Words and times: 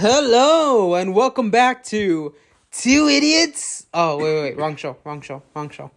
Hello 0.00 0.94
and 0.94 1.12
welcome 1.12 1.50
back 1.50 1.82
to 1.86 2.32
Two 2.70 3.08
Idiots. 3.08 3.84
Oh 3.92 4.16
wait, 4.18 4.42
wait, 4.42 4.56
wrong 4.56 4.76
show, 4.76 4.96
wrong 5.02 5.20
show, 5.20 5.42
wrong 5.56 5.70
show. 5.70 5.90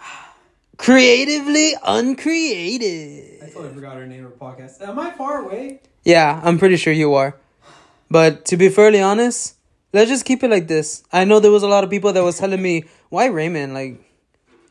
Creatively 0.78 1.74
uncreated. 1.84 3.42
I 3.42 3.50
totally 3.50 3.74
forgot 3.74 3.96
her 3.96 4.06
name 4.06 4.24
of 4.24 4.38
podcast. 4.38 4.80
Am 4.80 4.98
I 4.98 5.10
far 5.10 5.44
away? 5.44 5.80
Yeah, 6.04 6.40
I'm 6.42 6.58
pretty 6.58 6.76
sure 6.78 6.90
you 6.94 7.12
are. 7.12 7.36
But 8.10 8.46
to 8.46 8.56
be 8.56 8.70
fairly 8.70 9.02
honest, 9.02 9.56
let's 9.92 10.08
just 10.08 10.24
keep 10.24 10.42
it 10.42 10.48
like 10.50 10.66
this. 10.66 11.04
I 11.12 11.26
know 11.26 11.38
there 11.38 11.52
was 11.52 11.62
a 11.62 11.68
lot 11.68 11.84
of 11.84 11.90
people 11.90 12.14
that 12.14 12.24
was 12.24 12.38
telling 12.38 12.62
me 12.62 12.84
why 13.10 13.26
Raymond, 13.26 13.74
like, 13.74 14.00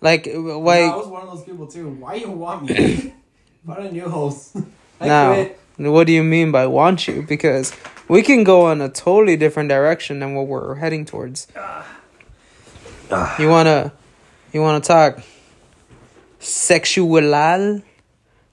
like 0.02 0.28
uh, 0.28 0.57
why. 0.57 0.80
Yeah, 0.80 0.94
I 0.94 0.98
was 0.98 1.07
one 1.10 1.21
of 1.28 1.30
those 1.30 1.44
people 1.46 1.68
too. 1.68 1.91
Why 1.91 2.16
you 2.16 2.32
want 2.32 2.64
me? 2.71 3.14
Find 3.68 3.86
a 3.86 3.91
new 3.91 4.10
host. 4.10 4.55
I 5.00 5.05
Now, 5.05 5.34
quit. 5.36 5.60
what 5.78 6.07
do 6.07 6.14
you 6.14 6.23
mean 6.23 6.52
by 6.52 6.66
want 6.66 7.07
you? 7.07 7.21
Because 7.21 7.71
we 8.10 8.23
can 8.23 8.44
go 8.44 8.71
in 8.71 8.82
a 8.82 8.89
totally 8.89 9.38
different 9.38 9.70
direction 9.70 10.20
than 10.20 10.33
what 10.33 10.47
we're 10.47 10.75
heading 10.75 11.06
towards. 11.06 11.47
Ah. 11.56 11.86
You 13.39 13.47
wanna, 13.47 13.93
you 14.52 14.61
wanna 14.61 14.82
talk 14.82 15.20
sexual? 16.39 17.18
I 17.18 17.82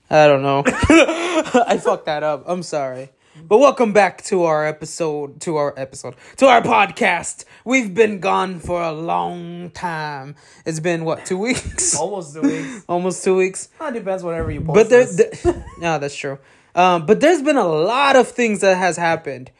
don't 0.08 0.42
know. 0.42 0.62
I 0.66 1.80
fucked 1.82 2.06
that 2.06 2.22
up. 2.22 2.44
I'm 2.46 2.62
sorry. 2.62 3.10
But 3.48 3.58
welcome 3.58 3.92
back 3.92 4.22
to 4.24 4.44
our 4.44 4.66
episode, 4.66 5.40
to 5.42 5.56
our 5.56 5.74
episode, 5.76 6.14
to 6.36 6.46
our 6.46 6.62
podcast. 6.62 7.44
We've 7.64 7.92
been 7.94 8.18
gone 8.18 8.60
for 8.60 8.82
a 8.82 8.92
long 8.92 9.70
time. 9.70 10.36
It's 10.64 10.80
been 10.80 11.04
what, 11.04 11.26
two 11.26 11.36
weeks? 11.38 11.94
Almost 11.98 12.34
two 12.34 12.42
weeks. 12.42 12.84
Almost 12.88 13.24
two 13.24 13.36
weeks. 13.36 13.68
It 13.80 13.94
depends 13.94 14.22
whenever 14.22 14.50
you 14.50 14.62
post 14.62 14.74
But 14.74 14.88
there, 14.88 15.04
this. 15.04 15.42
th- 15.42 15.56
no, 15.78 15.98
that's 15.98 16.16
true. 16.16 16.38
Um, 16.76 17.06
but 17.06 17.20
there's 17.20 17.42
been 17.42 17.56
a 17.56 17.66
lot 17.66 18.14
of 18.16 18.28
things 18.28 18.60
that 18.60 18.76
has 18.76 18.96
happened. 18.96 19.50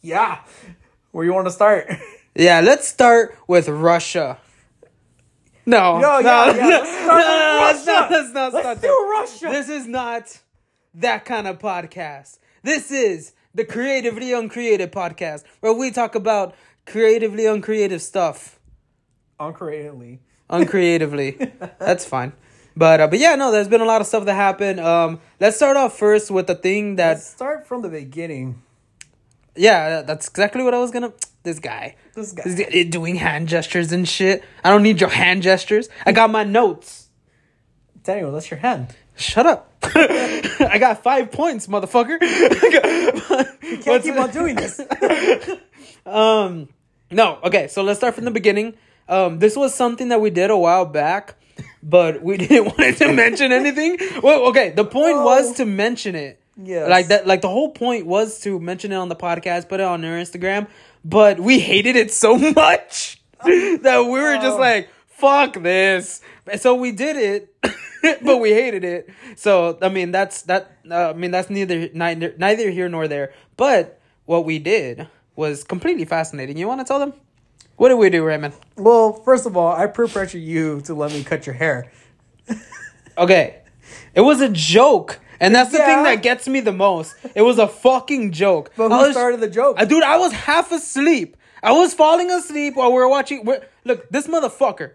yeah. 0.00 0.38
Where 1.10 1.24
you 1.24 1.34
want 1.34 1.46
to 1.46 1.52
start? 1.52 1.90
Yeah, 2.36 2.62
let's 2.62 2.88
start 2.88 3.38
with 3.46 3.68
Russia. 3.68 4.38
No, 5.66 5.98
No, 6.00 6.18
no, 6.18 6.46
yeah, 6.46 6.52
no, 6.52 6.58
yeah, 6.58 6.78
let's 6.78 7.06
no, 7.06 7.14
with 7.14 7.60
let's 7.60 7.86
not, 7.86 8.10
let's 8.10 8.32
not 8.34 8.52
Let's 8.52 8.64
start 8.64 8.76
do 8.80 8.80
there. 8.88 9.10
Russia. 9.20 9.48
This 9.56 9.68
is 9.68 9.86
not 9.86 10.40
that 10.94 11.24
kind 11.24 11.46
of 11.46 11.60
podcast. 11.60 12.38
This 12.64 12.90
is 12.90 13.34
the 13.54 13.64
creatively 13.64 14.32
uncreative 14.32 14.90
podcast 14.90 15.44
where 15.60 15.72
we 15.72 15.92
talk 15.92 16.16
about 16.16 16.56
creatively 16.86 17.46
uncreative 17.46 18.02
stuff. 18.02 18.58
Uncreatively. 19.38 20.18
uncreatively. 20.50 21.38
That's 21.78 22.04
fine. 22.04 22.32
But 22.76 23.00
uh, 23.00 23.06
but 23.06 23.18
yeah, 23.18 23.36
no, 23.36 23.52
there's 23.52 23.68
been 23.68 23.80
a 23.80 23.84
lot 23.84 24.00
of 24.00 24.06
stuff 24.06 24.24
that 24.24 24.34
happened. 24.34 24.80
Um, 24.80 25.20
let's 25.40 25.56
start 25.56 25.76
off 25.76 25.96
first 25.98 26.30
with 26.30 26.46
the 26.48 26.54
thing 26.56 26.96
that 26.96 27.14
Let's 27.14 27.26
start 27.26 27.66
from 27.66 27.82
the 27.82 27.88
beginning. 27.88 28.62
yeah, 29.54 30.02
that's 30.02 30.26
exactly 30.28 30.62
what 30.64 30.74
I 30.74 30.78
was 30.80 30.90
gonna. 30.90 31.12
This 31.44 31.58
guy, 31.60 31.96
This 32.14 32.32
guy. 32.32 32.42
This 32.44 32.54
guy 32.54 32.82
doing 32.84 33.16
hand 33.16 33.48
gestures 33.48 33.92
and 33.92 34.08
shit. 34.08 34.42
I 34.64 34.70
don't 34.70 34.82
need 34.82 35.00
your 35.00 35.10
hand 35.10 35.42
gestures. 35.42 35.88
I 36.06 36.12
got 36.12 36.30
my 36.30 36.42
notes. 36.42 37.08
Daniel, 38.02 38.32
that's 38.32 38.50
your 38.50 38.58
hand. 38.60 38.94
Shut 39.14 39.46
up. 39.46 39.70
I 39.82 40.76
got 40.80 41.02
five 41.02 41.30
points, 41.30 41.66
motherfucker. 41.66 42.18
You 43.64 43.78
can't 43.78 44.02
keep 44.02 44.16
on 44.16 44.30
doing 44.30 44.56
this. 44.56 44.80
Um, 46.06 46.68
no, 47.10 47.38
okay, 47.44 47.66
so 47.68 47.82
let's 47.82 47.98
start 47.98 48.14
from 48.14 48.26
the 48.26 48.30
beginning. 48.30 48.74
Um, 49.08 49.38
this 49.38 49.56
was 49.56 49.74
something 49.74 50.08
that 50.08 50.20
we 50.20 50.28
did 50.28 50.50
a 50.50 50.56
while 50.56 50.84
back, 50.84 51.36
but 51.82 52.22
we 52.22 52.36
didn't 52.42 52.76
want 52.78 52.96
to 52.98 53.12
mention 53.12 53.52
anything. 53.52 53.98
Well, 54.22 54.46
okay, 54.48 54.70
the 54.70 54.84
point 54.84 55.16
Oh. 55.16 55.24
was 55.24 55.52
to 55.56 55.64
mention 55.64 56.14
it. 56.14 56.40
Yeah, 56.62 56.86
Like 56.86 57.08
that, 57.08 57.26
like 57.26 57.40
the 57.40 57.48
whole 57.48 57.70
point 57.72 58.06
was 58.06 58.40
to 58.42 58.60
mention 58.60 58.92
it 58.92 58.94
on 58.96 59.08
the 59.08 59.16
podcast, 59.16 59.68
put 59.68 59.80
it 59.80 59.84
on 59.86 60.04
our 60.04 60.16
Instagram, 60.16 60.68
but 61.04 61.40
we 61.40 61.58
hated 61.58 61.96
it 61.96 62.12
so 62.12 62.36
much 62.62 63.20
that 63.44 64.02
we 64.04 64.20
were 64.20 64.36
just 64.36 64.58
like, 64.60 64.88
fuck 65.08 65.54
this. 65.54 66.20
And 66.46 66.60
so 66.60 66.76
we 66.76 66.92
did 66.92 67.16
it, 67.16 67.54
but 68.22 68.36
we 68.38 68.52
hated 68.52 68.84
it. 68.84 69.08
So, 69.34 69.76
I 69.82 69.88
mean, 69.88 70.12
that's, 70.12 70.42
that, 70.42 70.76
uh, 70.88 71.10
I 71.10 71.12
mean, 71.14 71.32
that's 71.32 71.50
neither, 71.50 71.88
neither, 71.92 72.34
neither 72.38 72.70
here 72.70 72.88
nor 72.88 73.08
there. 73.08 73.32
But 73.56 73.98
what 74.24 74.44
we 74.44 74.60
did 74.60 75.08
was 75.34 75.64
completely 75.64 76.04
fascinating. 76.04 76.56
You 76.56 76.68
want 76.68 76.80
to 76.82 76.84
tell 76.86 77.00
them? 77.00 77.14
What 77.76 77.88
did 77.88 77.96
we 77.96 78.08
do, 78.10 78.24
Raymond? 78.24 78.54
Well, 78.76 79.12
first 79.12 79.46
of 79.46 79.56
all, 79.56 79.74
I 79.74 79.86
peer 79.86 80.06
pressure 80.06 80.38
you 80.38 80.80
to 80.82 80.94
let 80.94 81.12
me 81.12 81.24
cut 81.24 81.46
your 81.46 81.54
hair. 81.54 81.90
Okay. 83.16 83.60
It 84.14 84.22
was 84.22 84.40
a 84.40 84.48
joke. 84.48 85.20
And 85.38 85.54
that's 85.54 85.70
the 85.70 85.78
Yeah. 85.78 85.86
thing 85.86 86.02
that 86.04 86.22
gets 86.22 86.48
me 86.48 86.58
the 86.60 86.72
most. 86.72 87.14
It 87.36 87.42
was 87.42 87.58
a 87.60 87.68
fucking 87.68 88.32
joke. 88.32 88.72
But 88.76 88.88
who 88.90 88.96
was- 88.98 89.12
started 89.12 89.38
the 89.40 89.48
joke? 89.48 89.80
Uh, 89.80 89.84
dude, 89.84 90.02
I 90.02 90.16
was 90.18 90.32
half 90.32 90.72
asleep. 90.72 91.36
I 91.62 91.70
was 91.72 91.94
falling 91.94 92.30
asleep 92.30 92.74
while 92.76 92.88
we 92.90 92.98
were 92.98 93.08
watching. 93.08 93.44
We're, 93.44 93.64
look, 93.84 94.08
this 94.10 94.26
motherfucker. 94.26 94.92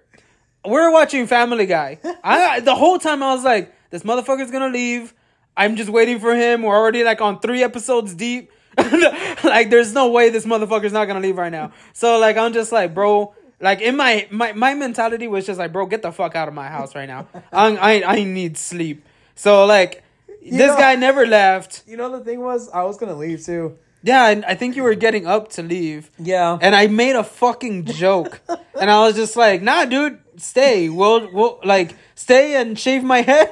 We're 0.66 0.92
watching 0.92 1.28
Family 1.28 1.66
Guy. 1.66 2.00
I 2.24 2.60
the 2.60 2.76
whole 2.76 3.00
time 3.00 3.24
I 3.24 3.34
was 3.34 3.46
like, 3.46 3.74
this 3.90 4.04
motherfucker's 4.04 4.52
gonna 4.52 4.68
leave. 4.70 5.14
I'm 5.56 5.78
just 5.78 5.90
waiting 5.90 6.20
for 6.20 6.36
him. 6.36 6.64
We're 6.64 6.76
already 6.76 7.04
like 7.06 7.22
on 7.22 7.40
three 7.40 7.64
episodes 7.64 8.14
deep. 8.14 8.52
like, 9.44 9.70
there's 9.70 9.94
no 9.94 10.10
way 10.10 10.30
this 10.30 10.46
motherfucker's 10.46 10.94
not 10.94 11.06
gonna 11.06 11.20
leave 11.20 11.38
right 11.38 11.52
now. 11.52 11.72
So 11.94 12.18
like, 12.20 12.38
I'm 12.38 12.54
just 12.54 12.72
like, 12.72 12.94
bro. 12.94 13.34
Like 13.62 13.82
in 13.82 13.98
my 13.98 14.26
my 14.32 14.54
my 14.54 14.74
mentality 14.74 15.28
was 15.28 15.46
just 15.46 15.60
like, 15.60 15.74
bro, 15.74 15.86
get 15.86 16.02
the 16.02 16.14
fuck 16.14 16.34
out 16.34 16.48
of 16.48 16.54
my 16.54 16.68
house 16.68 16.96
right 16.96 17.08
now. 17.08 17.28
I 17.52 17.76
I, 17.76 18.04
I 18.16 18.24
need 18.24 18.58
sleep. 18.58 19.06
So 19.36 19.66
like, 19.66 20.02
this 20.42 20.54
know- 20.54 20.78
guy 20.78 20.96
never 20.96 21.28
left. 21.28 21.84
You 21.86 21.98
know 21.98 22.10
the 22.10 22.24
thing 22.24 22.40
was, 22.40 22.70
I 22.70 22.84
was 22.84 22.98
gonna 22.98 23.16
leave 23.16 23.44
too. 23.44 23.78
Yeah, 24.02 24.24
I, 24.24 24.44
I 24.48 24.56
think 24.56 24.76
you 24.76 24.84
were 24.84 24.96
getting 24.96 25.28
up 25.28 25.50
to 25.52 25.64
leave. 25.64 26.10
Yeah. 26.18 26.58
And 26.62 26.74
I 26.74 26.88
made 26.88 27.16
a 27.16 27.24
fucking 27.24 27.86
joke. 27.86 28.40
and 28.80 28.90
I 28.90 29.00
was 29.02 29.16
just 29.16 29.36
like, 29.36 29.62
nah, 29.62 29.86
dude, 29.86 30.20
stay. 30.38 30.88
We'll, 30.88 31.30
we'll, 31.34 31.60
like, 31.64 31.96
stay 32.16 32.56
and 32.56 32.80
shave 32.80 33.04
my 33.04 33.22
head. 33.22 33.52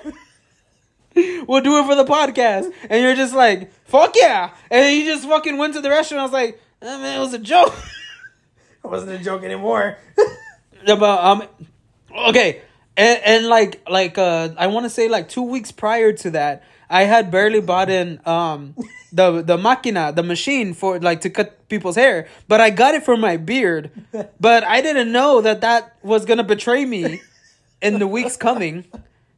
we'll 1.48 1.62
do 1.62 1.80
it 1.80 1.86
for 1.86 1.96
the 1.96 2.06
podcast. 2.06 2.72
And 2.90 3.04
you're 3.04 3.16
just 3.16 3.34
like, 3.34 3.72
fuck 3.86 4.16
yeah. 4.16 4.54
And 4.70 4.96
you 4.96 5.06
just 5.06 5.28
fucking 5.28 5.58
went 5.58 5.74
to 5.74 5.82
the 5.82 5.90
restaurant. 5.90 6.22
I 6.22 6.24
was 6.24 6.34
like, 6.34 6.62
eh, 6.82 6.98
man, 6.98 7.18
it 7.18 7.20
was 7.20 7.34
a 7.34 7.40
joke. 7.40 7.74
it 8.84 8.88
wasn't 8.88 9.20
a 9.20 9.24
joke 9.24 9.44
anymore. 9.44 9.98
About, 10.88 11.24
um, 11.24 11.48
okay. 12.30 12.62
And, 12.96 13.22
and 13.26 13.48
like, 13.48 13.82
like, 13.90 14.18
uh, 14.18 14.50
I 14.58 14.68
want 14.68 14.86
to 14.86 14.90
say 14.90 15.10
like 15.10 15.30
two 15.30 15.44
weeks 15.44 15.72
prior 15.72 16.14
to 16.14 16.32
that, 16.32 16.64
I 16.90 17.04
had 17.04 17.32
barely 17.32 17.60
bought 17.60 17.90
in, 17.90 18.22
um, 18.26 18.76
the, 19.12 19.42
the 19.42 19.58
machina, 19.58 20.14
the 20.14 20.24
machine 20.24 20.74
for 20.74 21.00
like 21.00 21.22
to 21.22 21.30
cut 21.30 21.68
people's 21.68 21.96
hair, 21.96 22.28
but 22.48 22.62
I 22.62 22.70
got 22.70 22.96
it 22.96 23.04
for 23.04 23.18
my 23.18 23.36
beard. 23.38 23.92
But 24.40 24.64
I 24.64 24.82
didn't 24.82 25.12
know 25.12 25.42
that 25.42 25.62
that 25.62 25.98
was 26.02 26.26
gonna 26.26 26.44
betray 26.44 26.86
me 26.86 27.22
in 27.82 28.00
the 28.00 28.08
weeks 28.08 28.38
coming. 28.38 28.86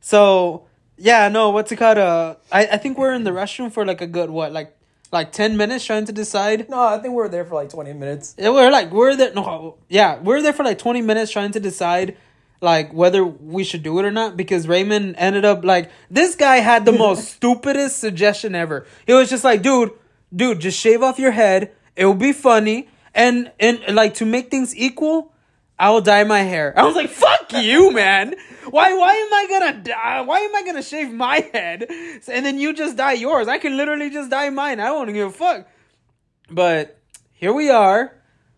So 0.02 0.69
yeah, 1.00 1.30
no, 1.30 1.50
what's 1.50 1.72
it 1.72 1.78
called? 1.78 1.98
Uh, 1.98 2.36
I, 2.52 2.68
I 2.68 2.78
think 2.78 2.98
we're 2.98 3.14
in 3.14 3.24
the 3.24 3.32
restroom 3.32 3.72
for 3.72 3.86
like 3.86 4.02
a 4.02 4.08
good 4.08 4.30
what, 4.30 4.52
like 4.52 4.76
like 5.12 5.32
ten 5.32 5.58
minutes 5.58 5.86
trying 5.86 6.06
to 6.06 6.12
decide. 6.12 6.70
no, 6.70 6.80
I 6.80 6.98
think 7.00 7.14
we 7.14 7.16
were 7.16 7.30
there 7.30 7.46
for 7.46 7.56
like 7.56 7.70
20 7.70 7.94
minutes. 7.94 8.36
Yeah, 8.38 8.50
we're 8.50 8.70
like 8.70 8.92
we're 8.92 9.16
there. 9.16 9.34
No, 9.34 9.78
yeah, 9.88 10.20
we're 10.20 10.42
there 10.42 10.54
for 10.54 10.64
like 10.64 10.78
twenty 10.78 11.02
minutes 11.02 11.32
trying 11.32 11.52
to 11.52 11.60
decide 11.60 12.18
like 12.62 12.94
whether 12.94 13.24
we 13.24 13.64
should 13.64 13.84
do 13.84 13.98
it 14.00 14.06
or 14.06 14.12
not 14.12 14.36
because 14.36 14.68
Raymond 14.68 15.16
ended 15.18 15.46
up 15.46 15.64
like 15.64 15.90
this 16.12 16.36
guy 16.36 16.58
had 16.58 16.86
the 16.86 16.92
most 16.92 17.30
stupidest 17.36 18.00
suggestion 18.00 18.54
ever. 18.54 18.86
He 19.08 19.14
was 19.14 19.30
just 19.30 19.44
like, 19.44 19.62
dude, 19.62 19.92
dude, 20.36 20.60
just 20.60 20.78
shave 20.80 21.02
off 21.02 21.20
your 21.20 21.32
head. 21.32 21.72
It 21.96 22.06
will 22.06 22.14
be 22.14 22.34
funny, 22.34 22.90
and 23.14 23.52
and 23.60 23.80
like 23.96 24.16
to 24.16 24.26
make 24.26 24.52
things 24.52 24.76
equal. 24.76 25.34
I 25.80 25.92
will 25.92 26.02
dye 26.02 26.26
my 26.26 26.42
hair. 26.42 26.74
I 26.78 26.86
was 26.86 26.96
like, 26.96 27.10
"Fuck 27.10 27.54
you, 27.54 27.92
man! 27.92 28.36
Why? 28.70 28.94
Why 28.94 29.14
am 29.14 29.34
I 29.34 29.48
gonna 29.50 29.82
dye? 29.82 30.22
Why 30.22 30.40
am 30.40 30.56
I 30.56 30.64
gonna 30.64 30.84
shave 30.84 31.12
my 31.12 31.40
head 31.54 31.86
and 31.90 32.46
then 32.46 32.60
you 32.60 32.74
just 32.74 32.98
dye 32.98 33.14
yours? 33.14 33.48
I 33.48 33.58
can 33.58 33.78
literally 33.78 34.10
just 34.10 34.30
dye 34.30 34.50
mine. 34.50 34.80
I 34.80 34.92
won't 34.92 35.14
give 35.14 35.30
a 35.30 35.32
fuck." 35.32 35.68
But 36.52 37.00
here 37.32 37.54
we 37.54 37.70
are. 37.70 38.14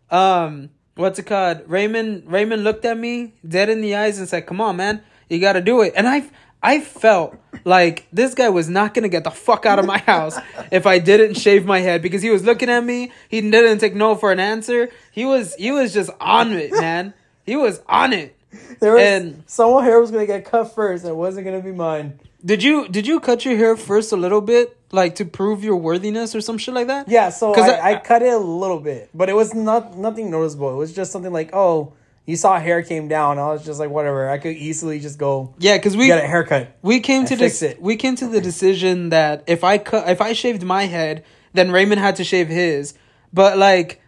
Um, 0.10 0.70
what's 0.96 1.20
it 1.20 1.28
called? 1.28 1.62
Raymond 1.68 2.24
Raymond 2.26 2.64
looked 2.64 2.86
at 2.86 2.98
me 2.98 3.36
dead 3.48 3.70
in 3.70 3.82
the 3.82 3.96
eyes 3.96 4.18
and 4.18 4.28
said, 4.28 4.48
"Come 4.48 4.60
on, 4.60 4.78
man, 4.78 5.04
you 5.30 5.40
got 5.40 5.54
to 5.54 5.62
do 5.62 5.82
it." 5.82 5.94
And 5.96 6.08
I 6.08 6.24
I 6.64 6.80
felt 6.80 7.36
like 7.64 8.08
this 8.14 8.34
guy 8.34 8.50
was 8.50 8.70
not 8.70 8.94
gonna 8.94 9.10
get 9.10 9.24
the 9.24 9.32
fuck 9.32 9.66
out 9.66 9.80
of 9.80 9.86
my 9.86 9.98
house 9.98 10.38
if 10.72 10.86
I 10.86 11.00
didn't 11.00 11.36
shave 11.36 11.66
my 11.66 11.80
head 11.80 12.02
because 12.02 12.22
he 12.22 12.30
was 12.30 12.44
looking 12.44 12.70
at 12.70 12.84
me. 12.84 13.12
He 13.30 13.42
didn't 13.42 13.80
take 13.80 13.96
no 13.96 14.16
for 14.16 14.32
an 14.32 14.40
answer. 14.40 14.90
He 15.12 15.26
was 15.26 15.56
he 15.56 15.72
was 15.72 15.94
just 15.94 16.12
on 16.20 16.54
it, 16.54 16.72
man. 16.72 17.14
He 17.46 17.56
was 17.56 17.82
on 17.88 18.14
it. 18.14 18.36
There 18.80 18.94
was 18.94 19.02
And- 19.02 19.44
someone 19.48 19.84
hair 19.84 20.00
was 20.00 20.12
gonna 20.12 20.26
get 20.26 20.44
cut 20.46 20.76
first, 20.76 21.04
and 21.04 21.12
it 21.12 21.16
wasn't 21.16 21.46
gonna 21.46 21.62
be 21.62 21.72
mine. 21.72 22.20
Did 22.44 22.64
you 22.64 22.88
did 22.88 23.06
you 23.08 23.20
cut 23.20 23.46
your 23.46 23.56
hair 23.56 23.78
first 23.78 24.12
a 24.12 24.16
little 24.18 24.42
bit, 24.42 24.76
like 24.92 25.16
to 25.16 25.26
prove 25.26 25.64
your 25.64 25.76
worthiness 25.76 26.36
or 26.36 26.42
some 26.42 26.58
shit 26.58 26.74
like 26.74 26.88
that? 26.88 27.08
Yeah, 27.08 27.30
so 27.30 27.54
I, 27.54 27.60
I- 27.70 27.90
I, 27.92 27.96
cut 27.98 28.22
it 28.24 28.34
a 28.34 28.38
little 28.38 28.80
bit, 28.80 29.10
but 29.14 29.30
it 29.30 29.36
was 29.36 29.54
not 29.54 29.98
nothing 29.98 30.30
noticeable. 30.32 30.72
It 30.74 30.76
was 30.78 30.92
just 30.92 31.12
something 31.12 31.32
like, 31.32 31.52
oh, 31.54 31.94
you 32.26 32.36
saw 32.36 32.60
hair 32.60 32.82
came 32.84 33.08
down. 33.08 33.40
I 33.40 33.48
was 33.48 33.64
just 33.64 33.80
like, 33.80 33.90
whatever. 33.90 34.30
I 34.30 34.38
could 34.38 34.56
easily 34.56 35.00
just 35.00 35.18
go 35.18 35.54
Yeah, 35.60 35.78
because 35.78 35.96
we 35.96 36.08
get 36.08 36.24
a 36.24 36.28
haircut. 36.28 36.76
we 36.82 37.00
came 37.00 37.26
to 37.26 37.36
fix 37.38 37.60
this 37.60 37.74
it. 37.74 37.82
we 37.82 37.96
came 37.96 38.16
to 38.18 38.28
the 38.28 38.42
decision 38.42 39.10
that 39.10 39.44
if 39.48 39.64
I 39.64 39.78
cut 39.78 40.10
if 40.10 40.20
I 40.22 40.34
shaved 40.34 40.64
my 40.64 40.86
head 40.86 41.24
then 41.54 41.72
Raymond 41.72 42.00
had 42.02 42.16
to 42.18 42.24
shave 42.24 42.48
his. 42.48 42.94
But 43.34 43.58
like, 43.58 44.02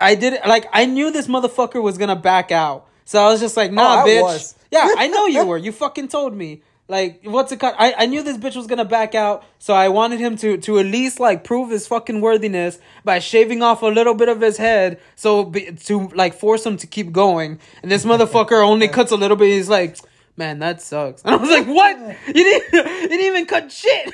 I 0.00 0.14
did 0.14 0.38
like 0.46 0.66
I 0.72 0.86
knew 0.86 1.10
this 1.10 1.26
motherfucker 1.26 1.82
was 1.82 1.98
gonna 1.98 2.16
back 2.16 2.52
out, 2.52 2.86
so 3.04 3.20
I 3.22 3.26
was 3.30 3.40
just 3.40 3.56
like, 3.56 3.72
nah, 3.72 4.02
Oh, 4.02 4.06
bitch. 4.06 4.22
was. 4.22 4.54
Yeah, 4.70 4.88
I 4.98 5.06
know 5.06 5.26
you 5.26 5.46
were. 5.50 5.56
You 5.56 5.70
fucking 5.72 6.08
told 6.08 6.34
me. 6.36 6.62
Like, 6.88 7.20
what's 7.24 7.50
it 7.50 7.58
called? 7.58 7.74
I, 7.78 7.94
I 7.98 8.06
knew 8.06 8.22
this 8.22 8.36
bitch 8.36 8.54
was 8.56 8.66
gonna 8.68 8.84
back 8.84 9.14
out, 9.14 9.44
so 9.58 9.74
I 9.74 9.88
wanted 9.88 10.20
him 10.20 10.36
to 10.36 10.56
to 10.58 10.78
at 10.78 10.86
least 10.86 11.18
like 11.18 11.42
prove 11.44 11.70
his 11.70 11.86
fucking 11.86 12.20
worthiness 12.20 12.78
by 13.04 13.18
shaving 13.18 13.62
off 13.62 13.82
a 13.82 13.86
little 13.86 14.14
bit 14.14 14.28
of 14.28 14.40
his 14.40 14.56
head, 14.56 15.00
so 15.16 15.44
be, 15.44 15.72
to 15.86 16.08
like 16.14 16.34
force 16.34 16.64
him 16.66 16.76
to 16.78 16.86
keep 16.86 17.10
going. 17.12 17.58
And 17.82 17.90
this 17.90 18.04
motherfucker 18.04 18.62
only 18.72 18.86
cuts 18.88 19.10
a 19.12 19.16
little 19.16 19.36
bit. 19.36 19.48
He's 19.48 19.68
like, 19.68 19.96
man, 20.36 20.58
that 20.60 20.80
sucks. 20.82 21.22
And 21.22 21.34
I 21.34 21.38
was 21.38 21.50
like, 21.50 21.66
what? 21.66 21.96
You 22.28 22.32
didn't 22.34 22.72
you 22.72 23.08
didn't 23.08 23.26
even 23.26 23.46
cut 23.46 23.72
shit. 23.72 24.12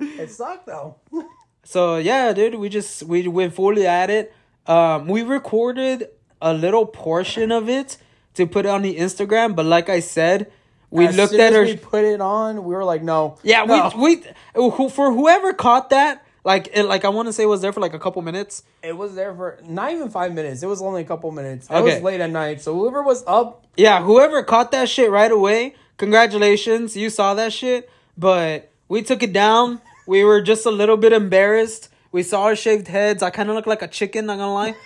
It 0.00 0.30
sucked 0.30 0.66
though. 0.66 0.96
So 1.64 1.96
yeah, 1.96 2.32
dude, 2.34 2.56
we 2.56 2.68
just 2.68 3.02
we 3.04 3.26
went 3.28 3.54
fully 3.54 3.86
at 3.86 4.10
it. 4.10 4.34
Um, 4.66 5.06
we 5.08 5.22
recorded 5.22 6.08
a 6.40 6.54
little 6.54 6.86
portion 6.86 7.52
of 7.52 7.68
it 7.68 7.96
to 8.34 8.46
put 8.46 8.66
it 8.66 8.68
on 8.68 8.82
the 8.82 8.96
Instagram, 8.96 9.54
but 9.54 9.64
like 9.66 9.88
I 9.88 10.00
said, 10.00 10.50
we 10.90 11.06
As 11.06 11.16
looked 11.16 11.34
at 11.34 11.52
her. 11.52 11.62
We 11.64 11.76
put 11.76 12.04
it 12.04 12.20
on. 12.20 12.64
We 12.64 12.74
were 12.74 12.84
like, 12.84 13.02
no. 13.02 13.38
yeah, 13.42 13.64
no. 13.64 13.92
we 13.96 14.16
we 14.54 14.70
who, 14.70 14.88
for 14.88 15.12
whoever 15.12 15.52
caught 15.52 15.90
that, 15.90 16.24
like 16.44 16.68
it, 16.72 16.84
like 16.84 17.04
I 17.04 17.08
want 17.08 17.26
to 17.28 17.32
say, 17.32 17.42
it 17.42 17.46
was 17.46 17.62
there 17.62 17.72
for 17.72 17.80
like 17.80 17.94
a 17.94 17.98
couple 17.98 18.22
minutes. 18.22 18.62
It 18.82 18.96
was 18.96 19.14
there 19.14 19.34
for 19.34 19.58
not 19.66 19.92
even 19.92 20.08
five 20.10 20.32
minutes. 20.32 20.62
It 20.62 20.66
was 20.66 20.80
only 20.80 21.02
a 21.02 21.04
couple 21.04 21.30
minutes. 21.32 21.66
It 21.68 21.74
Okay. 21.74 21.94
was 21.94 22.02
late 22.02 22.20
at 22.20 22.30
night. 22.30 22.60
So 22.60 22.74
whoever 22.74 23.02
was 23.02 23.24
up, 23.26 23.64
Yeah, 23.76 24.02
whoever 24.02 24.42
caught 24.42 24.70
that 24.72 24.88
shit 24.88 25.10
right 25.10 25.32
away, 25.32 25.74
congratulations, 25.96 26.96
you 26.96 27.10
saw 27.10 27.34
that 27.34 27.52
shit. 27.52 27.90
But 28.16 28.70
we 28.88 29.02
took 29.02 29.22
it 29.22 29.32
down. 29.32 29.80
We 30.06 30.22
were 30.22 30.40
just 30.42 30.64
a 30.66 30.70
little 30.70 30.96
bit 30.96 31.12
embarrassed. 31.12 31.88
We 32.14 32.22
saw 32.22 32.44
our 32.44 32.54
shaved 32.54 32.86
heads. 32.86 33.24
I 33.24 33.30
kind 33.30 33.48
of 33.48 33.56
look 33.56 33.66
like 33.66 33.82
a 33.82 33.88
chicken. 33.88 34.26
Not 34.26 34.38
gonna 34.38 34.54
lie. 34.54 34.76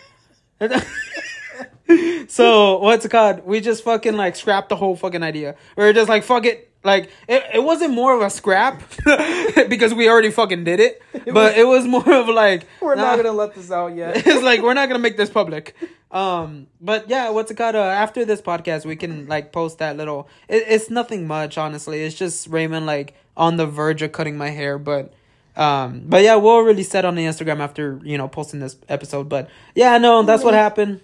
so 2.28 2.78
what's 2.78 3.04
it 3.04 3.10
called? 3.10 3.44
We 3.44 3.60
just 3.60 3.84
fucking 3.84 4.16
like 4.16 4.34
scrapped 4.34 4.70
the 4.70 4.76
whole 4.76 4.96
fucking 4.96 5.22
idea. 5.22 5.54
We 5.76 5.84
are 5.84 5.92
just 5.92 6.08
like 6.08 6.24
fuck 6.24 6.46
it. 6.46 6.72
Like 6.82 7.10
it, 7.28 7.44
it 7.52 7.62
wasn't 7.62 7.92
more 7.92 8.14
of 8.16 8.22
a 8.22 8.30
scrap 8.30 8.82
because 9.68 9.92
we 9.92 10.08
already 10.08 10.30
fucking 10.30 10.64
did 10.64 10.80
it, 10.80 11.02
but 11.30 11.58
it 11.58 11.66
was 11.66 11.86
more 11.86 12.10
of 12.10 12.28
like 12.28 12.66
we're 12.80 12.94
nah. 12.94 13.02
not 13.02 13.16
gonna 13.16 13.32
let 13.32 13.54
this 13.54 13.70
out 13.70 13.94
yet. 13.94 14.26
it's 14.26 14.42
like 14.42 14.62
we're 14.62 14.72
not 14.72 14.88
gonna 14.88 14.98
make 14.98 15.18
this 15.18 15.28
public. 15.28 15.76
Um, 16.10 16.68
but 16.80 17.10
yeah, 17.10 17.28
what's 17.28 17.50
it 17.50 17.56
called? 17.56 17.74
Uh, 17.74 17.80
after 17.80 18.24
this 18.24 18.40
podcast, 18.40 18.86
we 18.86 18.96
can 18.96 19.26
like 19.26 19.52
post 19.52 19.80
that 19.80 19.98
little. 19.98 20.30
It, 20.48 20.64
it's 20.66 20.88
nothing 20.88 21.26
much, 21.26 21.58
honestly. 21.58 22.00
It's 22.00 22.16
just 22.16 22.46
Raymond 22.46 22.86
like 22.86 23.12
on 23.36 23.58
the 23.58 23.66
verge 23.66 24.00
of 24.00 24.12
cutting 24.12 24.38
my 24.38 24.48
hair, 24.48 24.78
but. 24.78 25.12
Um, 25.58 26.02
but 26.06 26.22
yeah, 26.22 26.36
we'll 26.36 26.60
release 26.60 26.90
that 26.90 27.04
on 27.04 27.14
the 27.16 27.24
Instagram 27.24 27.58
after 27.60 28.00
you 28.04 28.16
know 28.16 28.28
posting 28.28 28.60
this 28.60 28.76
episode. 28.88 29.28
But 29.28 29.50
yeah, 29.74 29.98
no, 29.98 30.22
that's 30.22 30.44
what 30.44 30.54
happened. 30.54 31.00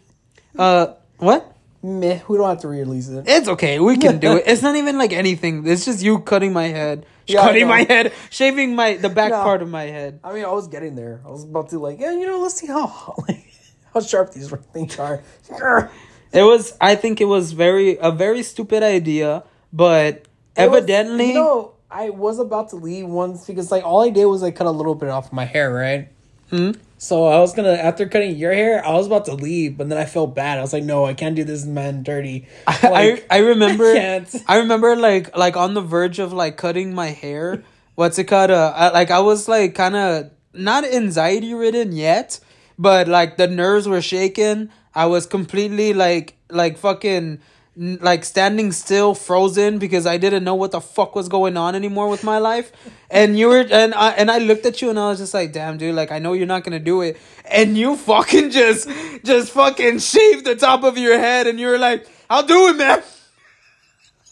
Uh, 0.59 0.95
what? 1.19 1.51
Meh, 1.83 2.21
we 2.29 2.39
don't 2.39 2.49
have 2.49 2.61
to 2.61 2.69
re-release 2.69 3.09
it. 3.11 3.25
It's 3.29 3.47
okay. 3.47 3.79
We 3.79 3.99
can 3.99 4.19
do 4.19 4.37
it. 4.37 4.45
It's 4.47 4.63
not 4.63 4.75
even 4.77 4.97
like 4.97 5.13
anything. 5.13 5.67
It's 5.67 5.85
just 5.85 6.03
you 6.03 6.21
cutting 6.21 6.55
my 6.55 6.69
head, 6.69 7.05
Yeah, 7.27 7.43
cutting 7.43 7.69
my 7.69 7.83
head, 7.83 8.13
shaving 8.31 8.75
my 8.75 8.97
the 8.97 9.11
back 9.11 9.33
No. 9.33 9.43
part 9.43 9.61
of 9.61 9.69
my 9.69 9.83
head. 9.83 10.19
I 10.25 10.33
mean, 10.33 10.47
I 10.47 10.53
was 10.53 10.67
getting 10.69 10.95
there. 10.95 11.21
I 11.27 11.29
was 11.29 11.45
about 11.45 11.69
to 11.71 11.79
like, 11.79 12.01
yeah, 12.01 12.13
you 12.13 12.27
know, 12.27 12.39
let's 12.41 12.55
see 12.55 12.69
how 12.69 13.15
like, 13.29 13.45
how 13.93 14.01
sharp 14.01 14.33
these 14.33 14.49
things 14.73 14.99
are. 14.99 15.21
It 16.33 16.43
was. 16.43 16.73
I 16.81 16.97
think 16.97 17.21
it 17.21 17.27
was 17.27 17.53
very 17.53 17.97
a 18.01 18.11
very 18.11 18.43
stupid 18.43 18.83
idea, 18.83 19.45
but 19.73 20.25
It 20.57 20.71
was- 20.71 20.79
evidently, 20.79 21.29
you 21.29 21.35
know, 21.35 21.74
I 21.95 22.11
was 22.11 22.41
about 22.41 22.71
to 22.71 22.77
leave 22.77 23.07
once 23.07 23.47
because 23.47 23.71
like 23.71 23.85
all 23.85 24.03
I 24.03 24.11
did 24.11 24.25
was 24.27 24.43
like 24.43 24.57
cut 24.57 24.67
a 24.67 24.71
little 24.71 24.97
bit 24.97 25.11
off 25.11 25.33
my 25.33 25.45
hair, 25.45 25.73
right? 25.73 26.09
Hmm? 26.51 26.73
So 26.99 27.27
I 27.27 27.39
was 27.39 27.55
gonna 27.55 27.75
after 27.75 28.09
cutting 28.09 28.35
your 28.35 28.53
hair, 28.53 28.85
I 28.85 28.95
was 28.95 29.07
about 29.07 29.27
to 29.27 29.35
leave, 29.35 29.79
but 29.79 29.89
then 29.89 29.97
I 29.97 30.05
felt 30.05 30.35
bad. 30.35 30.59
I 30.59 30.63
was 30.63 30.73
like, 30.73 30.83
no, 30.83 31.05
I 31.05 31.15
can't 31.15 31.37
do 31.37 31.45
this 31.45 31.65
man 31.65 32.03
dirty. 32.03 32.49
Like, 32.83 33.29
I 33.31 33.37
I 33.37 33.39
remember 33.39 33.85
I. 33.85 34.27
I 34.49 34.59
remember 34.59 34.97
like 34.97 35.37
like 35.37 35.57
on 35.57 35.75
the 35.75 35.81
verge 35.81 36.19
of 36.19 36.33
like 36.33 36.57
cutting 36.57 36.95
my 36.95 37.11
hair. 37.11 37.63
What's 37.95 38.19
it 38.19 38.25
called? 38.25 38.51
Uh, 38.51 38.73
I, 38.75 38.89
like 38.89 39.13
I 39.13 39.21
was 39.21 39.47
like 39.47 39.77
kind 39.77 39.95
of 39.95 40.31
not 40.53 40.85
anxiety 40.85 41.55
ridden 41.55 41.93
yet, 41.93 42.41
but 42.77 43.07
like 43.07 43.37
the 43.37 43.47
nerves 43.47 43.87
were 43.87 44.03
shaking. 44.03 44.71
I 44.97 45.07
was 45.07 45.27
completely 45.27 45.95
like 45.95 46.35
like 46.51 46.77
fucking 46.77 47.39
like 47.77 48.25
standing 48.25 48.71
still, 48.73 49.15
frozen 49.15 49.79
because 49.79 50.07
I 50.07 50.17
didn't 50.17 50.45
know 50.45 50.55
what 50.55 50.71
the 50.71 50.81
fuck 50.81 51.15
was 51.17 51.29
going 51.29 51.57
on 51.57 51.75
anymore 51.75 52.09
with 52.09 52.23
my 52.23 52.39
life. 52.39 52.71
And 53.11 53.39
you 53.39 53.49
were 53.49 53.67
and 53.71 53.95
I 53.95 54.11
and 54.11 54.31
I 54.31 54.39
looked 54.39 54.65
at 54.67 54.81
you 54.81 54.91
and 54.91 54.99
I 54.99 55.09
was 55.09 55.19
just 55.19 55.35
like, 55.35 55.53
damn, 55.53 55.77
dude, 55.77 55.95
like 55.95 56.13
I 56.13 56.19
know 56.19 56.33
you're 56.33 56.47
not 56.47 56.65
gonna 56.65 56.79
do 56.79 57.03
it, 57.03 57.19
and 57.45 57.77
you 57.77 57.97
fucking 57.97 58.51
just 58.51 58.89
just 59.25 59.53
fucking 59.53 59.99
shaved 59.99 60.45
the 60.45 60.57
top 60.57 60.85
of 60.85 60.97
your 60.99 61.19
head, 61.19 61.47
and 61.47 61.59
you 61.59 61.67
were 61.67 61.79
like, 61.79 62.07
I'll 62.31 62.47
do 62.47 62.69
it, 62.69 62.77
man. 62.77 63.03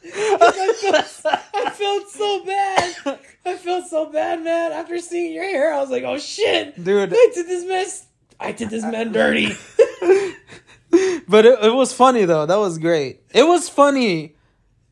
I 0.05 1.73
felt 1.75 2.09
so 2.09 2.45
bad. 2.45 3.19
I 3.45 3.56
felt 3.56 3.87
so 3.87 4.06
bad, 4.06 4.43
man. 4.43 4.73
After 4.73 4.99
seeing 4.99 5.33
your 5.33 5.45
hair, 5.45 5.73
I 5.73 5.81
was 5.81 5.91
like, 5.91 6.05
oh 6.05 6.19
shit, 6.19 6.83
Dude. 6.83 7.12
I 7.12 7.31
did 7.35 7.47
this 7.47 7.65
mess. 7.65 8.06
I 8.38 8.53
did 8.53 8.71
this 8.71 8.83
man 8.85 9.12
dirty. 9.12 9.53
But 11.29 11.47
it, 11.47 11.59
it 11.62 11.75
was 11.75 11.93
funny 11.93 12.25
though. 12.25 12.47
That 12.47 12.56
was 12.59 12.79
great. 12.79 13.21
It 13.33 13.44
was 13.44 13.69
funny 13.69 14.35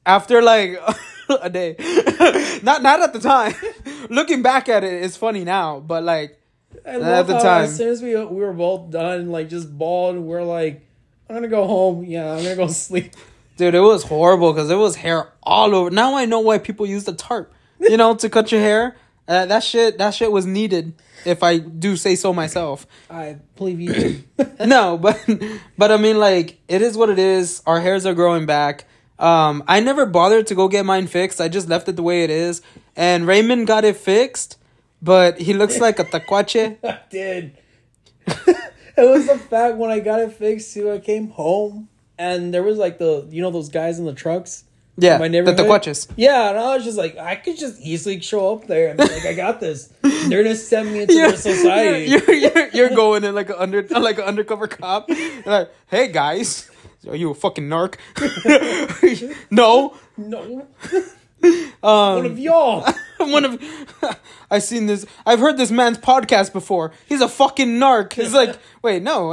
after 0.06 0.40
like 0.42 0.78
a 1.42 1.50
day. 1.50 1.76
not 2.62 2.82
not 2.82 3.00
at 3.02 3.12
the 3.12 3.20
time. 3.20 3.54
Looking 4.08 4.42
back 4.42 4.68
at 4.68 4.84
it, 4.84 5.02
it's 5.04 5.16
funny 5.16 5.44
now. 5.44 5.80
But 5.80 6.02
like, 6.04 6.40
I 6.86 6.90
At 7.00 7.26
the 7.26 7.38
time. 7.38 7.64
as 7.64 7.76
soon 7.76 7.88
as 7.88 8.02
we 8.02 8.14
we 8.16 8.40
were 8.40 8.52
both 8.52 8.90
done, 8.90 9.30
like 9.30 9.48
just 9.48 9.76
bald, 9.76 10.16
we're 10.18 10.42
like, 10.44 10.86
I'm 11.28 11.34
gonna 11.36 11.48
go 11.48 11.66
home. 11.66 12.04
Yeah, 12.04 12.32
I'm 12.32 12.42
gonna 12.42 12.56
go 12.56 12.68
sleep. 12.68 13.12
dude, 13.56 13.74
it 13.74 13.80
was 13.80 14.04
horrible 14.04 14.52
because 14.52 14.70
it 14.70 14.76
was 14.76 14.96
hair 14.96 15.28
all 15.42 15.74
over. 15.74 15.90
Now 15.90 16.16
I 16.16 16.24
know 16.24 16.40
why 16.40 16.58
people 16.58 16.86
use 16.86 17.04
the 17.04 17.12
tarp. 17.14 17.52
You 17.78 17.96
know, 17.96 18.14
to 18.14 18.28
cut 18.30 18.52
your 18.52 18.60
hair. 18.60 18.96
Uh, 19.30 19.46
that 19.46 19.62
shit. 19.62 19.98
That 19.98 20.12
shit 20.12 20.32
was 20.32 20.44
needed. 20.44 20.92
If 21.24 21.44
I 21.44 21.58
do 21.58 21.96
say 21.96 22.16
so 22.16 22.32
myself. 22.32 22.84
I 23.08 23.36
believe 23.54 23.80
you. 23.80 24.24
no, 24.66 24.98
but 24.98 25.20
but 25.78 25.92
I 25.92 25.98
mean, 25.98 26.18
like, 26.18 26.58
it 26.66 26.82
is 26.82 26.96
what 26.96 27.08
it 27.10 27.18
is. 27.20 27.62
Our 27.64 27.80
hairs 27.80 28.04
are 28.06 28.14
growing 28.14 28.44
back. 28.44 28.86
Um, 29.20 29.62
I 29.68 29.78
never 29.78 30.04
bothered 30.04 30.48
to 30.48 30.56
go 30.56 30.66
get 30.66 30.84
mine 30.84 31.06
fixed. 31.06 31.40
I 31.40 31.48
just 31.48 31.68
left 31.68 31.88
it 31.88 31.94
the 31.94 32.02
way 32.02 32.24
it 32.24 32.30
is. 32.30 32.60
And 32.96 33.24
Raymond 33.24 33.68
got 33.68 33.84
it 33.84 33.96
fixed, 33.96 34.58
but 35.00 35.38
he 35.38 35.54
looks 35.54 35.78
like 35.78 36.00
a 36.00 36.04
tacuache. 36.04 36.78
I 36.84 36.98
did. 37.08 37.56
it 38.26 38.56
was 38.96 39.28
the 39.28 39.38
fact 39.38 39.76
when 39.76 39.92
I 39.92 40.00
got 40.00 40.20
it 40.20 40.32
fixed 40.32 40.74
too. 40.74 40.90
I 40.90 40.98
came 40.98 41.28
home 41.28 41.88
and 42.18 42.52
there 42.52 42.64
was 42.64 42.78
like 42.78 42.98
the 42.98 43.28
you 43.30 43.42
know 43.42 43.52
those 43.52 43.68
guys 43.68 44.00
in 44.00 44.06
the 44.06 44.12
trucks. 44.12 44.64
Yeah, 44.96 45.18
My 45.18 45.28
the 45.28 45.42
neighborhood? 45.42 45.98
Yeah, 46.16 46.50
and 46.50 46.58
I 46.58 46.74
was 46.76 46.84
just 46.84 46.98
like, 46.98 47.16
I 47.16 47.36
could 47.36 47.56
just 47.56 47.80
easily 47.80 48.20
show 48.20 48.54
up 48.54 48.66
there 48.66 48.88
and 48.88 48.98
be 48.98 49.04
like, 49.04 49.24
I 49.24 49.34
got 49.34 49.60
this. 49.60 49.92
They're 50.02 50.42
gonna 50.42 50.54
send 50.54 50.92
me 50.92 51.02
into 51.02 51.14
their 51.14 51.36
society. 51.36 52.06
You're, 52.10 52.32
you're, 52.32 52.68
you're 52.68 52.90
going 52.90 53.24
in 53.24 53.34
like 53.34 53.48
an 53.48 53.56
under 53.58 53.82
like 53.90 54.18
an 54.18 54.24
undercover 54.24 54.66
cop. 54.66 55.08
Like, 55.46 55.70
hey 55.86 56.08
guys, 56.12 56.70
are 57.08 57.16
you 57.16 57.30
a 57.30 57.34
fucking 57.34 57.68
narc? 57.68 57.96
no, 59.50 59.94
no, 60.18 60.66
um, 61.82 62.16
one 62.16 62.26
of 62.26 62.38
y'all. 62.38 62.86
one 63.18 63.44
of 63.44 63.62
I 64.50 64.58
seen 64.58 64.86
this. 64.86 65.06
I've 65.24 65.38
heard 65.40 65.56
this 65.56 65.70
man's 65.70 65.98
podcast 65.98 66.52
before. 66.52 66.92
He's 67.08 67.20
a 67.20 67.28
fucking 67.28 67.68
narc. 67.78 68.18
It's 68.18 68.34
like, 68.34 68.58
wait, 68.82 69.02
no, 69.02 69.28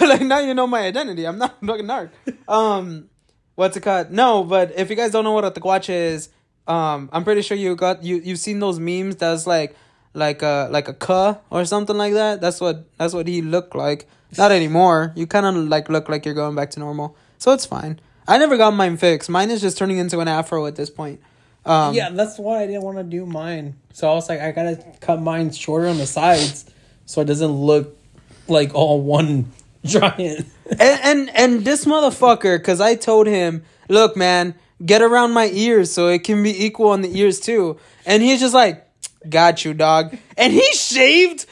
like 0.00 0.22
now 0.22 0.40
you 0.40 0.54
know 0.54 0.66
my 0.66 0.80
identity. 0.80 1.26
I'm 1.26 1.38
not 1.38 1.56
a 1.62 1.66
fucking 1.66 1.86
narc. 1.86 2.10
Um, 2.48 3.10
what's 3.58 3.76
it 3.76 3.80
called? 3.80 4.12
No, 4.12 4.44
but 4.44 4.72
if 4.76 4.88
you 4.88 4.94
guys 4.94 5.10
don't 5.10 5.24
know 5.24 5.32
what 5.32 5.44
a 5.44 5.50
tacuache 5.50 5.90
is, 5.90 6.28
um, 6.68 7.10
I'm 7.12 7.24
pretty 7.24 7.42
sure 7.42 7.56
you 7.56 7.74
got 7.74 8.04
you 8.04 8.16
you've 8.16 8.38
seen 8.38 8.60
those 8.60 8.78
memes. 8.78 9.16
That's 9.16 9.48
like 9.48 9.74
like 10.14 10.42
a 10.42 10.68
like 10.70 10.86
a 10.86 10.94
cuh 10.94 11.38
or 11.50 11.64
something 11.64 11.96
like 11.96 12.12
that. 12.12 12.40
That's 12.40 12.60
what 12.60 12.84
that's 12.98 13.14
what 13.14 13.26
he 13.26 13.42
looked 13.42 13.74
like. 13.74 14.08
Not 14.36 14.52
anymore. 14.52 15.12
You 15.16 15.26
kind 15.26 15.44
of 15.44 15.56
like 15.56 15.88
look 15.88 16.08
like 16.08 16.24
you're 16.24 16.34
going 16.34 16.54
back 16.54 16.70
to 16.72 16.80
normal, 16.80 17.16
so 17.38 17.52
it's 17.52 17.66
fine. 17.66 17.98
I 18.28 18.38
never 18.38 18.56
got 18.56 18.74
mine 18.74 18.96
fixed. 18.96 19.28
Mine 19.28 19.50
is 19.50 19.60
just 19.60 19.76
turning 19.76 19.98
into 19.98 20.20
an 20.20 20.28
afro 20.28 20.66
at 20.66 20.76
this 20.76 20.90
point. 20.90 21.20
Um, 21.66 21.94
yeah, 21.94 22.10
that's 22.10 22.38
why 22.38 22.62
I 22.62 22.66
didn't 22.66 22.82
want 22.82 22.98
to 22.98 23.04
do 23.04 23.26
mine. 23.26 23.74
So 23.92 24.08
I 24.08 24.14
was 24.14 24.28
like, 24.28 24.40
I 24.40 24.52
gotta 24.52 24.84
cut 25.00 25.20
mine 25.20 25.50
shorter 25.50 25.88
on 25.88 25.98
the 25.98 26.06
sides 26.06 26.70
so 27.06 27.22
it 27.22 27.24
doesn't 27.24 27.50
look 27.50 27.98
like 28.46 28.72
all 28.74 29.00
one 29.00 29.50
giant. 29.88 30.46
and 30.70 31.00
and 31.02 31.30
and 31.34 31.64
this 31.64 31.84
motherfucker, 31.84 32.58
because 32.58 32.80
I 32.80 32.94
told 32.94 33.26
him, 33.26 33.64
look, 33.88 34.16
man, 34.16 34.54
get 34.84 35.02
around 35.02 35.32
my 35.32 35.50
ears 35.52 35.92
so 35.92 36.08
it 36.08 36.24
can 36.24 36.42
be 36.42 36.64
equal 36.64 36.90
on 36.90 37.02
the 37.02 37.18
ears 37.18 37.40
too. 37.40 37.78
And 38.06 38.22
he's 38.22 38.40
just 38.40 38.54
like, 38.54 38.86
got 39.28 39.64
you, 39.64 39.74
dog. 39.74 40.16
And 40.36 40.52
he 40.52 40.72
shaved 40.72 41.46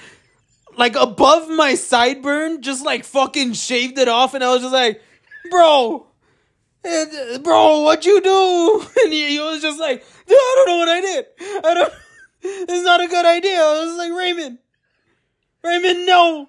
like 0.77 0.95
above 0.97 1.49
my 1.49 1.73
sideburn, 1.73 2.61
just 2.61 2.85
like 2.85 3.05
fucking 3.05 3.55
shaved 3.55 3.99
it 3.99 4.09
off. 4.09 4.35
And 4.35 4.45
I 4.45 4.53
was 4.53 4.63
just 4.63 4.73
like, 4.73 5.03
bro, 5.51 6.07
bro, 7.43 7.81
what 7.83 8.05
you 8.07 8.21
do? 8.21 8.87
And 9.05 9.13
he, 9.13 9.31
he 9.31 9.41
was 9.41 9.63
just 9.63 9.81
like, 9.81 10.05
dude, 10.27 10.37
I 10.37 10.55
don't 10.57 10.69
know 10.69 10.79
what 10.79 10.89
I 10.89 11.01
did. 11.01 11.27
I 11.65 11.75
don't. 11.75 11.93
It's 12.49 12.85
not 12.85 13.01
a 13.01 13.09
good 13.09 13.25
idea. 13.25 13.61
I 13.61 13.85
was 13.85 13.97
like, 13.97 14.13
Raymond. 14.13 14.59
Raymond, 15.65 16.07
no. 16.07 16.49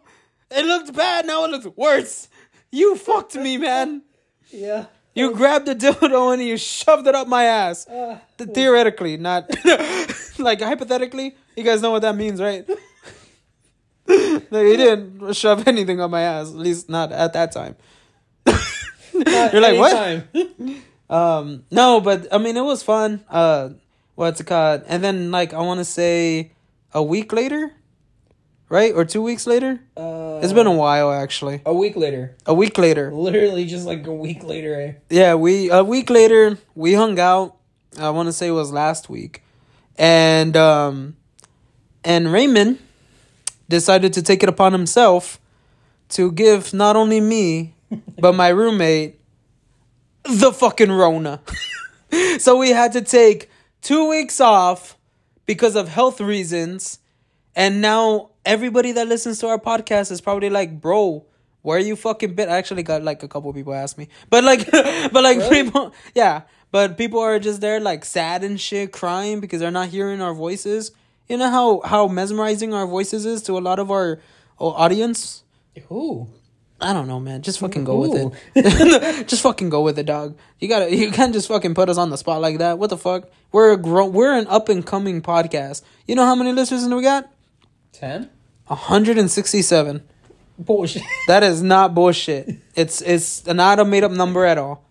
It 0.52 0.66
looked 0.66 0.94
bad. 0.94 1.26
Now 1.26 1.46
it 1.46 1.52
looks 1.52 1.66
worse. 1.76 2.30
You 2.72 2.96
fucked 2.96 3.36
me, 3.36 3.58
man. 3.58 4.02
Yeah. 4.50 4.86
You 5.16 5.34
grabbed 5.34 5.66
the 5.66 5.76
dildo 5.76 6.34
and 6.34 6.44
you 6.44 6.58
shoved 6.58 7.08
it 7.08 7.16
up 7.16 7.28
my 7.28 7.46
ass. 7.46 7.88
Uh, 7.88 8.20
Th- 8.38 8.50
Theoretically, 8.52 9.18
not 9.18 9.50
like 10.38 10.62
hypothetically. 10.62 11.36
You 11.56 11.64
guys 11.64 11.82
know 11.82 11.92
what 11.92 12.04
that 12.04 12.16
means, 12.16 12.40
right? 12.40 12.68
no, 14.08 14.64
he 14.64 14.78
didn't 14.78 15.34
shove 15.34 15.68
anything 15.68 16.00
up 16.00 16.12
my 16.12 16.22
ass. 16.22 16.50
At 16.50 16.56
least 16.56 16.88
not 16.90 17.12
at 17.12 17.34
that 17.34 17.52
time. 17.52 17.76
You're 19.14 19.62
like, 19.62 19.78
what? 19.80 20.78
Um, 21.10 21.64
no, 21.72 22.00
but 22.00 22.28
I 22.32 22.38
mean, 22.38 22.56
it 22.56 22.62
was 22.64 22.84
fun. 22.84 23.24
Uh, 23.30 23.70
what's 24.16 24.40
it 24.40 24.46
called? 24.46 24.84
And 24.88 25.04
then, 25.04 25.32
like, 25.32 25.54
I 25.54 25.62
want 25.62 25.80
to 25.80 25.86
say 25.86 26.52
a 26.94 27.02
week 27.02 27.34
later, 27.34 27.72
right? 28.70 28.94
Or 28.94 29.06
two 29.06 29.22
weeks 29.22 29.48
later? 29.48 29.80
Uh, 29.96 30.40
It's 30.44 30.54
been 30.54 30.68
a 30.68 30.74
while, 30.74 31.12
actually. 31.12 31.62
a 31.66 31.74
week 31.74 31.96
later. 31.96 32.36
A 32.46 32.54
week 32.54 32.78
later. 32.78 33.12
Literally 33.12 33.66
just 33.66 33.86
like 33.86 34.06
a 34.08 34.14
week 34.14 34.44
later. 34.44 34.80
Eh? 34.80 34.94
Yeah, 35.10 35.36
we, 35.36 35.70
a 35.72 35.84
week 35.84 36.10
later, 36.10 36.58
we 36.76 36.94
hung 36.94 37.20
out. 37.20 37.56
I 38.00 38.10
want 38.12 38.28
to 38.28 38.34
say 38.34 38.48
it 38.48 38.52
was 38.52 38.72
last 38.72 39.10
week. 39.10 39.42
And, 39.98 40.56
um, 40.56 41.16
and 42.04 42.32
Raymond 42.32 42.80
decided 43.70 44.14
to 44.14 44.22
take 44.22 44.44
it 44.44 44.50
upon 44.50 44.72
himself 44.74 45.40
to 46.10 46.32
give 46.32 46.74
not 46.74 46.96
only 46.96 47.20
me, 47.20 47.74
but 48.20 48.34
my 48.36 48.50
roommate 48.50 49.20
the 50.24 50.52
fucking 50.52 50.92
Rona. 50.92 51.42
so 52.40 52.58
we 52.58 52.70
had 52.72 52.92
to 52.94 53.02
take 53.02 53.50
two 53.82 54.10
weeks 54.10 54.40
off 54.42 54.98
because 55.46 55.76
of 55.76 55.88
health 55.88 56.20
reasons. 56.20 57.00
And 57.56 57.82
now 57.82 58.32
everybody 58.48 58.94
that 58.94 59.08
listens 59.08 59.40
to 59.40 59.48
our 59.48 59.60
podcast 59.60 60.12
is 60.12 60.22
probably 60.22 60.50
like, 60.50 60.80
bro, 60.82 61.26
where 61.62 61.80
you 61.80 61.96
fucking 61.96 62.34
been? 62.34 62.50
I 62.50 62.58
actually 62.58 62.84
got 62.84 63.04
like 63.04 63.22
a 63.24 63.28
couple 63.28 63.52
people 63.54 63.74
ask 63.74 63.98
me. 63.98 64.08
But 64.30 64.44
like 64.44 64.70
but 64.72 65.24
like 65.24 65.38
Really? 65.38 65.64
people 65.64 65.94
yeah. 66.16 66.44
But 66.72 66.98
people 66.98 67.20
are 67.20 67.40
just 67.40 67.62
there 67.62 67.80
like 67.80 68.04
sad 68.06 68.44
and 68.44 68.60
shit, 68.60 68.92
crying 68.92 69.40
because 69.40 69.60
they're 69.60 69.72
not 69.72 69.90
hearing 69.90 70.22
our 70.22 70.34
voices. 70.34 70.92
You 71.28 71.38
know 71.38 71.50
how 71.50 71.82
how 71.82 72.08
mesmerizing 72.08 72.74
our 72.74 72.88
voices 72.88 73.26
is 73.26 73.42
to 73.44 73.58
a 73.58 73.60
lot 73.60 73.80
of 73.80 73.92
our 73.92 74.20
uh, 74.60 74.68
audience? 74.68 75.44
Who? 75.90 76.28
I 76.80 76.94
don't 76.94 77.08
know, 77.08 77.20
man. 77.20 77.42
Just 77.42 77.60
fucking 77.60 77.86
go 77.86 77.98
with 77.98 78.34
it. 78.56 79.28
just 79.28 79.42
fucking 79.42 79.70
go 79.70 79.82
with 79.82 79.98
it, 79.98 80.06
dog. 80.06 80.38
You 80.60 80.68
gotta, 80.68 80.96
you 80.96 81.10
can't 81.12 81.34
just 81.34 81.48
fucking 81.48 81.74
put 81.74 81.90
us 81.90 81.98
on 81.98 82.12
the 82.12 82.18
spot 82.18 82.40
like 82.40 82.60
that. 82.60 82.78
What 82.78 82.92
the 82.92 82.98
fuck? 82.98 83.30
We're 83.52 83.72
a 83.72 83.78
grown, 83.78 84.14
we're 84.14 84.38
an 84.38 84.46
up 84.48 84.70
and 84.70 84.86
coming 84.86 85.24
podcast. 85.24 85.82
You 86.08 86.14
know 86.14 86.26
how 86.26 86.36
many 86.36 86.54
listeners 86.54 86.88
we 86.88 87.02
got? 87.02 87.32
Ten? 87.94 88.30
Hundred 88.76 89.18
and 89.18 89.30
sixty 89.32 89.62
seven. 89.62 90.04
Bullshit. 90.60 91.04
That 91.28 91.44
is 91.44 91.62
not 91.62 91.94
bullshit. 91.94 92.50
It's 92.76 93.02
it's 93.02 93.46
not 93.46 93.80
a 93.80 93.86
made 93.86 94.04
up 94.04 94.12
number 94.12 94.46
at 94.46 94.58
all. 94.58 94.84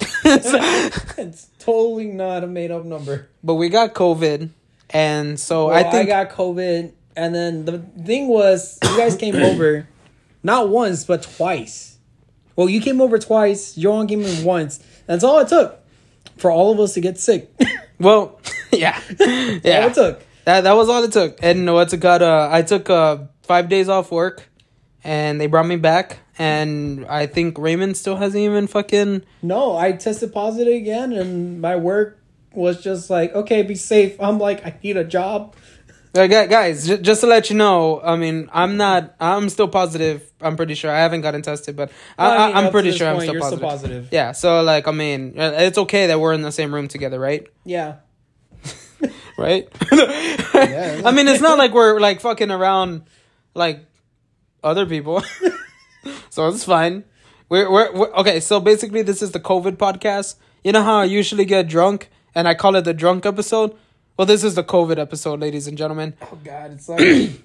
it's 0.24 1.48
totally 1.58 2.06
not 2.06 2.44
a 2.44 2.46
made 2.46 2.70
up 2.70 2.84
number. 2.84 3.28
but 3.42 3.54
we 3.54 3.68
got 3.68 3.94
COVID, 3.94 4.50
and 4.90 5.38
so 5.38 5.68
Well, 5.68 5.76
I 5.76 5.82
think 5.90 6.10
I 6.10 6.24
got 6.24 6.34
COVID, 6.36 6.92
and 7.16 7.34
then 7.34 7.64
the 7.64 7.78
thing 8.04 8.28
was, 8.28 8.78
you 8.82 8.96
guys 8.98 9.16
came 9.16 9.36
over, 9.50 9.86
not 10.42 10.68
once 10.68 11.04
but 11.04 11.22
twice. 11.22 11.98
Well, 12.56 12.68
you 12.68 12.80
came 12.80 13.00
over 13.00 13.18
twice. 13.18 13.76
Johan 13.78 14.06
came 14.08 14.22
in 14.22 14.44
once. 14.44 14.80
That's 15.06 15.24
all 15.24 15.38
it 15.40 15.48
took 15.48 15.80
for 16.36 16.50
all 16.50 16.72
of 16.72 16.80
us 16.80 16.94
to 16.94 17.00
get 17.00 17.18
sick. 17.18 17.50
well, 17.98 18.40
yeah, 18.72 19.00
All 19.08 19.26
yeah. 19.26 19.86
it 19.86 19.94
took. 19.94 20.22
That 20.44 20.62
that 20.62 20.72
was 20.72 20.88
all 20.88 21.02
it 21.04 21.12
took. 21.12 21.38
And 21.42 21.72
what's 21.72 21.92
it 21.92 22.00
got? 22.00 22.22
Uh, 22.22 22.48
I 22.50 22.62
took 22.62 22.90
uh 22.90 23.18
five 23.42 23.68
days 23.68 23.88
off 23.88 24.10
work, 24.10 24.48
and 25.02 25.40
they 25.40 25.46
brought 25.46 25.66
me 25.66 25.76
back. 25.76 26.18
And 26.38 27.06
I 27.06 27.26
think 27.26 27.58
Raymond 27.58 27.96
still 27.96 28.16
hasn't 28.16 28.40
even 28.42 28.66
fucking. 28.66 29.22
No, 29.42 29.76
I 29.76 29.92
tested 29.92 30.32
positive 30.32 30.74
again, 30.74 31.12
and 31.12 31.60
my 31.60 31.76
work 31.76 32.18
was 32.52 32.82
just 32.82 33.08
like, 33.10 33.32
okay, 33.34 33.62
be 33.62 33.74
safe. 33.76 34.20
I'm 34.20 34.38
like, 34.38 34.64
I 34.66 34.74
need 34.82 34.96
a 34.96 35.04
job. 35.04 35.54
Uh, 36.16 36.26
gu- 36.28 36.46
guys, 36.46 36.86
j- 36.86 36.98
just 36.98 37.22
to 37.22 37.26
let 37.26 37.50
you 37.50 37.56
know, 37.56 38.00
I 38.00 38.14
mean, 38.16 38.48
I'm 38.52 38.76
not. 38.76 39.14
I'm 39.20 39.48
still 39.48 39.66
positive. 39.68 40.22
I'm 40.40 40.56
pretty 40.56 40.74
sure. 40.74 40.90
I 40.90 40.98
haven't 41.00 41.22
gotten 41.22 41.42
tested, 41.42 41.74
but 41.76 41.90
I, 42.18 42.28
Well, 42.28 42.54
I 42.56 42.60
am 42.64 42.70
pretty 42.70 42.92
sure 42.92 43.08
I'm 43.08 43.20
still 43.20 43.34
positive. 43.40 43.58
still 43.58 43.68
positive. 43.68 44.08
Yeah. 44.12 44.30
So 44.32 44.62
like, 44.62 44.86
I 44.86 44.92
mean, 44.92 45.34
uh, 45.38 45.52
it's 45.58 45.78
okay 45.78 46.06
that 46.08 46.20
we're 46.20 46.32
in 46.32 46.42
the 46.42 46.52
same 46.52 46.72
room 46.74 46.86
together, 46.86 47.18
right? 47.18 47.46
Yeah. 47.64 47.96
Right. 49.36 49.68
I 49.90 51.12
mean, 51.12 51.26
it's 51.26 51.40
not 51.40 51.58
like 51.58 51.72
we're 51.72 51.98
like 51.98 52.20
fucking 52.20 52.52
around 52.52 53.02
like 53.54 53.84
other 54.62 54.86
people, 54.86 55.24
so 56.30 56.46
it's 56.48 56.64
fine. 56.64 57.02
We're, 57.48 57.68
we're 57.70 57.92
we're 57.92 58.12
okay. 58.14 58.38
So 58.38 58.60
basically, 58.60 59.02
this 59.02 59.22
is 59.22 59.32
the 59.32 59.40
COVID 59.40 59.76
podcast. 59.76 60.36
You 60.62 60.70
know 60.70 60.84
how 60.84 60.98
I 60.98 61.04
usually 61.04 61.44
get 61.44 61.66
drunk 61.68 62.10
and 62.34 62.46
I 62.46 62.54
call 62.54 62.76
it 62.76 62.82
the 62.82 62.94
drunk 62.94 63.26
episode. 63.26 63.76
Well, 64.16 64.26
this 64.26 64.44
is 64.44 64.54
the 64.54 64.62
COVID 64.62 64.98
episode, 64.98 65.40
ladies 65.40 65.66
and 65.66 65.76
gentlemen. 65.76 66.14
Oh 66.22 66.38
God, 66.44 66.72
it's 66.72 66.88
like. 66.88 67.30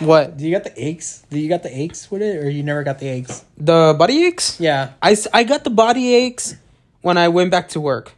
What 0.00 0.36
Do 0.36 0.44
you 0.44 0.50
got 0.50 0.64
the 0.64 0.74
aches? 0.76 1.24
Do 1.30 1.38
you 1.38 1.48
got 1.48 1.62
the 1.62 1.70
aches 1.70 2.10
with 2.10 2.20
it, 2.20 2.42
or 2.42 2.50
you 2.50 2.64
never 2.64 2.82
got 2.82 2.98
the 2.98 3.06
aches? 3.06 3.44
the 3.56 3.94
body 3.96 4.24
aches? 4.24 4.58
Yeah. 4.58 4.94
I, 5.00 5.16
I 5.32 5.44
got 5.44 5.62
the 5.62 5.70
body 5.70 6.14
aches 6.14 6.56
when 7.02 7.16
I 7.16 7.28
went 7.28 7.52
back 7.52 7.68
to 7.70 7.80
work. 7.80 8.12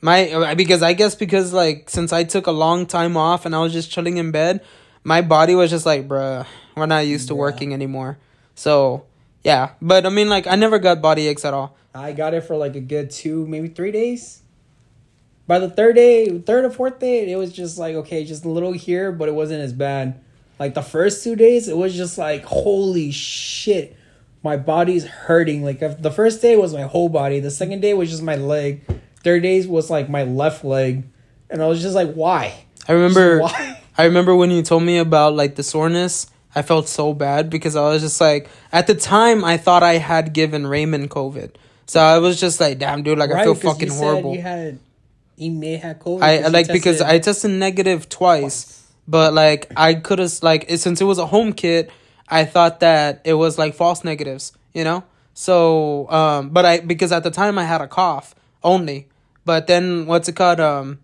My 0.00 0.54
because 0.54 0.82
I 0.82 0.94
guess 0.94 1.14
because 1.14 1.52
like 1.52 1.90
since 1.90 2.12
I 2.12 2.24
took 2.24 2.46
a 2.46 2.52
long 2.52 2.86
time 2.86 3.16
off 3.16 3.44
and 3.44 3.54
I 3.54 3.60
was 3.60 3.72
just 3.72 3.90
chilling 3.90 4.16
in 4.16 4.30
bed, 4.30 4.62
my 5.04 5.20
body 5.20 5.54
was 5.54 5.70
just 5.70 5.84
like, 5.84 6.08
bruh, 6.08 6.46
we're 6.76 6.86
not 6.86 7.06
used 7.06 7.28
to 7.28 7.34
Yeah. 7.34 7.40
working 7.40 7.74
anymore. 7.74 8.18
So 8.54 9.04
yeah, 9.44 9.70
but 9.82 10.06
I 10.06 10.08
mean 10.08 10.28
like 10.28 10.46
I 10.46 10.56
never 10.56 10.78
got 10.78 11.02
body 11.02 11.28
aches 11.28 11.44
at 11.44 11.52
all. 11.52 11.76
I 11.94 12.12
got 12.12 12.34
it 12.34 12.42
for 12.44 12.56
like 12.56 12.76
a 12.76 12.80
good 12.80 13.10
two, 13.10 13.46
maybe 13.46 13.68
three 13.68 13.92
days. 13.92 14.40
By 15.46 15.58
the 15.58 15.68
third 15.68 15.96
day, 15.96 16.38
third 16.38 16.64
or 16.64 16.70
fourth 16.70 17.00
day, 17.00 17.30
it 17.30 17.36
was 17.36 17.52
just 17.52 17.76
like 17.76 17.94
okay, 17.96 18.24
just 18.24 18.44
a 18.44 18.48
little 18.48 18.72
here, 18.72 19.12
but 19.12 19.28
it 19.28 19.34
wasn't 19.34 19.60
as 19.60 19.72
bad. 19.72 20.18
Like 20.58 20.74
the 20.74 20.82
first 20.82 21.24
two 21.24 21.36
days, 21.36 21.68
it 21.68 21.76
was 21.76 21.94
just 21.94 22.16
like 22.16 22.44
holy 22.44 23.10
shit, 23.10 23.96
my 24.42 24.56
body's 24.56 25.04
hurting. 25.04 25.62
Like 25.62 25.82
if 25.82 26.00
the 26.00 26.10
first 26.10 26.40
day 26.40 26.56
was 26.56 26.72
my 26.72 26.82
whole 26.82 27.08
body, 27.10 27.40
the 27.40 27.50
second 27.50 27.80
day 27.80 27.92
was 27.94 28.08
just 28.10 28.22
my 28.22 28.36
leg, 28.36 28.82
third 29.22 29.42
days 29.42 29.66
was 29.66 29.90
like 29.90 30.08
my 30.08 30.24
left 30.24 30.64
leg, 30.64 31.04
and 31.48 31.62
I 31.62 31.66
was 31.66 31.82
just 31.82 31.94
like, 31.94 32.12
why? 32.14 32.64
I 32.88 32.92
remember 32.92 33.40
Why? 33.40 33.82
I 33.98 34.04
remember 34.04 34.34
when 34.34 34.50
you 34.50 34.62
told 34.62 34.82
me 34.82 34.98
about 34.98 35.34
like 35.34 35.54
the 35.56 35.62
soreness. 35.62 36.26
I 36.54 36.62
felt 36.62 36.88
so 36.88 37.14
bad 37.14 37.48
because 37.48 37.76
I 37.76 37.82
was 37.82 38.02
just 38.02 38.20
like 38.20 38.48
at 38.72 38.88
the 38.88 38.94
time 38.94 39.44
I 39.44 39.56
thought 39.56 39.82
I 39.84 39.98
had 39.98 40.32
given 40.32 40.66
Raymond 40.66 41.08
COVID. 41.10 41.52
So 41.86 42.00
I 42.00 42.18
was 42.18 42.40
just 42.40 42.60
like, 42.60 42.78
damn 42.78 43.02
dude, 43.04 43.18
like 43.18 43.30
I 43.30 43.44
feel 43.44 43.54
fucking 43.54 43.88
you 43.88 43.90
said 43.90 43.98
horrible. 44.02 44.34
You 44.34 44.40
had, 44.42 44.78
you 45.36 45.50
may 45.52 45.76
have 45.76 45.98
COVID. 46.00 46.22
I 46.22 46.48
like 46.48 46.66
because 46.72 47.00
I 47.00 47.18
tested 47.20 47.52
negative 47.52 48.08
twice, 48.08 48.84
but 49.06 49.32
like 49.32 49.70
I 49.76 49.94
could 49.94 50.18
have 50.18 50.32
like 50.42 50.64
it- 50.68 50.78
since 50.78 51.00
it 51.00 51.04
was 51.04 51.18
a 51.18 51.26
home 51.26 51.52
kit, 51.52 51.90
I 52.28 52.44
thought 52.46 52.80
that 52.80 53.20
it 53.24 53.34
was 53.34 53.56
like 53.58 53.74
false 53.74 54.02
negatives, 54.02 54.52
you 54.74 54.82
know. 54.82 55.04
So, 55.34 56.10
um, 56.10 56.50
but 56.50 56.64
I 56.64 56.80
because 56.80 57.12
at 57.12 57.22
the 57.22 57.30
time 57.30 57.58
I 57.58 57.64
had 57.64 57.80
a 57.80 57.86
cough 57.88 58.34
only, 58.64 59.08
but 59.44 59.66
then 59.66 60.06
what's 60.06 60.28
it 60.28 60.36
called? 60.36 60.60
Um, 60.60 61.00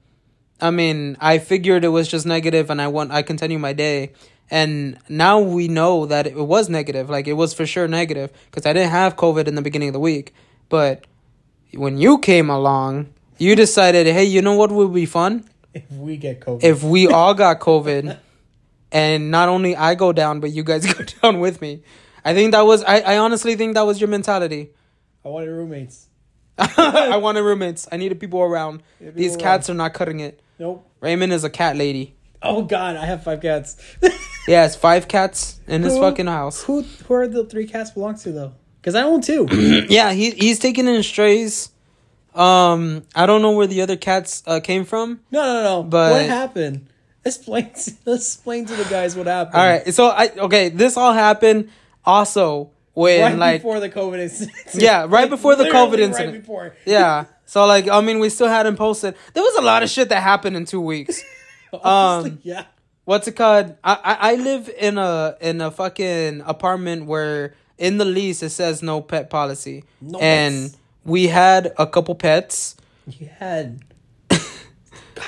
I 0.60 0.70
mean, 0.70 1.16
I 1.20 1.38
figured 1.38 1.84
it 1.84 1.88
was 1.88 2.08
just 2.08 2.26
negative, 2.26 2.70
and 2.70 2.80
I 2.80 2.88
want 2.88 3.12
I 3.12 3.22
continue 3.22 3.58
my 3.58 3.72
day, 3.72 4.12
and 4.50 4.98
now 5.08 5.40
we 5.40 5.68
know 5.68 6.06
that 6.06 6.26
it 6.26 6.36
was 6.36 6.68
negative, 6.68 7.10
like 7.10 7.26
it 7.26 7.34
was 7.34 7.52
for 7.54 7.66
sure 7.66 7.88
negative 7.88 8.32
because 8.50 8.66
I 8.66 8.72
didn't 8.72 8.90
have 8.90 9.16
COVID 9.16 9.46
in 9.48 9.54
the 9.54 9.62
beginning 9.62 9.88
of 9.88 9.92
the 9.92 10.00
week, 10.00 10.34
but 10.68 11.06
when 11.74 11.98
you 11.98 12.18
came 12.18 12.48
along, 12.48 13.12
you 13.38 13.54
decided, 13.54 14.06
hey, 14.06 14.24
you 14.24 14.40
know 14.40 14.54
what 14.54 14.70
would 14.70 14.94
be 14.94 15.06
fun 15.06 15.44
if 15.74 15.90
we 15.92 16.16
get 16.16 16.40
COVID. 16.40 16.64
if 16.64 16.82
we 16.82 17.06
all 17.18 17.34
got 17.34 17.60
COVID, 17.60 18.16
and 18.92 19.30
not 19.30 19.48
only 19.48 19.76
I 19.76 19.94
go 19.94 20.12
down, 20.12 20.40
but 20.40 20.50
you 20.52 20.62
guys 20.64 20.90
go 20.94 21.04
down 21.22 21.40
with 21.40 21.60
me. 21.60 21.82
I 22.24 22.34
think 22.34 22.52
that 22.52 22.62
was 22.62 22.82
I, 22.84 23.00
I 23.00 23.18
honestly 23.18 23.56
think 23.56 23.74
that 23.74 23.82
was 23.82 24.00
your 24.00 24.08
mentality. 24.08 24.70
I 25.24 25.28
wanted 25.28 25.50
roommates. 25.50 26.05
I 26.76 27.16
wanted 27.18 27.42
roommates. 27.42 27.86
I 27.92 27.96
needed 27.96 28.18
people 28.20 28.40
around. 28.40 28.82
Yeah, 29.00 29.06
people 29.08 29.18
These 29.22 29.32
around. 29.32 29.40
cats 29.40 29.70
are 29.70 29.74
not 29.74 29.94
cutting 29.94 30.20
it. 30.20 30.40
Nope. 30.58 30.88
Raymond 31.00 31.32
is 31.32 31.44
a 31.44 31.50
cat 31.50 31.76
lady. 31.76 32.14
Oh 32.42 32.62
God, 32.62 32.96
I 32.96 33.04
have 33.04 33.24
five 33.24 33.40
cats. 33.42 33.76
Has 34.46 34.76
five 34.76 35.08
cats 35.08 35.58
in 35.66 35.82
his 35.82 35.98
fucking 35.98 36.28
house. 36.28 36.62
Who 36.62 36.82
who 36.82 37.14
are 37.14 37.26
the 37.26 37.44
three 37.46 37.66
cats 37.66 37.90
belong 37.90 38.16
to 38.18 38.30
though? 38.30 38.52
Because 38.80 38.94
I 38.94 39.02
own 39.02 39.20
two. 39.20 39.48
Yeah, 39.88 40.12
he 40.12 40.30
he's 40.30 40.60
taking 40.60 40.86
in 40.86 41.02
strays. 41.02 41.70
Um, 42.32 43.02
I 43.14 43.26
don't 43.26 43.42
know 43.42 43.52
where 43.52 43.66
the 43.66 43.80
other 43.82 43.96
cats 43.96 44.42
uh, 44.46 44.60
came 44.60 44.84
from. 44.84 45.20
no, 45.32 45.42
no, 45.42 45.62
no. 45.64 45.82
But- 45.82 46.12
what 46.12 46.26
happened? 46.26 46.86
Explain. 47.24 47.72
To, 47.72 47.92
explain 48.14 48.66
to 48.66 48.76
the 48.76 48.84
guys 48.84 49.16
what 49.16 49.26
happened. 49.26 49.56
All 49.56 49.66
right, 49.66 49.92
so 49.92 50.06
I 50.10 50.28
okay. 50.38 50.68
This 50.68 50.96
all 50.96 51.12
happened 51.12 51.70
also 52.04 52.70
when 52.96 53.20
Right 53.22 53.38
like 53.38 53.60
before 53.60 53.78
the 53.78 53.90
COVID 53.90 54.18
incident. 54.18 54.56
Yeah, 54.74 55.06
right 55.08 55.28
before 55.28 55.54
the 55.54 55.64
COVID 55.64 55.98
incident. 55.98 56.32
Right 56.32 56.40
before. 56.40 56.74
yeah. 56.86 57.26
So 57.44 57.66
like, 57.66 57.88
I 57.88 58.00
mean, 58.00 58.18
we 58.18 58.30
still 58.30 58.48
hadn't 58.48 58.76
posted. 58.76 59.14
There 59.34 59.42
was 59.42 59.54
a 59.56 59.62
lot 59.62 59.82
of 59.82 59.90
shit 59.90 60.08
that 60.08 60.22
happened 60.22 60.56
in 60.56 60.64
two 60.64 60.80
weeks. 60.80 61.22
Honestly, 61.72 62.30
Um, 62.32 62.38
yeah. 62.42 62.64
what's 63.04 63.28
it 63.28 63.36
called? 63.36 63.76
I, 63.84 63.94
I 64.02 64.32
I 64.32 64.34
live 64.36 64.70
in 64.78 64.96
a 64.98 65.36
in 65.42 65.60
a 65.60 65.70
fucking 65.70 66.42
apartment 66.46 67.04
where 67.04 67.52
in 67.76 67.98
the 67.98 68.04
lease 68.06 68.42
it 68.42 68.50
says 68.50 68.82
no 68.82 69.02
pet 69.02 69.28
policy, 69.28 69.84
No 70.00 70.18
and 70.18 70.74
we 71.04 71.26
had 71.28 71.74
a 71.78 71.86
couple 71.86 72.14
pets. 72.14 72.76
You 73.06 73.28
had. 73.38 73.80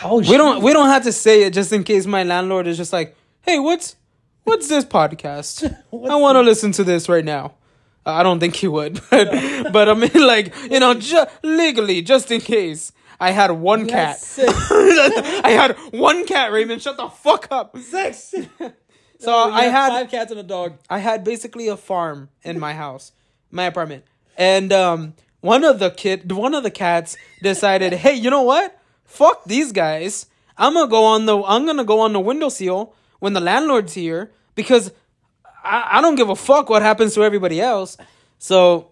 oh, 0.02 0.18
We 0.20 0.36
don't 0.38 0.62
we 0.62 0.72
don't 0.72 0.88
have 0.88 1.04
to 1.04 1.12
say 1.12 1.42
it 1.44 1.52
just 1.52 1.72
in 1.72 1.84
case 1.84 2.06
my 2.06 2.22
landlord 2.24 2.66
is 2.66 2.76
just 2.78 2.92
like, 2.94 3.14
hey, 3.42 3.58
what's 3.58 3.94
what's 4.44 4.68
this 4.68 4.84
podcast? 4.86 5.62
What's 5.90 6.10
I 6.10 6.16
want 6.16 6.36
to 6.36 6.40
listen 6.42 6.72
to 6.72 6.84
this 6.84 7.08
right 7.08 7.24
now. 7.24 7.52
I 8.08 8.22
don't 8.22 8.40
think 8.40 8.56
he 8.56 8.68
would, 8.68 9.00
but 9.10 9.30
but 9.72 9.88
I 9.88 9.94
mean, 9.94 10.10
like 10.26 10.54
you 10.70 10.80
know, 10.80 10.94
ju- 10.94 11.26
legally, 11.42 12.02
just 12.02 12.30
in 12.30 12.40
case. 12.40 12.92
I 13.20 13.32
had 13.32 13.50
one 13.50 13.80
You 13.80 13.86
cat. 13.86 14.16
had. 14.36 14.48
I 15.44 15.50
had 15.50 15.76
one 15.92 16.24
cat, 16.24 16.52
Raymond. 16.52 16.80
Shut 16.80 16.96
the 16.96 17.08
fuck 17.08 17.48
up. 17.50 17.76
Six. 17.78 18.34
So 19.20 19.32
Oh, 19.34 19.48
you 19.48 19.52
I 19.54 19.64
had 19.64 19.88
five 19.88 20.10
cats 20.12 20.30
and 20.30 20.38
a 20.38 20.44
dog. 20.44 20.74
I 20.88 20.98
had 21.00 21.24
basically 21.24 21.66
a 21.66 21.76
farm 21.76 22.28
in 22.44 22.60
my 22.60 22.72
house, 22.74 23.10
my 23.50 23.64
apartment, 23.64 24.04
and 24.36 24.72
um, 24.72 25.14
one 25.40 25.64
of 25.64 25.80
the 25.80 25.90
kid, 25.90 26.30
one 26.30 26.54
of 26.54 26.62
the 26.62 26.70
cats 26.70 27.16
decided, 27.42 27.94
hey, 27.94 28.14
you 28.14 28.30
know 28.30 28.42
what? 28.42 28.78
Fuck 29.04 29.42
these 29.44 29.72
guys. 29.72 30.26
I'm 30.56 30.74
gonna 30.74 30.86
go 30.88 31.04
on 31.04 31.26
the, 31.26 31.42
I'm 31.42 31.66
gonna 31.66 31.82
go 31.82 31.98
on 31.98 32.12
the 32.12 32.20
windowsill 32.20 32.94
when 33.18 33.32
the 33.32 33.40
landlord's 33.40 33.94
here 33.94 34.30
because 34.54 34.92
I, 35.64 35.98
I 35.98 36.00
don't 36.00 36.14
give 36.14 36.28
a 36.28 36.36
fuck 36.36 36.68
what 36.70 36.82
happens 36.82 37.14
to 37.14 37.22
everybody 37.24 37.60
else. 37.60 37.96
So 38.38 38.90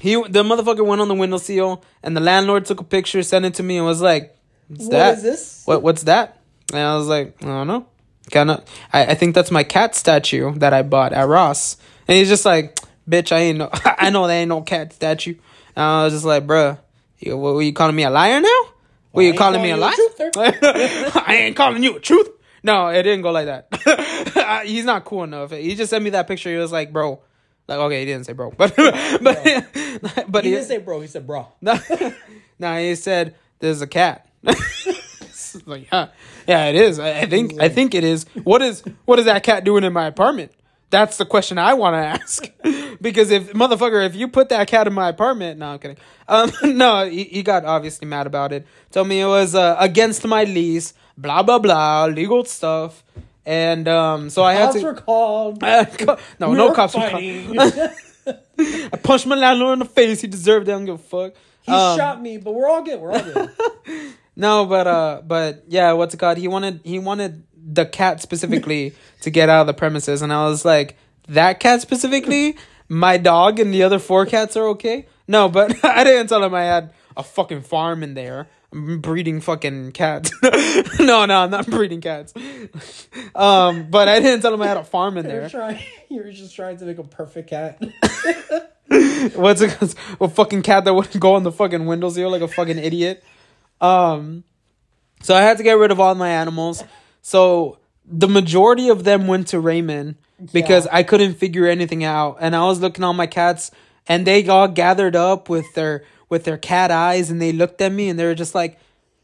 he, 0.00 0.14
the 0.14 0.42
motherfucker 0.42 0.84
went 0.84 1.00
on 1.00 1.08
the 1.08 1.14
windowsill, 1.14 1.84
and 2.02 2.16
the 2.16 2.20
landlord 2.20 2.64
took 2.64 2.80
a 2.80 2.84
picture, 2.84 3.22
sent 3.22 3.44
it 3.44 3.54
to 3.54 3.62
me, 3.62 3.76
and 3.76 3.86
was 3.86 4.00
like, 4.02 4.36
"What's 4.68 4.84
What 4.84 4.90
that? 4.92 5.16
is 5.18 5.22
this? 5.22 5.62
What 5.64 5.82
what's 5.82 6.02
that?" 6.04 6.40
And 6.72 6.80
I 6.80 6.96
was 6.96 7.08
like, 7.08 7.36
"I 7.42 7.46
don't 7.46 7.66
know." 7.66 7.86
Kind 8.30 8.50
of. 8.50 8.64
I, 8.92 9.06
I 9.06 9.14
think 9.14 9.34
that's 9.34 9.50
my 9.50 9.64
cat 9.64 9.94
statue 9.94 10.54
that 10.58 10.72
I 10.72 10.82
bought 10.82 11.12
at 11.12 11.28
Ross. 11.28 11.76
And 12.08 12.16
he's 12.16 12.28
just 12.28 12.44
like, 12.44 12.78
"Bitch, 13.08 13.32
I 13.32 13.38
ain't 13.40 13.58
no. 13.58 13.70
I 13.84 14.10
know 14.10 14.26
there 14.26 14.40
ain't 14.40 14.48
no 14.48 14.62
cat 14.62 14.92
statue." 14.92 15.34
And 15.76 15.84
I 15.84 16.04
was 16.04 16.12
just 16.12 16.24
like, 16.24 16.46
"Bruh, 16.46 16.78
you, 17.18 17.36
what, 17.36 17.54
were 17.54 17.62
you 17.62 17.72
calling 17.72 17.96
me 17.96 18.02
a 18.04 18.10
liar 18.10 18.40
now? 18.40 18.60
Were 19.12 19.22
I 19.22 19.26
you 19.26 19.34
calling 19.34 19.62
me 19.62 19.70
a 19.70 19.76
liar? 19.76 19.92
I 20.36 21.38
ain't 21.42 21.56
calling 21.56 21.82
you 21.82 21.96
a 21.96 22.00
truth. 22.00 22.28
No, 22.62 22.88
it 22.88 23.02
didn't 23.02 23.22
go 23.22 23.30
like 23.30 23.46
that. 23.46 23.66
He's 24.60 24.84
not 24.84 25.04
cool 25.04 25.24
enough. 25.24 25.50
He 25.50 25.74
just 25.74 25.90
sent 25.90 26.04
me 26.04 26.10
that 26.10 26.28
picture. 26.28 26.50
He 26.50 26.56
was 26.56 26.72
like, 26.72 26.92
"Bro." 26.92 27.20
Like 27.68 27.78
okay, 27.78 28.00
he 28.00 28.06
didn't 28.06 28.26
say 28.26 28.32
bro, 28.32 28.50
but 28.56 28.74
but 28.76 29.22
but 30.28 30.44
He 30.44 30.50
he, 30.50 30.56
didn't 30.56 30.68
say 30.68 30.78
bro. 30.78 31.00
He 31.00 31.06
said 31.06 31.26
bro. 31.26 31.48
no, 31.60 31.78
no, 32.58 32.78
he 32.78 32.94
said 32.96 33.34
there's 33.60 33.80
a 33.80 33.86
cat. 33.86 34.28
Like, 35.66 35.92
yeah, 35.92 36.08
yeah, 36.46 36.66
it 36.66 36.76
is. 36.76 36.98
I, 36.98 37.20
I 37.20 37.26
think, 37.26 37.60
I 37.60 37.68
think 37.68 37.94
it 37.94 38.04
is. 38.04 38.24
What 38.42 38.62
is, 38.62 38.82
what 39.04 39.18
is 39.18 39.26
that 39.26 39.42
cat 39.42 39.64
doing 39.64 39.84
in 39.84 39.92
my 39.92 40.06
apartment? 40.06 40.52
That's 40.90 41.16
the 41.16 41.26
question 41.26 41.58
I 41.58 41.74
want 41.74 41.94
to 41.94 41.98
ask. 41.98 42.50
because 43.00 43.30
if 43.30 43.52
motherfucker, 43.52 44.04
if 44.06 44.14
you 44.14 44.28
put 44.28 44.48
that 44.50 44.68
cat 44.68 44.86
in 44.86 44.92
my 44.92 45.08
apartment, 45.08 45.58
no, 45.58 45.68
I'm 45.68 45.78
kidding. 45.78 45.96
Um, 46.28 46.50
no, 46.62 47.08
he, 47.08 47.24
he 47.24 47.42
got 47.42 47.64
obviously 47.64 48.06
mad 48.06 48.26
about 48.26 48.52
it. 48.52 48.66
Told 48.90 49.08
me 49.08 49.20
it 49.20 49.26
was 49.26 49.54
uh, 49.54 49.76
against 49.78 50.26
my 50.26 50.44
lease. 50.44 50.94
Blah 51.16 51.42
blah 51.42 51.58
blah, 51.58 52.06
legal 52.06 52.44
stuff. 52.44 53.04
And 53.44 53.88
um, 53.88 54.30
so 54.30 54.42
I 54.44 54.54
had 54.54 54.66
Cops 54.70 54.80
to. 54.80 54.84
were 54.84 54.94
called. 54.94 55.60
no, 56.38 56.50
We 56.50 56.56
no 56.56 56.72
cops. 56.72 56.94
were 56.94 57.08
called. 57.10 57.22
I 58.58 58.96
punched 59.02 59.26
my 59.26 59.34
landlord 59.34 59.74
in 59.74 59.78
the 59.80 59.84
face. 59.84 60.20
He 60.20 60.28
deserved 60.28 60.68
it. 60.68 60.72
I 60.72 60.74
don't 60.76 60.84
give 60.84 60.94
a 60.94 60.98
fuck. 60.98 61.34
he 61.62 61.72
Um, 61.72 61.98
shot 61.98 62.22
me, 62.22 62.36
but 62.38 62.52
we're 62.54 62.68
all 62.68 62.82
good. 62.82 63.00
We're 63.00 63.12
all 63.12 63.22
good. 63.22 63.50
No, 64.34 64.64
but 64.64 64.86
uh, 64.86 65.20
but 65.26 65.64
yeah, 65.68 65.92
what's 65.92 66.14
it 66.14 66.16
called? 66.16 66.38
He 66.38 66.48
wanted 66.48 66.80
he 66.84 66.98
wanted 66.98 67.42
the 67.54 67.84
cat 67.84 68.22
specifically 68.22 68.94
to 69.20 69.30
get 69.30 69.50
out 69.50 69.60
of 69.60 69.66
the 69.66 69.74
premises, 69.74 70.22
and 70.22 70.32
I 70.32 70.46
was 70.48 70.64
like, 70.64 70.96
that 71.28 71.60
cat 71.60 71.82
specifically, 71.82 72.56
my 72.88 73.18
dog 73.18 73.60
and 73.60 73.74
the 73.74 73.82
other 73.82 73.98
four 73.98 74.24
cats 74.24 74.56
are 74.56 74.68
okay. 74.68 75.06
No, 75.28 75.50
but 75.50 75.84
I 75.84 76.02
didn't 76.02 76.28
tell 76.28 76.42
him 76.42 76.54
I 76.54 76.62
had 76.62 76.94
a 77.14 77.22
fucking 77.22 77.60
farm 77.60 78.02
in 78.02 78.14
there. 78.14 78.48
I'm 78.72 79.00
breeding 79.00 79.40
fucking 79.40 79.92
cats. 79.92 80.32
no, 80.98 81.26
no, 81.26 81.40
I'm 81.42 81.50
not 81.50 81.66
breeding 81.66 82.00
cats. 82.00 82.32
Um, 83.34 83.90
but 83.90 84.08
I 84.08 84.18
didn't 84.20 84.40
tell 84.40 84.54
him 84.54 84.62
I 84.62 84.66
had 84.68 84.76
a 84.78 84.84
farm 84.84 85.18
in 85.18 85.26
You're 85.26 85.40
there. 85.40 85.48
trying. 85.50 85.78
You're 86.08 86.30
just 86.32 86.54
trying 86.56 86.78
to 86.78 86.84
make 86.86 86.98
a 86.98 87.04
perfect 87.04 87.50
cat. 87.50 87.82
What's 89.34 89.60
it? 89.60 89.94
A 90.20 90.28
fucking 90.28 90.62
cat 90.62 90.84
that 90.84 90.94
wouldn't 90.94 91.18
go 91.20 91.34
on 91.34 91.42
the 91.42 91.52
fucking 91.52 91.86
windowsill 91.86 92.30
like 92.30 92.42
a 92.42 92.48
fucking 92.48 92.78
idiot. 92.78 93.22
Um, 93.80 94.44
so 95.22 95.34
I 95.34 95.42
had 95.42 95.56
to 95.58 95.62
get 95.62 95.74
rid 95.78 95.90
of 95.90 96.00
all 96.00 96.14
my 96.14 96.28
animals. 96.28 96.82
So 97.22 97.78
the 98.04 98.28
majority 98.28 98.88
of 98.88 99.04
them 99.04 99.26
went 99.26 99.48
to 99.48 99.60
Raymond 99.60 100.16
because 100.52 100.86
Yeah. 100.86 100.96
I 100.96 101.02
couldn't 101.04 101.34
figure 101.34 101.66
anything 101.66 102.04
out, 102.04 102.38
and 102.40 102.54
I 102.56 102.64
was 102.64 102.80
looking 102.80 103.04
at 103.04 103.12
my 103.12 103.26
cats, 103.26 103.70
and 104.08 104.26
they 104.26 104.46
all 104.48 104.68
gathered 104.68 105.14
up 105.16 105.48
with 105.48 105.72
their 105.74 106.04
with 106.32 106.44
their 106.44 106.56
cat 106.56 106.90
eyes, 106.90 107.30
and 107.30 107.40
they 107.40 107.52
looked 107.52 107.80
at 107.82 107.92
me, 107.92 108.08
and 108.08 108.18
they 108.18 108.24
were 108.24 108.34
just 108.34 108.54
like, 108.54 108.80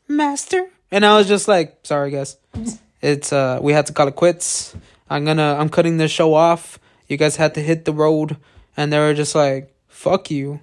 "Master," 0.07 0.69
and 0.93 1.05
I 1.05 1.17
was 1.17 1.27
just 1.27 1.49
like, 1.49 1.79
"Sorry, 1.83 2.11
guys, 2.13 2.37
it's 3.01 3.33
uh, 3.33 3.59
we 3.63 3.73
had 3.73 3.87
to 3.87 3.95
call 3.95 4.07
it 4.09 4.15
quits. 4.15 4.77
I'm 5.09 5.25
gonna, 5.25 5.57
I'm 5.59 5.71
cutting 5.71 5.97
this 5.97 6.13
show 6.13 6.35
off. 6.35 6.79
You 7.09 7.17
guys 7.17 7.37
had 7.37 7.55
to 7.55 7.61
hit 7.61 7.87
the 7.87 7.95
road." 7.95 8.37
And 8.77 8.93
they 8.93 8.99
were 9.01 9.15
just 9.15 9.35
like, 9.35 9.75
"Fuck 9.89 10.31
you." 10.31 10.61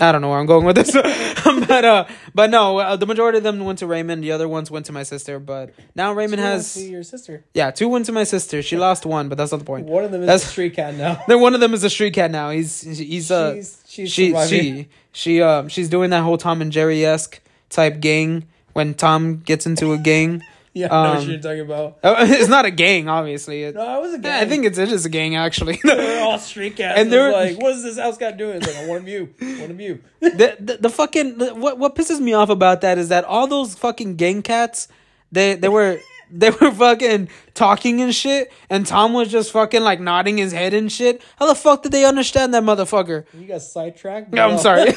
I 0.00 0.12
don't 0.12 0.22
know 0.22 0.30
where 0.30 0.38
I'm 0.38 0.46
going 0.46 0.64
with 0.64 0.76
this, 0.76 0.92
but 1.44 1.84
uh, 1.84 2.06
but 2.34 2.50
no, 2.50 2.78
uh, 2.78 2.96
the 2.96 3.06
majority 3.06 3.38
of 3.38 3.44
them 3.44 3.60
went 3.60 3.80
to 3.80 3.86
Raymond. 3.86 4.24
The 4.24 4.32
other 4.32 4.48
ones 4.48 4.70
went 4.70 4.86
to 4.86 4.92
my 4.92 5.02
sister. 5.02 5.38
But 5.38 5.74
now 5.94 6.12
Raymond 6.12 6.40
has 6.40 6.74
To 6.74 6.80
your 6.80 7.02
sister. 7.02 7.44
yeah, 7.54 7.70
two 7.70 7.88
went 7.88 8.06
to 8.06 8.12
my 8.12 8.24
sister. 8.24 8.62
She 8.62 8.76
lost 8.76 9.04
one, 9.04 9.28
but 9.28 9.36
that's 9.38 9.52
not 9.52 9.58
the 9.58 9.64
point. 9.66 9.86
One 9.86 10.04
of 10.04 10.10
them 10.10 10.22
is 10.22 10.26
That's- 10.26 10.44
a 10.44 10.48
street 10.48 10.74
cat 10.74 10.94
now. 10.94 11.22
Then 11.28 11.40
one 11.40 11.54
of 11.54 11.60
them 11.60 11.74
is 11.74 11.84
a 11.84 11.90
street 11.90 12.14
cat 12.14 12.30
now. 12.30 12.50
He's 12.50 12.80
he's 12.80 13.30
uh 13.30 13.54
she's 13.56 13.82
she's 13.86 14.10
she 14.12 14.26
surviving. 14.28 14.74
she 14.74 14.88
she 15.12 15.42
um 15.42 15.68
she's 15.68 15.88
doing 15.88 16.10
that 16.10 16.22
whole 16.22 16.38
Tom 16.38 16.62
and 16.62 16.72
Jerry 16.72 17.04
esque 17.04 17.40
type 17.68 18.00
gang 18.00 18.46
when 18.72 18.94
Tom 18.94 19.38
gets 19.40 19.66
into 19.66 19.92
a 19.92 19.98
gang. 19.98 20.42
Yeah, 20.74 20.86
I 20.86 21.02
know 21.02 21.10
what 21.14 21.22
um, 21.24 21.30
you're 21.30 21.40
talking 21.40 21.60
about. 21.60 21.98
It's 22.30 22.48
not 22.48 22.64
a 22.64 22.70
gang, 22.70 23.08
obviously. 23.08 23.64
It, 23.64 23.74
No, 23.74 23.80
I 23.84 23.98
was 23.98 24.14
a 24.14 24.18
guy. 24.18 24.40
I 24.40 24.44
think 24.46 24.64
it's 24.64 24.78
it 24.78 24.92
is 24.92 25.04
a 25.04 25.08
gang 25.08 25.34
actually. 25.34 25.80
they're 25.82 26.22
all 26.24 26.38
street 26.38 26.76
cats. 26.76 26.96
And 26.98 27.12
they're- 27.12 27.32
like, 27.32 27.60
"What 27.60 27.74
is 27.74 27.82
this 27.82 27.98
house 27.98 28.16
cat 28.18 28.36
doing?" 28.36 28.58
It's 28.58 28.66
like, 28.68 28.76
"I 28.76 28.86
want 28.86 29.02
of 29.02 29.08
you, 29.08 29.34
one 29.60 29.70
of 29.72 29.80
you." 29.80 30.00
the, 30.20 30.56
the 30.60 30.76
the 30.82 30.88
fucking 30.90 31.38
the, 31.38 31.54
what 31.56 31.78
what 31.78 31.96
pisses 31.96 32.20
me 32.20 32.34
off 32.34 32.50
about 32.50 32.82
that 32.82 32.98
is 32.98 33.08
that 33.08 33.24
all 33.24 33.48
those 33.48 33.74
fucking 33.74 34.14
gang 34.14 34.42
cats 34.42 34.86
they 35.32 35.54
they 35.56 35.68
were 35.68 35.98
they 36.30 36.50
were 36.50 36.70
fucking 36.70 37.28
talking 37.54 38.00
and 38.00 38.14
shit 38.14 38.52
and 38.68 38.86
Tom 38.86 39.12
was 39.12 39.28
just 39.28 39.50
fucking 39.50 39.82
like 39.82 39.98
nodding 39.98 40.38
his 40.38 40.52
head 40.52 40.72
and 40.72 40.90
shit. 40.92 41.20
How 41.36 41.46
the 41.48 41.56
fuck 41.56 41.82
did 41.82 41.90
they 41.90 42.04
understand 42.04 42.54
that 42.54 42.62
motherfucker? 42.62 43.24
You 43.34 43.46
got 43.48 43.62
sidetracked. 43.62 44.32
No, 44.32 44.48
I'm 44.48 44.58
sorry. 44.58 44.92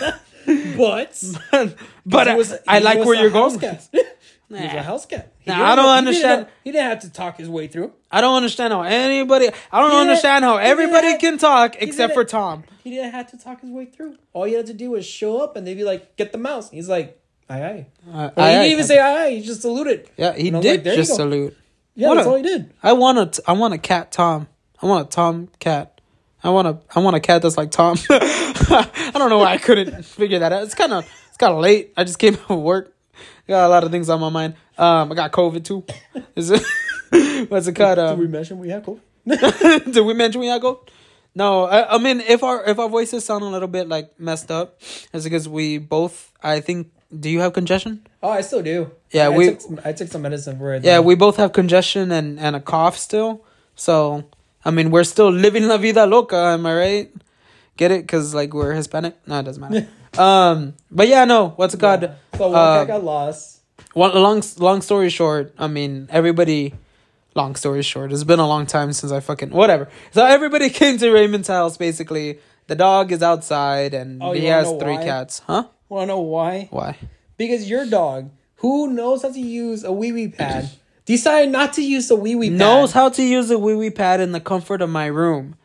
but 0.78 1.24
but 2.06 2.28
I, 2.28 2.36
was- 2.36 2.54
I 2.68 2.80
like 2.80 3.00
where 3.04 3.16
you're 3.16 3.32
going. 3.32 3.60
Cat. 4.62 4.70
he 4.72 4.78
was 4.78 4.86
a 4.86 4.88
house 4.88 5.06
cat. 5.06 5.32
He 5.40 5.52
Nah, 5.52 5.72
I 5.72 5.76
don't 5.76 5.86
he 5.86 5.98
understand- 5.98 6.22
didn't 6.24 6.40
have- 6.40 6.50
He 6.64 6.72
didn't 6.72 6.90
have 6.90 7.00
to 7.02 7.10
talk 7.12 7.38
his 7.38 7.50
way 7.50 7.68
through. 7.68 7.92
I 8.12 8.22
don't 8.22 8.36
understand 8.36 8.74
how 8.74 8.84
anybody 8.84 9.50
I 9.72 9.82
don't 9.82 9.92
understand 10.00 10.44
how 10.46 10.58
everybody 10.58 11.08
have- 11.12 11.20
can 11.20 11.38
talk 11.38 11.76
except 11.80 12.14
for 12.14 12.24
Tom. 12.24 12.64
He 12.84 12.90
didn't 12.92 13.12
have 13.12 13.30
to 13.32 13.38
talk 13.38 13.62
his 13.62 13.70
way 13.70 13.86
through. 13.86 14.16
All 14.34 14.48
you 14.48 14.58
had 14.58 14.66
to 14.68 14.74
do 14.74 14.92
was 14.92 15.06
show 15.06 15.40
up, 15.42 15.56
and 15.56 15.66
they'd 15.66 15.74
be 15.76 15.84
like, 15.86 16.16
"Get 16.18 16.32
the 16.34 16.38
mouse." 16.38 16.70
He's 16.70 16.90
like, 16.90 17.18
"Aye 17.50 17.64
aye." 17.64 17.86
Uh, 18.14 18.30
I- 18.36 18.50
he 18.50 18.56
didn't 18.58 18.72
even 18.72 18.86
say 18.86 19.00
aye 19.00 19.24
aye. 19.26 19.30
He 19.36 19.42
just 19.42 19.62
saluted. 19.62 20.10
Yeah, 20.18 20.34
he 20.36 20.50
And 20.50 20.58
I 20.58 20.60
was 20.60 20.66
did 20.66 20.86
like, 20.86 20.96
just 20.96 21.16
salute. 21.16 21.56
Yeah, 21.96 22.08
What 22.10 22.16
that's 22.16 22.28
a- 22.28 22.30
all 22.30 22.36
he 22.38 22.44
did. 22.44 22.72
I 22.84 22.94
want 22.94 23.18
a 23.20 23.26
t- 23.28 23.42
I 23.48 23.54
want 23.54 23.74
a 23.74 23.78
cat 23.78 24.12
Tom. 24.12 24.48
I 24.82 24.86
want 24.88 25.08
a 25.08 25.10
Tom 25.10 25.48
cat. 25.60 26.02
I 26.44 26.50
want 26.50 26.68
a 26.68 26.78
I 26.94 27.00
want 27.00 27.16
a 27.16 27.20
cat 27.22 27.42
that's 27.42 27.56
like 27.58 27.72
Tom. 27.72 27.98
I 28.10 29.12
don't 29.14 29.30
know 29.30 29.38
why 29.38 29.54
I 29.54 29.58
couldn't 29.58 30.04
figure 30.04 30.40
that 30.40 30.52
out. 30.52 30.64
It's 30.64 30.76
kind 30.76 30.92
of 30.94 31.06
it's 31.30 31.38
kind 31.38 31.54
of 31.54 31.60
late. 31.60 31.94
I 31.96 32.04
just 32.04 32.20
came 32.20 32.34
out 32.50 32.52
of 32.52 32.60
work. 32.60 32.93
Got 33.48 33.66
a 33.66 33.70
lot 33.70 33.84
of 33.84 33.92
things 33.92 34.10
on 34.10 34.20
my 34.20 34.30
mind. 34.30 34.56
Um, 34.78 35.12
I 35.12 35.16
got 35.16 35.32
COVID 35.32 35.64
too. 35.64 35.84
Is 36.36 36.52
it? 36.52 36.62
What's 37.50 37.68
it 37.68 37.74
called? 37.76 37.98
Did 37.98 38.18
we 38.20 38.26
Um, 38.26 38.32
mention 38.32 38.60
we 38.60 38.70
have 38.70 38.84
COVID? 38.84 39.00
did 39.94 40.06
we 40.06 40.14
mention 40.14 40.42
we 40.42 40.48
got 40.48 40.62
COVID? 40.62 40.88
No, 41.36 41.66
I, 41.66 41.96
I 41.96 41.98
mean 41.98 42.22
if 42.22 42.44
our 42.44 42.64
if 42.66 42.78
our 42.80 42.90
voices 42.90 43.26
sound 43.26 43.44
a 43.44 43.48
little 43.48 43.68
bit 43.68 43.88
like 43.88 44.20
messed 44.20 44.52
up, 44.52 44.80
it's 45.14 45.24
because 45.24 45.48
we 45.50 45.78
both. 45.78 46.32
I 46.42 46.60
think. 46.60 46.88
Do 47.14 47.30
you 47.30 47.42
have 47.42 47.54
congestion? 47.54 48.08
Oh, 48.24 48.30
I 48.30 48.42
still 48.42 48.64
do. 48.64 48.90
Yeah, 49.12 49.28
I 49.28 49.30
we- 49.30 49.50
took 49.52 49.62
some, 49.62 49.80
I 49.86 49.94
took 49.94 50.08
some 50.08 50.24
medicine 50.24 50.58
for 50.58 50.74
it. 50.74 50.84
Yeah, 50.84 51.00
we 51.00 51.14
both 51.14 51.38
have 51.38 51.54
congestion 51.54 52.12
and, 52.12 52.40
and 52.40 52.56
a 52.56 52.60
cough 52.60 52.98
still. 52.98 53.46
So, 53.76 54.24
I 54.66 54.72
mean, 54.72 54.90
we're 54.90 55.04
still 55.04 55.30
living 55.30 55.68
la 55.68 55.78
vida 55.78 56.08
loca, 56.08 56.36
am 56.58 56.66
I 56.66 56.74
right? 56.76 57.14
Get 57.78 57.92
it? 57.92 58.02
Because, 58.02 58.34
like, 58.34 58.52
we're 58.56 58.74
Hispanic? 58.74 59.16
No, 59.28 59.38
it 59.40 59.44
doesn't 59.44 59.62
matter. 59.62 59.88
Um, 60.18 60.74
But 60.92 61.08
yeah, 61.08 61.26
no, 61.26 61.50
what's 61.56 61.74
it 61.74 61.80
called? 61.80 62.04
Yeah. 62.04 62.16
So 62.38 62.50
one 62.50 62.56
Uh, 62.60 62.80
cat 62.80 62.88
got 62.88 63.04
lost. 63.04 63.60
One, 63.94 64.14
long, 64.16 64.42
long 64.58 64.82
story 64.82 65.10
short, 65.10 65.54
I 65.60 65.68
mean, 65.68 66.08
everybody, 66.12 66.74
long 67.36 67.56
story 67.56 67.84
short, 67.84 68.12
it's 68.12 68.24
been 68.24 68.40
a 68.40 68.48
long 68.48 68.66
time 68.66 68.92
since 68.94 69.12
I 69.12 69.20
fucking, 69.20 69.52
whatever. 69.52 69.88
So, 70.12 70.26
everybody 70.26 70.70
came 70.82 70.98
to 70.98 71.12
Raymond's 71.12 71.48
house, 71.48 71.78
basically. 71.78 72.40
The 72.68 72.76
dog 72.76 73.12
is 73.12 73.22
outside 73.22 73.94
and 73.94 74.24
Oh, 74.24 74.32
he 74.32 74.46
has 74.46 74.68
three 74.80 74.96
why? 74.96 75.04
cats. 75.04 75.42
Huh? 75.46 75.66
Want 75.90 76.04
to 76.04 76.08
know 76.08 76.22
why? 76.22 76.70
Why? 76.72 76.98
Because 77.38 77.70
your 77.70 77.86
dog, 77.86 78.32
who 78.58 78.88
knows 78.88 79.22
how 79.22 79.32
to 79.32 79.40
use 79.40 79.84
a 79.84 79.92
wee 79.92 80.12
wee 80.12 80.30
pad, 80.30 80.70
decided 81.06 81.52
not 81.52 81.74
to 81.74 81.84
use 81.84 82.08
the 82.08 82.16
wee 82.16 82.36
wee 82.36 82.50
pad. 82.50 82.58
knows 82.58 82.94
how 82.94 83.10
to 83.10 83.22
use 83.22 83.52
a 83.52 83.60
wee 83.60 83.76
wee 83.76 83.90
pad 83.92 84.22
in 84.22 84.32
the 84.32 84.40
comfort 84.40 84.82
of 84.82 84.90
my 84.90 85.06
room. 85.08 85.56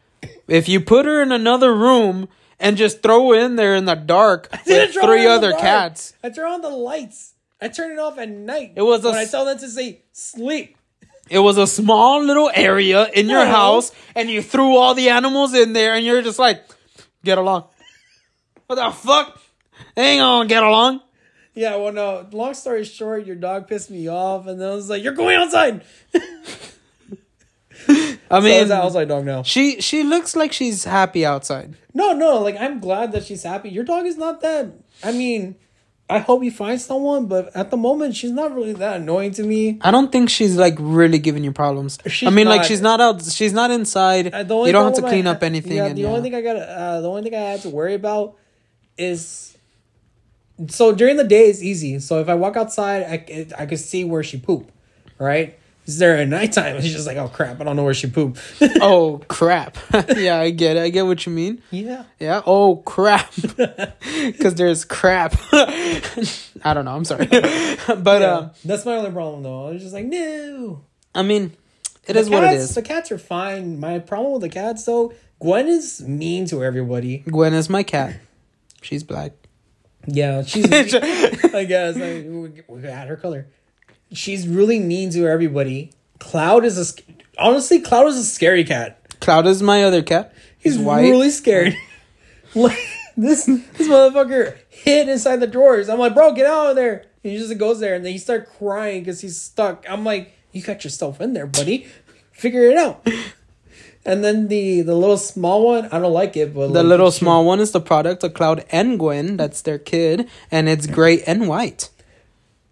If 0.49 0.69
you 0.69 0.81
put 0.81 1.07
her 1.07 1.23
in 1.23 1.31
another 1.33 1.73
room 1.75 2.29
and 2.61 2.77
just 2.77 3.03
throw 3.03 3.33
in 3.33 3.57
there 3.57 3.75
in 3.75 3.85
the 3.85 3.95
dark 3.95 4.49
with 4.67 4.93
three 4.95 5.27
other 5.27 5.53
cats, 5.53 6.13
I 6.23 6.31
turn 6.31 6.51
on 6.51 6.61
the 6.61 6.71
lights. 6.71 7.35
I 7.61 7.69
turn 7.69 7.91
it 7.93 7.99
off 7.99 8.19
at 8.19 8.29
night. 8.29 8.73
It 8.77 8.83
was 8.83 9.05
a 9.05 9.11
when 9.11 9.19
I 9.19 9.25
tell 9.25 9.45
them 9.45 9.59
to 9.59 9.69
say 9.69 10.03
sleep. 10.13 10.77
it 11.29 11.41
was 11.41 11.59
a 11.59 11.67
small 11.67 12.23
little 12.23 12.51
area 12.55 13.07
in 13.15 13.29
your 13.29 13.43
Oh. 13.43 13.47
house, 13.47 13.93
and 14.15 14.31
you 14.31 14.43
threw 14.43 14.77
all 14.77 14.95
the 14.95 15.09
animals 15.09 15.55
in 15.55 15.73
there, 15.73 15.95
and 15.95 16.05
you're 16.07 16.23
just 16.23 16.39
like, 16.39 16.65
get 17.25 17.37
along. 17.39 17.65
What 18.67 18.77
the 18.77 18.91
fuck? 18.93 19.41
They 19.95 20.11
ain't 20.13 20.21
gonna 20.21 20.49
get 20.49 20.63
along. 20.63 21.01
Yeah, 21.55 21.75
well, 21.77 21.93
no. 21.93 22.27
Long 22.31 22.55
story 22.55 22.85
short, 22.85 23.27
your 23.27 23.35
dog 23.35 23.67
pissed 23.67 23.91
me 23.91 24.09
off, 24.09 24.47
and 24.47 24.61
then 24.61 24.69
I 24.71 24.75
was 24.75 24.89
like, 24.89 25.03
"You're 25.03 25.15
going 25.15 25.37
outside." 25.37 25.83
I 28.31 28.41
So 28.41 28.47
I 28.47 28.49
mean, 28.49 28.61
was 28.61 28.71
outside 28.71 29.09
dog 29.09 29.25
now. 29.25 29.43
she 29.43 29.81
she 29.81 30.03
looks 30.03 30.37
like 30.37 30.53
she's 30.53 30.85
happy 30.85 31.25
outside. 31.25 31.75
No, 31.95 32.13
no. 32.13 32.39
Like 32.41 32.57
I'm 32.59 32.81
glad 32.81 33.13
that 33.13 33.25
she's 33.25 33.43
happy. 33.43 33.71
Your 33.71 33.85
dog 33.85 34.07
is 34.07 34.17
not 34.17 34.41
that. 34.43 34.73
I 35.03 35.13
mean, 35.13 35.57
I 36.11 36.19
hope 36.21 36.43
you 36.43 36.51
find 36.51 36.81
someone, 36.81 37.27
but 37.27 37.55
at 37.55 37.71
the 37.71 37.77
moment, 37.77 38.17
she's 38.17 38.31
not 38.31 38.55
really 38.55 38.73
that 38.75 38.97
annoying 38.97 39.33
to 39.33 39.43
me. 39.43 39.79
I 39.83 39.91
don't 39.91 40.11
think 40.11 40.31
she's 40.31 40.57
like 40.57 40.75
really 40.79 41.19
giving 41.19 41.45
you 41.45 41.53
problems. 41.53 41.99
She's 42.07 42.27
I 42.27 42.31
mean, 42.31 42.49
like 42.49 42.65
she's 42.65 42.81
not 42.81 43.01
out. 43.01 43.23
She's 43.23 43.53
not 43.53 43.71
inside. 43.71 44.33
Uh, 44.33 44.39
you 44.39 44.73
don't 44.73 44.87
have 44.87 44.95
to 44.95 45.01
problem 45.01 45.07
I 45.07 45.09
clean 45.11 45.27
up 45.27 45.43
anything. 45.43 45.77
Yeah, 45.77 45.87
and, 45.87 45.99
the 45.99 46.03
yeah. 46.03 46.09
only 46.09 46.23
thing 46.23 46.35
I 46.35 46.41
got, 46.41 46.57
uh, 46.57 47.01
the 47.03 47.09
only 47.09 47.23
thing 47.23 47.35
I 47.35 47.41
had 47.41 47.61
to 47.63 47.69
worry 47.69 47.95
about 47.95 48.37
is, 48.97 49.57
so 50.69 50.93
during 50.93 51.17
the 51.17 51.25
day 51.25 51.51
it's 51.51 51.63
easy. 51.63 51.99
So 51.99 52.21
if 52.21 52.29
I 52.29 52.35
walk 52.35 52.57
outside, 52.57 53.03
I 53.03 53.63
I 53.63 53.67
could 53.67 53.79
see 53.79 54.05
where 54.05 54.23
she 54.23 54.39
poop, 54.39 54.73
right? 55.19 55.58
Is 55.89 55.97
there 55.99 56.19
at 56.19 56.29
nighttime? 56.29 56.77
It's 56.77 56.87
just 56.89 57.07
like, 57.07 57.17
oh 57.17 57.29
crap, 57.29 57.61
I 57.61 57.65
don't 57.65 57.75
know 57.75 57.83
where 57.83 57.95
she 57.95 58.09
pooped. 58.09 58.39
oh 58.83 59.23
crap! 59.27 59.79
yeah, 60.17 60.39
I 60.39 60.51
get 60.51 60.77
it. 60.77 60.83
I 60.83 60.91
get 60.91 61.07
what 61.07 61.25
you 61.25 61.33
mean. 61.33 61.63
yeah. 61.71 62.05
Yeah. 62.21 62.43
Oh 62.47 62.77
crap! 62.77 63.33
Because 64.23 64.55
there's 64.57 64.85
crap. 64.85 65.35
I 65.53 66.73
don't 66.75 66.85
know. 66.85 66.95
I'm 66.95 67.05
sorry, 67.05 67.27
but 67.27 68.21
Yeah. 68.21 68.35
um, 68.37 68.51
That's 68.65 68.85
my 68.85 68.97
only 68.97 69.11
problem 69.11 69.43
though. 69.43 69.69
I 69.69 69.71
was 69.73 69.83
just 69.83 69.95
like, 69.95 70.05
no. 70.05 70.83
I 71.15 71.23
mean, 71.23 71.53
it 72.07 72.13
The 72.13 72.19
is 72.21 72.29
what 72.31 72.45
it 72.45 72.53
is. 72.55 72.65
cats- 72.67 72.75
The 72.75 72.83
cats 72.83 73.13
are 73.13 73.19
fine. 73.19 73.81
My 73.81 73.99
problem 73.99 74.33
with 74.35 74.43
the 74.43 74.49
cats 74.51 74.85
though, 74.85 75.13
Gwen 75.41 75.69
is 75.69 76.03
mean 76.03 76.47
to 76.49 76.63
everybody. 76.63 77.19
Gwen 77.31 77.55
is 77.55 77.71
my 77.71 77.83
cat. 77.83 78.17
She's 78.83 79.03
black. 79.03 79.33
Yeah, 80.07 80.43
she's. 80.43 80.65
I 80.71 81.65
guess 81.65 81.97
I, 81.97 82.27
we, 82.29 82.83
had 82.83 83.09
her 83.09 83.17
color. 83.17 83.47
She's 84.13 84.47
really 84.49 84.79
mean 84.79 85.11
to 85.11 85.27
everybody. 85.27 85.93
Cloud 86.19 86.65
is 86.65 86.79
a 86.79 86.85
sc- 86.85 87.03
honestly, 87.39 87.81
Cloud 87.81 88.07
is 88.09 88.17
a 88.17 88.25
scary 88.25 88.65
cat. 88.65 88.99
Cloud 89.21 89.47
is 89.47 89.63
my 89.63 89.85
other 89.85 90.03
cat. 90.03 90.33
He's 90.59 90.79
white. 90.79 91.03
really 91.03 91.31
scared. 91.31 91.77
like 92.55 92.79
this, 93.17 93.45
this 93.45 93.89
motherfucker 93.89 94.57
hid 94.71 95.09
inside 95.09 95.37
the 95.37 95.47
drawers. 95.47 95.89
I'm 95.89 95.99
like, 95.99 96.15
bro, 96.15 96.33
get 96.33 96.47
out 96.47 96.71
of 96.71 96.77
there. 96.77 97.05
And 97.23 97.33
he 97.33 97.39
just 97.39 97.57
goes 97.59 97.81
there, 97.81 97.95
and 97.95 98.05
then 98.05 98.13
he 98.13 98.19
start 98.19 98.49
crying 98.59 99.03
because 99.03 99.21
he's 99.21 99.41
stuck. 99.41 99.85
I'm 99.89 100.05
like, 100.05 100.33
you 100.53 100.63
got 100.63 100.85
yourself 100.85 101.21
in 101.21 101.35
there, 101.35 101.47
buddy. 101.47 101.87
Figure 102.33 102.63
it 102.63 102.77
out. 102.77 103.07
And 104.05 104.25
then 104.25 104.49
the 104.49 104.81
the 104.81 104.95
little 104.95 105.19
small 105.19 105.67
one, 105.67 105.87
I 105.93 105.99
don't 105.99 106.15
like 106.15 106.35
it, 106.35 106.55
but 106.55 106.69
The 106.69 106.83
like, 106.83 106.87
little 106.87 107.11
small 107.11 107.45
one 107.45 107.61
is 107.61 107.73
the 107.73 107.81
product 107.81 108.25
of 108.25 108.33
Cloud 108.33 108.65
and 108.71 108.99
Gwen. 108.99 109.37
That's 109.37 109.61
their 109.61 109.79
kid, 109.79 110.31
and 110.51 110.67
it's 110.67 110.87
gray 110.87 111.21
and 111.25 111.47
white. 111.47 111.91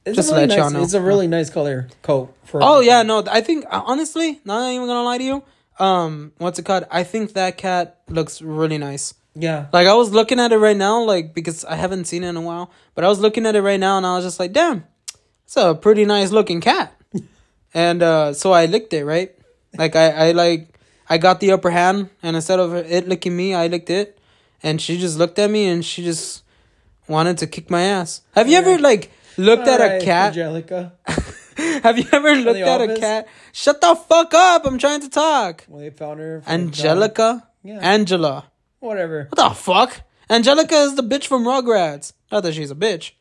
It's 0.06 0.16
just 0.16 0.28
a 0.28 0.32
to 0.32 0.36
really 0.36 0.46
let 0.48 0.56
y'all 0.56 0.64
nice, 0.66 0.72
know. 0.72 0.82
It's 0.84 0.94
a 0.94 1.00
really 1.00 1.26
nice 1.26 1.50
color 1.50 1.88
coat 2.02 2.32
for. 2.44 2.60
Oh 2.62 2.80
yeah, 2.80 3.02
no, 3.02 3.24
I 3.28 3.40
think 3.40 3.64
uh, 3.68 3.82
honestly, 3.84 4.40
not 4.44 4.70
even 4.70 4.86
gonna 4.86 5.02
lie 5.02 5.18
to 5.18 5.24
you. 5.24 5.42
Um, 5.78 6.32
what's 6.38 6.58
it 6.58 6.64
called? 6.64 6.84
I 6.90 7.02
think 7.02 7.32
that 7.34 7.58
cat 7.58 8.00
looks 8.08 8.40
really 8.40 8.78
nice. 8.78 9.14
yeah. 9.34 9.66
Like 9.72 9.86
I 9.86 9.94
was 9.94 10.12
looking 10.12 10.40
at 10.40 10.52
it 10.52 10.58
right 10.58 10.76
now, 10.76 11.02
like 11.02 11.34
because 11.34 11.64
I 11.64 11.74
haven't 11.74 12.06
seen 12.06 12.24
it 12.24 12.28
in 12.28 12.36
a 12.36 12.40
while, 12.40 12.70
but 12.94 13.04
I 13.04 13.08
was 13.08 13.18
looking 13.18 13.44
at 13.46 13.56
it 13.56 13.62
right 13.62 13.80
now 13.80 13.96
and 13.98 14.06
I 14.06 14.14
was 14.16 14.24
just 14.24 14.40
like, 14.40 14.52
damn, 14.52 14.84
it's 15.44 15.56
a 15.56 15.74
pretty 15.74 16.04
nice 16.06 16.30
looking 16.30 16.60
cat. 16.60 16.94
and 17.74 18.02
uh, 18.02 18.32
so 18.32 18.52
I 18.52 18.66
licked 18.66 18.94
it, 18.94 19.04
right? 19.04 19.34
Like 19.76 19.96
I, 19.96 20.28
I 20.28 20.32
like 20.32 20.78
I 21.10 21.18
got 21.18 21.40
the 21.40 21.52
upper 21.52 21.70
hand, 21.70 22.10
and 22.22 22.36
instead 22.36 22.58
of 22.60 22.74
it 22.74 23.08
licking 23.08 23.36
me, 23.36 23.54
I 23.54 23.66
licked 23.66 23.90
it, 23.90 24.18
and 24.62 24.80
she 24.80 24.98
just 24.98 25.18
looked 25.18 25.38
at 25.38 25.50
me 25.50 25.66
and 25.66 25.84
she 25.84 26.02
just 26.02 26.42
wanted 27.08 27.38
to 27.38 27.46
kick 27.46 27.70
my 27.70 27.82
ass. 27.82 28.22
Have 28.34 28.48
you 28.48 28.56
ever 28.56 28.78
like 28.78 29.10
looked 29.36 29.66
at 29.68 29.80
a 29.80 30.04
cat? 30.04 30.28
Angelica. 30.28 30.92
Have 31.82 31.98
you 31.98 32.04
ever 32.12 32.34
looked 32.36 32.58
at 32.60 32.80
a 32.82 32.96
cat? 32.98 33.28
Shut 33.52 33.80
the 33.80 33.94
fuck 33.94 34.34
up! 34.34 34.66
I'm 34.66 34.78
trying 34.78 35.00
to 35.00 35.08
talk. 35.08 35.64
When 35.68 35.82
they 35.82 35.90
found 35.90 36.20
her. 36.20 36.42
Angelica, 36.46 37.48
Yeah. 37.62 37.78
Angela. 37.80 38.50
Whatever. 38.80 39.28
What 39.30 39.48
the 39.48 39.54
fuck? 39.54 40.02
Angelica 40.28 40.74
is 40.74 40.96
the 40.96 41.02
bitch 41.02 41.26
from 41.26 41.44
Rugrats. 41.44 42.12
Not 42.30 42.42
that 42.42 42.54
she's 42.54 42.70
a 42.70 42.74
bitch. 42.74 43.12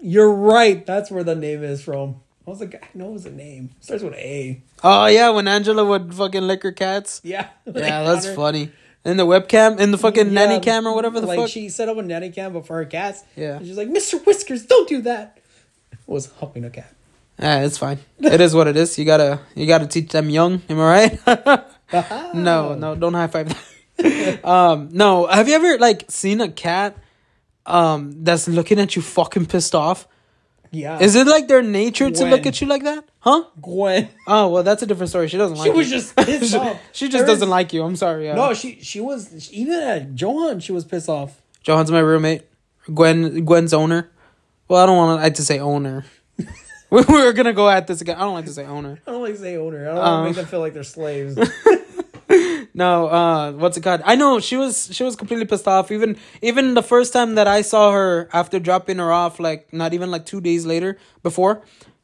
You're 0.00 0.32
right. 0.32 0.84
That's 0.84 1.10
where 1.10 1.24
the 1.24 1.34
name 1.34 1.62
is 1.62 1.82
from. 1.82 2.20
I 2.46 2.50
was 2.50 2.60
like, 2.60 2.74
I 2.74 2.86
know 2.92 3.08
it 3.08 3.12
was 3.12 3.26
a 3.26 3.30
name. 3.30 3.70
Starts 3.80 4.02
with 4.02 4.12
A. 4.14 4.62
Oh 4.82 5.06
yeah, 5.06 5.30
when 5.30 5.48
Angela 5.48 5.82
would 5.84 6.12
fucking 6.14 6.42
lick 6.42 6.62
her 6.62 6.72
cats. 6.72 7.22
Yeah. 7.24 7.48
Yeah, 7.66 8.02
that's 8.04 8.28
funny. 8.34 8.70
In 9.04 9.18
the 9.18 9.26
webcam, 9.26 9.78
in 9.78 9.90
the 9.90 9.98
fucking 9.98 10.32
nanny 10.32 10.60
cam 10.60 10.86
or 10.86 10.94
whatever 10.94 11.20
the 11.20 11.26
like 11.26 11.38
fuck. 11.38 11.50
she 11.50 11.68
set 11.68 11.90
up 11.90 11.98
a 11.98 12.02
nanny 12.02 12.30
cam 12.30 12.54
before 12.54 12.78
her 12.78 12.86
cats. 12.86 13.22
Yeah. 13.36 13.56
And 13.56 13.66
she's 13.66 13.76
like, 13.76 13.88
Mr. 13.88 14.24
Whiskers, 14.24 14.64
don't 14.64 14.88
do 14.88 15.02
that. 15.02 15.38
Was 16.06 16.32
humping 16.40 16.64
a 16.64 16.70
cat. 16.70 16.92
Yeah, 17.38 17.64
it's 17.64 17.78
fine. 17.78 17.98
It 18.18 18.40
is 18.40 18.54
what 18.54 18.66
it 18.66 18.76
is. 18.76 18.98
You 18.98 19.04
gotta, 19.04 19.40
you 19.54 19.66
gotta 19.66 19.86
teach 19.86 20.10
them 20.10 20.30
young. 20.30 20.62
Am 20.68 20.80
I 20.80 21.18
right? 21.26 21.64
no, 22.34 22.74
no, 22.74 22.94
don't 22.94 23.14
high 23.14 23.26
five. 23.26 23.52
um, 24.44 24.88
no. 24.92 25.26
Have 25.26 25.48
you 25.48 25.54
ever 25.54 25.78
like 25.78 26.10
seen 26.10 26.40
a 26.40 26.48
cat, 26.48 26.96
um, 27.66 28.22
that's 28.24 28.48
looking 28.48 28.78
at 28.78 28.96
you 28.96 29.02
fucking 29.02 29.46
pissed 29.46 29.74
off? 29.74 30.06
Yeah. 30.74 30.98
Is 31.00 31.14
it 31.14 31.26
like 31.26 31.46
their 31.48 31.62
nature 31.62 32.10
to 32.10 32.16
Gwen. 32.18 32.30
look 32.30 32.46
at 32.46 32.60
you 32.60 32.66
like 32.66 32.82
that? 32.82 33.04
Huh? 33.20 33.44
Gwen? 33.62 34.08
Oh 34.26 34.48
well, 34.48 34.62
that's 34.62 34.82
a 34.82 34.86
different 34.86 35.10
story. 35.10 35.28
She 35.28 35.36
doesn't 35.38 35.56
like. 35.56 35.66
She 35.66 35.70
was 35.76 35.90
you. 35.90 35.96
just 35.98 36.16
pissed 36.16 36.50
she, 36.50 36.56
off. 36.58 36.80
she 36.92 37.08
just 37.08 37.26
doesn't 37.26 37.46
is- 37.48 37.50
like 37.50 37.72
you. 37.72 37.82
I'm 37.84 37.96
sorry. 37.96 38.32
No, 38.34 38.52
she 38.54 38.80
she 38.82 39.00
was 39.00 39.50
even 39.52 39.74
at 39.74 40.20
Johan. 40.20 40.60
She 40.60 40.72
was 40.72 40.84
pissed 40.84 41.08
off. 41.08 41.40
Johan's 41.62 41.90
my 41.90 42.00
roommate. 42.00 42.42
Gwen 42.92 43.44
Gwen's 43.44 43.72
owner. 43.72 44.10
Well, 44.68 44.82
I 44.82 44.86
don't 44.86 44.96
want 44.96 45.18
to 45.18 45.22
like 45.22 45.34
to 45.34 45.44
say 45.44 45.58
owner. 45.60 46.04
we 46.90 47.00
are 47.02 47.32
gonna 47.32 47.52
go 47.52 47.68
at 47.70 47.86
this 47.86 48.00
again. 48.00 48.16
I 48.16 48.20
don't 48.20 48.34
like 48.34 48.46
to 48.46 48.52
say 48.52 48.64
owner. 48.66 49.00
I 49.06 49.10
don't 49.12 49.22
like 49.22 49.34
to 49.34 49.40
say 49.40 49.56
owner. 49.56 49.88
I 49.88 49.94
don't 49.94 49.98
Um. 50.04 50.04
want 50.04 50.22
to 50.24 50.28
make 50.30 50.36
them 50.36 50.46
feel 50.46 50.60
like 50.60 50.74
they're 50.74 50.82
slaves. 50.84 51.36
No, 52.76 53.06
uh, 53.06 53.52
what's 53.52 53.76
it 53.76 53.82
called? 53.82 54.02
I 54.04 54.16
know 54.16 54.40
she 54.40 54.56
was 54.56 54.90
she 54.92 55.04
was 55.04 55.14
completely 55.14 55.46
pissed 55.46 55.68
off. 55.68 55.92
Even 55.92 56.16
even 56.42 56.74
the 56.74 56.82
first 56.82 57.12
time 57.12 57.36
that 57.36 57.46
I 57.46 57.62
saw 57.62 57.92
her 57.92 58.28
after 58.32 58.58
dropping 58.58 58.98
her 58.98 59.12
off, 59.12 59.38
like 59.38 59.72
not 59.72 59.94
even 59.94 60.10
like 60.10 60.26
two 60.26 60.40
days 60.40 60.66
later 60.66 60.98
before, 61.22 61.62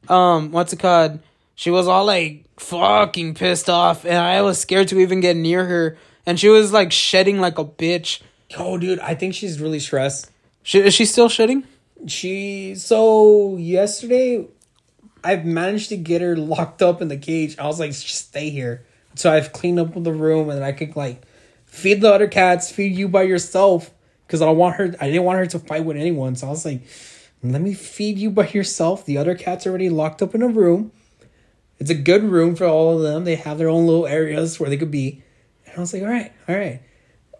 um, 0.08 0.52
what's 0.52 0.72
it 0.72 0.78
called? 0.78 1.18
She 1.56 1.70
was 1.70 1.88
all 1.88 2.04
like 2.04 2.44
fucking 2.56 3.34
pissed 3.34 3.68
off, 3.68 4.04
and 4.04 4.16
I 4.16 4.42
was 4.42 4.60
scared 4.60 4.88
to 4.88 5.00
even 5.00 5.20
get 5.20 5.36
near 5.36 5.64
her. 5.64 5.98
And 6.24 6.38
she 6.38 6.48
was 6.48 6.72
like 6.72 6.92
shedding 6.92 7.40
like 7.40 7.58
a 7.58 7.64
bitch. 7.64 8.20
oh, 8.56 8.78
dude, 8.78 9.00
I 9.00 9.14
think 9.14 9.34
she's 9.34 9.60
really 9.60 9.80
stressed. 9.80 10.30
She, 10.62 10.78
is 10.78 10.94
she 10.94 11.04
still 11.04 11.28
shedding? 11.28 11.64
She 12.06 12.76
so 12.76 13.56
yesterday, 13.56 14.46
I've 15.24 15.44
managed 15.44 15.88
to 15.88 15.96
get 15.96 16.22
her 16.22 16.36
locked 16.54 16.80
up 16.80 17.02
in 17.02 17.08
the 17.08 17.16
cage. 17.16 17.58
I 17.58 17.66
was 17.66 17.80
like, 17.80 17.92
stay 17.92 18.50
here. 18.50 18.84
So 19.14 19.32
I've 19.32 19.52
cleaned 19.52 19.78
up 19.78 19.92
the 20.02 20.12
room 20.12 20.50
and 20.50 20.64
I 20.64 20.72
could 20.72 20.96
like 20.96 21.22
feed 21.66 22.00
the 22.00 22.12
other 22.12 22.28
cats, 22.28 22.70
feed 22.70 22.96
you 22.96 23.08
by 23.08 23.22
yourself, 23.22 23.90
because 24.26 24.42
I 24.42 24.46
don't 24.46 24.56
want 24.56 24.76
her. 24.76 24.94
I 25.00 25.06
didn't 25.06 25.24
want 25.24 25.38
her 25.38 25.46
to 25.46 25.58
fight 25.58 25.84
with 25.84 25.96
anyone. 25.96 26.36
So 26.36 26.46
I 26.46 26.50
was 26.50 26.64
like, 26.64 26.82
let 27.42 27.62
me 27.62 27.74
feed 27.74 28.18
you 28.18 28.30
by 28.30 28.48
yourself. 28.48 29.06
The 29.06 29.18
other 29.18 29.34
cats 29.34 29.66
already 29.66 29.88
locked 29.88 30.22
up 30.22 30.34
in 30.34 30.42
a 30.42 30.48
room. 30.48 30.92
It's 31.78 31.90
a 31.90 31.94
good 31.94 32.22
room 32.22 32.54
for 32.54 32.66
all 32.66 32.96
of 32.96 33.02
them. 33.02 33.24
They 33.24 33.36
have 33.36 33.56
their 33.56 33.68
own 33.68 33.86
little 33.86 34.06
areas 34.06 34.60
where 34.60 34.68
they 34.68 34.76
could 34.76 34.90
be. 34.90 35.22
And 35.66 35.76
I 35.76 35.80
was 35.80 35.94
like, 35.94 36.02
all 36.02 36.08
right, 36.08 36.32
all 36.48 36.54
right. 36.54 36.82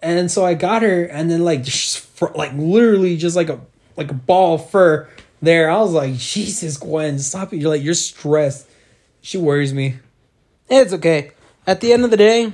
And 0.02 0.30
so 0.30 0.44
I 0.46 0.54
got 0.54 0.82
her, 0.82 1.04
and 1.04 1.30
then 1.30 1.44
like 1.44 1.62
just 1.62 1.98
fr- 1.98 2.34
like 2.34 2.52
literally 2.54 3.18
just 3.18 3.36
like 3.36 3.50
a 3.50 3.60
like 3.96 4.10
a 4.10 4.14
ball 4.14 4.54
of 4.54 4.70
fur 4.70 5.10
there. 5.42 5.70
I 5.70 5.78
was 5.78 5.92
like, 5.92 6.16
Jesus, 6.16 6.78
Gwen, 6.78 7.18
stop 7.18 7.52
it! 7.52 7.58
You're 7.58 7.68
like 7.68 7.82
you're 7.82 7.92
stressed. 7.92 8.66
She 9.20 9.36
worries 9.36 9.74
me. 9.74 9.96
It's 10.70 10.94
okay. 10.94 11.32
At 11.66 11.80
the 11.80 11.92
end 11.92 12.04
of 12.04 12.10
the 12.10 12.16
day, 12.16 12.52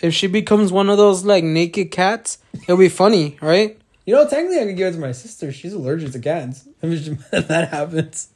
if 0.00 0.12
she 0.14 0.26
becomes 0.26 0.72
one 0.72 0.88
of 0.88 0.96
those 0.98 1.24
like 1.24 1.44
naked 1.44 1.90
cats, 1.90 2.38
it'll 2.62 2.76
be 2.76 2.88
funny, 2.88 3.36
right? 3.40 3.78
You 4.04 4.14
know, 4.14 4.28
technically, 4.28 4.60
I 4.60 4.64
could 4.66 4.76
give 4.76 4.88
it 4.88 4.92
to 4.92 4.98
my 4.98 5.12
sister. 5.12 5.50
She's 5.52 5.72
allergic 5.72 6.12
to 6.12 6.18
cats. 6.20 6.66
I 6.82 6.86
mean, 6.88 7.18
if 7.32 7.48
that 7.48 7.68
happens, 7.70 8.28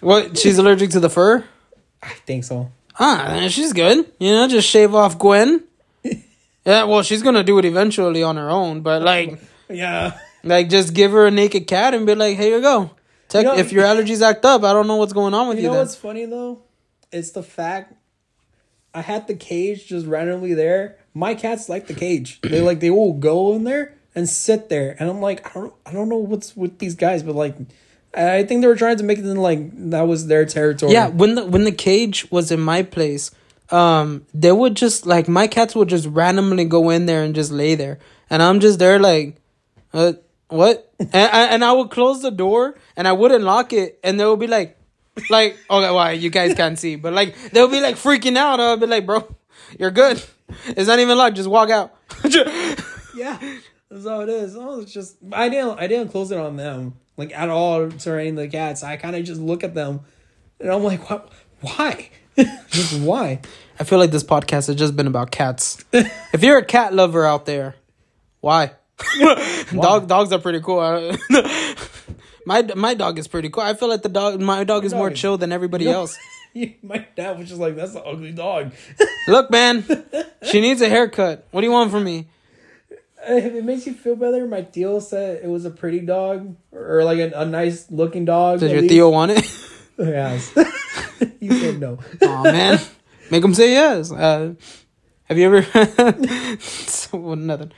What? 0.00 0.38
She's 0.38 0.58
allergic 0.58 0.90
to 0.90 1.00
the 1.00 1.10
fur? 1.10 1.44
I 2.02 2.10
think 2.26 2.44
so. 2.44 2.70
Ah, 2.98 3.46
she's 3.48 3.72
good. 3.72 4.10
You 4.18 4.30
know, 4.32 4.48
just 4.48 4.68
shave 4.68 4.94
off 4.94 5.18
Gwen. 5.18 5.62
Yeah, 6.64 6.82
well, 6.82 7.04
she's 7.04 7.22
gonna 7.22 7.44
do 7.44 7.58
it 7.60 7.64
eventually 7.64 8.24
on 8.24 8.36
her 8.36 8.50
own, 8.50 8.80
but 8.80 9.00
like, 9.00 9.38
Yeah. 9.68 10.18
like 10.42 10.68
just 10.68 10.94
give 10.94 11.12
her 11.12 11.24
a 11.26 11.30
naked 11.30 11.68
cat 11.68 11.94
and 11.94 12.04
be 12.04 12.16
like, 12.16 12.36
"Here 12.36 12.56
you 12.56 12.60
go." 12.60 12.90
Tech, 13.28 13.44
You 13.44 13.52
know- 13.52 13.56
if 13.56 13.70
your 13.70 13.84
allergies 13.84 14.20
act 14.20 14.44
up, 14.44 14.64
I 14.64 14.72
don't 14.72 14.88
know 14.88 14.96
what's 14.96 15.12
going 15.12 15.32
on 15.32 15.46
with 15.46 15.58
You 15.58 15.62
you. 15.62 15.68
know 15.68 15.74
then. 15.74 15.82
what's 15.84 15.94
funny 15.94 16.24
though? 16.26 16.62
it's 17.12 17.30
the 17.30 17.42
fact 17.44 17.94
I 18.96 19.02
had 19.02 19.26
the 19.26 19.34
cage 19.34 19.86
just 19.86 20.06
randomly 20.06 20.54
there. 20.54 20.96
My 21.12 21.34
cats 21.34 21.68
like 21.68 21.86
the 21.86 21.92
cage. 21.92 22.40
They 22.40 22.62
like 22.62 22.80
they 22.80 22.88
will 22.88 23.12
go 23.12 23.54
in 23.54 23.64
there 23.64 23.94
and 24.14 24.26
sit 24.26 24.70
there, 24.70 24.96
and 24.98 25.10
I'm 25.10 25.20
like, 25.20 25.54
I 25.54 25.60
don't, 25.60 25.74
I 25.84 25.92
don't 25.92 26.08
know 26.08 26.16
what's 26.16 26.56
with 26.56 26.78
these 26.78 26.94
guys, 26.94 27.22
but 27.22 27.34
like, 27.34 27.56
I 28.16 28.42
think 28.44 28.62
they 28.62 28.68
were 28.68 28.74
trying 28.74 28.96
to 28.96 29.04
make 29.04 29.18
it 29.18 29.26
in 29.26 29.36
like 29.36 29.70
that 29.90 30.08
was 30.08 30.28
their 30.28 30.46
territory. 30.46 30.94
Yeah, 30.94 31.08
when 31.08 31.34
the 31.34 31.44
when 31.44 31.64
the 31.64 31.72
cage 31.72 32.30
was 32.30 32.50
in 32.50 32.60
my 32.60 32.82
place, 32.82 33.30
um, 33.70 34.24
they 34.32 34.50
would 34.50 34.74
just 34.74 35.04
like 35.04 35.28
my 35.28 35.46
cats 35.46 35.74
would 35.74 35.88
just 35.88 36.06
randomly 36.06 36.64
go 36.64 36.88
in 36.88 37.04
there 37.04 37.22
and 37.22 37.34
just 37.34 37.52
lay 37.52 37.74
there, 37.74 37.98
and 38.30 38.42
I'm 38.42 38.60
just 38.60 38.78
there 38.78 38.98
like, 38.98 39.36
uh, 39.92 40.14
what? 40.48 40.90
and 40.98 41.10
I, 41.14 41.44
and 41.48 41.62
I 41.62 41.72
would 41.72 41.90
close 41.90 42.22
the 42.22 42.30
door 42.30 42.78
and 42.96 43.06
I 43.06 43.12
wouldn't 43.12 43.44
lock 43.44 43.74
it, 43.74 43.98
and 44.02 44.18
they 44.18 44.24
would 44.24 44.40
be 44.40 44.46
like, 44.46 44.75
like, 45.30 45.58
okay, 45.70 45.90
why 45.90 46.12
you 46.12 46.30
guys 46.30 46.54
can't 46.54 46.78
see, 46.78 46.96
but 46.96 47.12
like 47.12 47.34
they'll 47.50 47.68
be 47.68 47.80
like 47.80 47.96
freaking 47.96 48.36
out. 48.36 48.60
I'll 48.60 48.76
be 48.76 48.86
like, 48.86 49.06
bro, 49.06 49.26
you're 49.78 49.90
good. 49.90 50.22
It's 50.66 50.88
not 50.88 50.98
even 50.98 51.16
locked. 51.18 51.36
Just 51.36 51.48
walk 51.48 51.70
out. 51.70 51.94
yeah, 53.14 53.38
that's 53.90 54.06
how 54.06 54.20
it 54.20 54.28
is. 54.28 54.56
Oh, 54.56 54.80
it's 54.80 54.92
just 54.92 55.16
I 55.32 55.48
didn't 55.48 55.78
I 55.78 55.86
didn't 55.86 56.10
close 56.10 56.30
it 56.30 56.38
on 56.38 56.56
them 56.56 56.94
like 57.16 57.36
at 57.36 57.48
all 57.48 57.90
to 57.90 57.98
surrounding 57.98 58.34
the 58.34 58.48
cats. 58.48 58.82
I 58.82 58.96
kind 58.96 59.16
of 59.16 59.24
just 59.24 59.40
look 59.40 59.64
at 59.64 59.74
them, 59.74 60.00
and 60.60 60.70
I'm 60.70 60.84
like, 60.84 61.08
what? 61.10 61.32
Why? 61.60 62.10
just 62.68 63.00
why? 63.00 63.40
I 63.80 63.84
feel 63.84 63.98
like 63.98 64.10
this 64.10 64.24
podcast 64.24 64.66
has 64.68 64.76
just 64.76 64.96
been 64.96 65.06
about 65.06 65.30
cats. 65.30 65.84
if 65.92 66.42
you're 66.42 66.58
a 66.58 66.64
cat 66.64 66.94
lover 66.94 67.24
out 67.24 67.46
there, 67.46 67.74
why? 68.40 68.72
Dog 69.72 70.08
dogs 70.08 70.32
are 70.32 70.38
pretty 70.38 70.60
cool. 70.60 71.12
My 72.46 72.62
my 72.74 72.94
dog 72.94 73.18
is 73.18 73.28
pretty 73.28 73.50
cool. 73.50 73.62
I 73.62 73.74
feel 73.74 73.88
like 73.90 74.00
the 74.02 74.08
dog 74.08 74.40
my 74.40 74.64
dog 74.64 74.86
is 74.86 74.92
dog 74.92 74.98
more 74.98 75.10
is- 75.10 75.20
chill 75.20 75.36
than 75.36 75.52
everybody 75.52 75.84
No. 75.84 75.92
else. 76.00 76.16
My 76.82 77.06
dad 77.14 77.38
was 77.38 77.48
just 77.50 77.60
like, 77.60 77.76
"That's 77.76 77.94
an 77.94 78.00
ugly 78.06 78.32
dog." 78.32 78.72
Look, 79.28 79.50
man, 79.50 79.84
she 80.42 80.62
needs 80.62 80.80
a 80.80 80.88
haircut. 80.88 81.46
What 81.50 81.60
do 81.60 81.66
you 81.66 81.72
want 81.72 81.90
from 81.90 82.04
me? 82.04 82.28
if 83.28 83.52
it 83.52 83.62
makes 83.62 83.86
you 83.86 83.92
feel 83.92 84.16
better, 84.16 84.46
my 84.46 84.62
Theo 84.62 85.00
said 85.00 85.42
it 85.44 85.48
was 85.48 85.66
a 85.66 85.70
pretty 85.70 86.00
dog 86.00 86.56
or 86.72 87.04
like 87.04 87.18
a, 87.18 87.30
a 87.40 87.44
nice 87.44 87.90
looking 87.90 88.24
dog. 88.24 88.60
Does 88.60 88.72
your 88.72 88.80
least. 88.80 88.92
Theo 88.94 89.10
want 89.10 89.32
it? 89.32 89.44
Yes. 89.98 90.50
you 91.40 91.52
said 91.52 91.78
no. 91.78 91.98
Oh 92.22 92.42
man, 92.44 92.78
make 93.30 93.44
him 93.44 93.52
say 93.52 93.72
yes. 93.72 94.10
Uh, 94.10 94.54
have 95.24 95.36
you 95.36 95.44
ever? 95.54 95.62
so, 96.60 97.18
well, 97.18 97.36
nothing. 97.36 97.72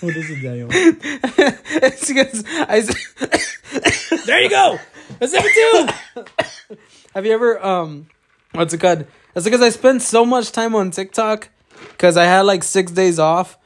What 0.00 0.16
is 0.16 0.30
it, 0.30 0.42
Daniel? 0.42 0.68
it's 0.72 2.08
because 2.08 2.44
I. 2.46 2.78
s- 2.78 4.24
There 4.26 4.40
you 4.40 4.48
go. 4.50 4.78
That's 5.18 5.32
number 5.32 5.48
two. 5.54 6.74
Have 7.14 7.26
you 7.26 7.32
ever 7.32 7.64
um 7.64 8.06
what's 8.52 8.72
it 8.72 8.78
called? 8.78 9.06
It's 9.34 9.44
because 9.44 9.60
I 9.60 9.68
spent 9.70 10.02
so 10.02 10.24
much 10.24 10.52
time 10.52 10.74
on 10.74 10.90
TikTok 10.90 11.48
because 11.90 12.16
I 12.16 12.24
had 12.24 12.42
like 12.42 12.62
six 12.64 12.90
days 12.92 13.18
off. 13.18 13.58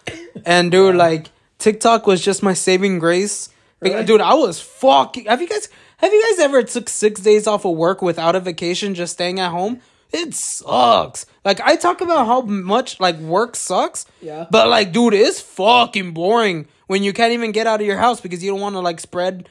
And 0.47 0.71
dude, 0.73 0.97
like 0.97 1.29
TikTok 1.59 2.07
was 2.07 2.21
just 2.25 2.43
my 2.43 2.55
saving 2.55 2.99
grace. 2.99 3.51
Really? 3.81 4.05
Dude, 4.05 4.21
I 4.21 4.35
was 4.35 4.61
fucking 4.61 5.27
have 5.27 5.41
you 5.41 5.49
guys 5.49 5.69
have 5.99 6.12
you 6.12 6.23
guys 6.31 6.45
ever 6.45 6.62
took 6.62 6.88
six 6.88 7.21
days 7.21 7.47
off 7.47 7.64
of 7.64 7.77
work 7.77 8.03
without 8.03 8.35
a 8.35 8.41
vacation 8.41 8.95
just 8.95 9.12
staying 9.12 9.38
at 9.41 9.51
home? 9.51 9.81
It 10.12 10.35
sucks. 10.35 11.27
Like 11.44 11.61
I 11.61 11.77
talk 11.77 12.01
about 12.01 12.27
how 12.27 12.40
much 12.42 12.99
like 13.01 13.16
work 13.18 13.57
sucks. 13.57 14.07
Yeah. 14.23 14.47
But 14.51 14.68
like, 14.68 14.92
dude, 14.92 15.14
it's 15.14 15.40
fucking 15.40 16.12
boring 16.12 16.66
when 16.87 17.03
you 17.03 17.12
can't 17.12 17.33
even 17.33 17.53
get 17.53 17.66
out 17.66 17.81
of 17.81 17.87
your 17.87 17.99
house 17.99 18.21
because 18.21 18.42
you 18.42 18.51
don't 18.51 18.61
want 18.61 18.75
to 18.75 18.81
like 18.81 19.01
spread 19.01 19.49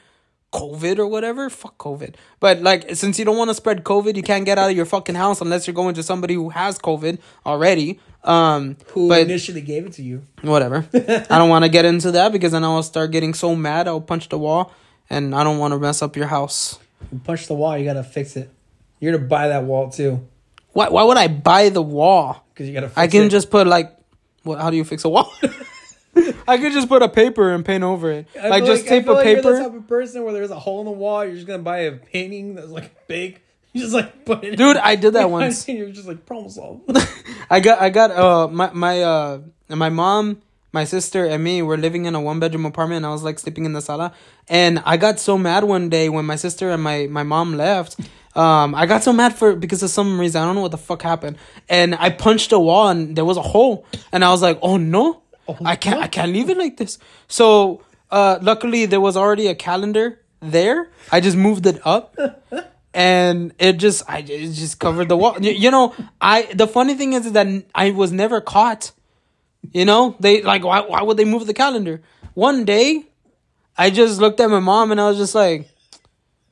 COVID 0.52 0.98
or 0.98 1.06
whatever. 1.06 1.48
Fuck 1.50 1.78
COVID. 1.78 2.14
But 2.40 2.62
like, 2.62 2.94
since 2.96 3.18
you 3.18 3.24
don't 3.24 3.36
want 3.36 3.50
to 3.50 3.54
spread 3.54 3.84
COVID, 3.84 4.16
you 4.16 4.22
can't 4.22 4.44
get 4.44 4.58
out 4.58 4.70
of 4.70 4.76
your 4.76 4.86
fucking 4.86 5.14
house 5.14 5.40
unless 5.40 5.66
you're 5.66 5.74
going 5.74 5.94
to 5.94 6.02
somebody 6.02 6.34
who 6.34 6.48
has 6.50 6.78
COVID 6.78 7.18
already. 7.46 8.00
Um, 8.24 8.76
Who 8.88 9.12
initially 9.12 9.60
gave 9.60 9.86
it 9.86 9.92
to 9.94 10.02
you? 10.02 10.22
whatever. 10.42 10.86
I 10.94 11.38
don't 11.38 11.48
want 11.48 11.64
to 11.64 11.68
get 11.68 11.84
into 11.84 12.10
that 12.12 12.32
because 12.32 12.52
then 12.52 12.64
I'll 12.64 12.82
start 12.82 13.10
getting 13.12 13.32
so 13.32 13.54
mad. 13.54 13.86
I'll 13.86 14.00
punch 14.00 14.28
the 14.28 14.38
wall, 14.38 14.72
and 15.08 15.34
I 15.34 15.44
don't 15.44 15.58
want 15.58 15.72
to 15.72 15.78
mess 15.78 16.02
up 16.02 16.16
your 16.16 16.26
house. 16.26 16.78
You 17.12 17.20
punch 17.20 17.46
the 17.46 17.54
wall. 17.54 17.78
You 17.78 17.84
gotta 17.84 18.02
fix 18.02 18.36
it. 18.36 18.50
You're 19.00 19.12
gonna 19.12 19.28
buy 19.28 19.48
that 19.48 19.62
wall 19.64 19.88
too, 19.90 20.26
Why? 20.78 20.88
Why 20.90 21.02
would 21.02 21.16
I 21.16 21.26
buy 21.26 21.70
the 21.70 21.82
wall? 21.82 22.46
because 22.54 22.68
you 22.68 22.72
gotta. 22.72 22.86
Fix 22.86 22.98
I 22.98 23.08
can 23.08 23.24
it. 23.24 23.30
just 23.30 23.50
put 23.50 23.66
like, 23.66 23.98
what? 24.44 24.60
How 24.60 24.70
do 24.70 24.76
you 24.76 24.84
fix 24.84 25.04
a 25.04 25.08
wall? 25.08 25.32
I 26.46 26.56
could 26.56 26.72
just 26.72 26.88
put 26.88 27.02
a 27.02 27.08
paper 27.08 27.50
and 27.50 27.64
paint 27.64 27.82
over 27.82 28.12
it. 28.12 28.28
I 28.40 28.48
like 28.48 28.64
just 28.64 28.86
I 28.86 28.88
tape 28.88 29.08
a 29.08 29.12
like 29.12 29.26
You're 29.26 29.36
the 29.36 29.42
paper. 29.42 29.58
type 29.58 29.74
of 29.74 29.88
person 29.88 30.22
where 30.22 30.32
there's 30.32 30.52
a 30.52 30.58
hole 30.58 30.78
in 30.78 30.84
the 30.86 30.92
wall. 30.92 31.24
You're 31.24 31.34
just 31.34 31.48
gonna 31.48 31.64
buy 31.64 31.78
a 31.78 31.92
painting 31.96 32.54
that's 32.54 32.68
like 32.68 33.08
big. 33.08 33.40
You 33.72 33.82
just 33.82 33.92
like 33.92 34.24
put 34.24 34.44
it. 34.44 34.56
Dude, 34.56 34.76
in. 34.76 34.82
I 34.82 34.94
did 34.94 35.14
that 35.14 35.30
once. 35.38 35.68
And 35.68 35.78
you're 35.78 35.90
just 35.90 36.06
like 36.06 36.24
problem 36.24 36.48
solved. 36.48 36.96
I 37.50 37.58
got 37.60 37.82
I 37.82 37.90
got 37.90 38.12
uh 38.12 38.46
my 38.48 38.70
my 38.72 39.02
uh 39.02 39.40
my 39.68 39.90
mom, 39.90 40.42
my 40.72 40.84
sister 40.84 41.26
and 41.26 41.42
me 41.42 41.60
were 41.60 41.76
living 41.76 42.06
in 42.06 42.14
a 42.14 42.20
one 42.20 42.38
bedroom 42.40 42.64
apartment 42.66 42.98
and 42.98 43.06
I 43.06 43.10
was 43.10 43.24
like 43.24 43.38
sleeping 43.38 43.64
in 43.66 43.72
the 43.72 43.82
sala 43.82 44.14
and 44.48 44.80
I 44.86 44.96
got 44.96 45.18
so 45.20 45.36
mad 45.36 45.64
one 45.64 45.90
day 45.90 46.08
when 46.08 46.24
my 46.24 46.36
sister 46.36 46.70
and 46.70 46.82
my 46.82 47.08
my 47.08 47.24
mom 47.24 47.56
left. 47.56 47.98
Um 48.38 48.74
I 48.74 48.86
got 48.86 49.02
so 49.02 49.12
mad 49.12 49.34
for 49.34 49.56
because 49.56 49.82
of 49.82 49.90
some 49.90 50.18
reason. 50.20 50.40
I 50.40 50.44
don't 50.46 50.54
know 50.54 50.62
what 50.62 50.70
the 50.70 50.84
fuck 50.90 51.02
happened. 51.02 51.36
And 51.68 51.96
I 51.96 52.10
punched 52.10 52.52
a 52.52 52.58
wall 52.58 52.88
and 52.88 53.16
there 53.16 53.24
was 53.24 53.36
a 53.36 53.42
hole 53.42 53.84
and 54.12 54.24
I 54.24 54.30
was 54.30 54.42
like, 54.42 54.58
"Oh 54.62 54.76
no. 54.76 55.22
I 55.64 55.76
can't 55.76 56.00
I 56.00 56.06
can't 56.06 56.32
leave 56.32 56.48
it 56.48 56.56
like 56.56 56.76
this." 56.76 56.98
So, 57.26 57.82
uh 58.10 58.38
luckily 58.40 58.86
there 58.86 59.00
was 59.00 59.16
already 59.16 59.48
a 59.48 59.56
calendar 59.56 60.20
there. 60.40 60.88
I 61.10 61.20
just 61.20 61.36
moved 61.36 61.66
it 61.66 61.84
up 61.84 62.16
and 62.94 63.52
it 63.58 63.78
just 63.78 64.08
I 64.08 64.18
it 64.18 64.52
just 64.52 64.78
covered 64.78 65.08
the 65.08 65.16
wall. 65.16 65.36
You, 65.40 65.50
you 65.50 65.70
know, 65.72 65.94
I 66.20 66.42
the 66.54 66.68
funny 66.68 66.94
thing 66.94 67.14
is 67.14 67.32
that 67.32 67.46
I 67.74 67.90
was 67.90 68.12
never 68.12 68.40
caught. 68.40 68.92
You 69.72 69.84
know, 69.84 70.14
they 70.20 70.42
like 70.42 70.62
why 70.62 70.80
why 70.80 71.02
would 71.02 71.16
they 71.16 71.24
move 71.24 71.46
the 71.46 71.54
calendar? 71.54 72.02
One 72.34 72.64
day, 72.64 73.06
I 73.76 73.90
just 73.90 74.20
looked 74.20 74.38
at 74.38 74.48
my 74.48 74.60
mom 74.60 74.92
and 74.92 75.00
I 75.00 75.08
was 75.08 75.18
just 75.18 75.34
like, 75.34 75.68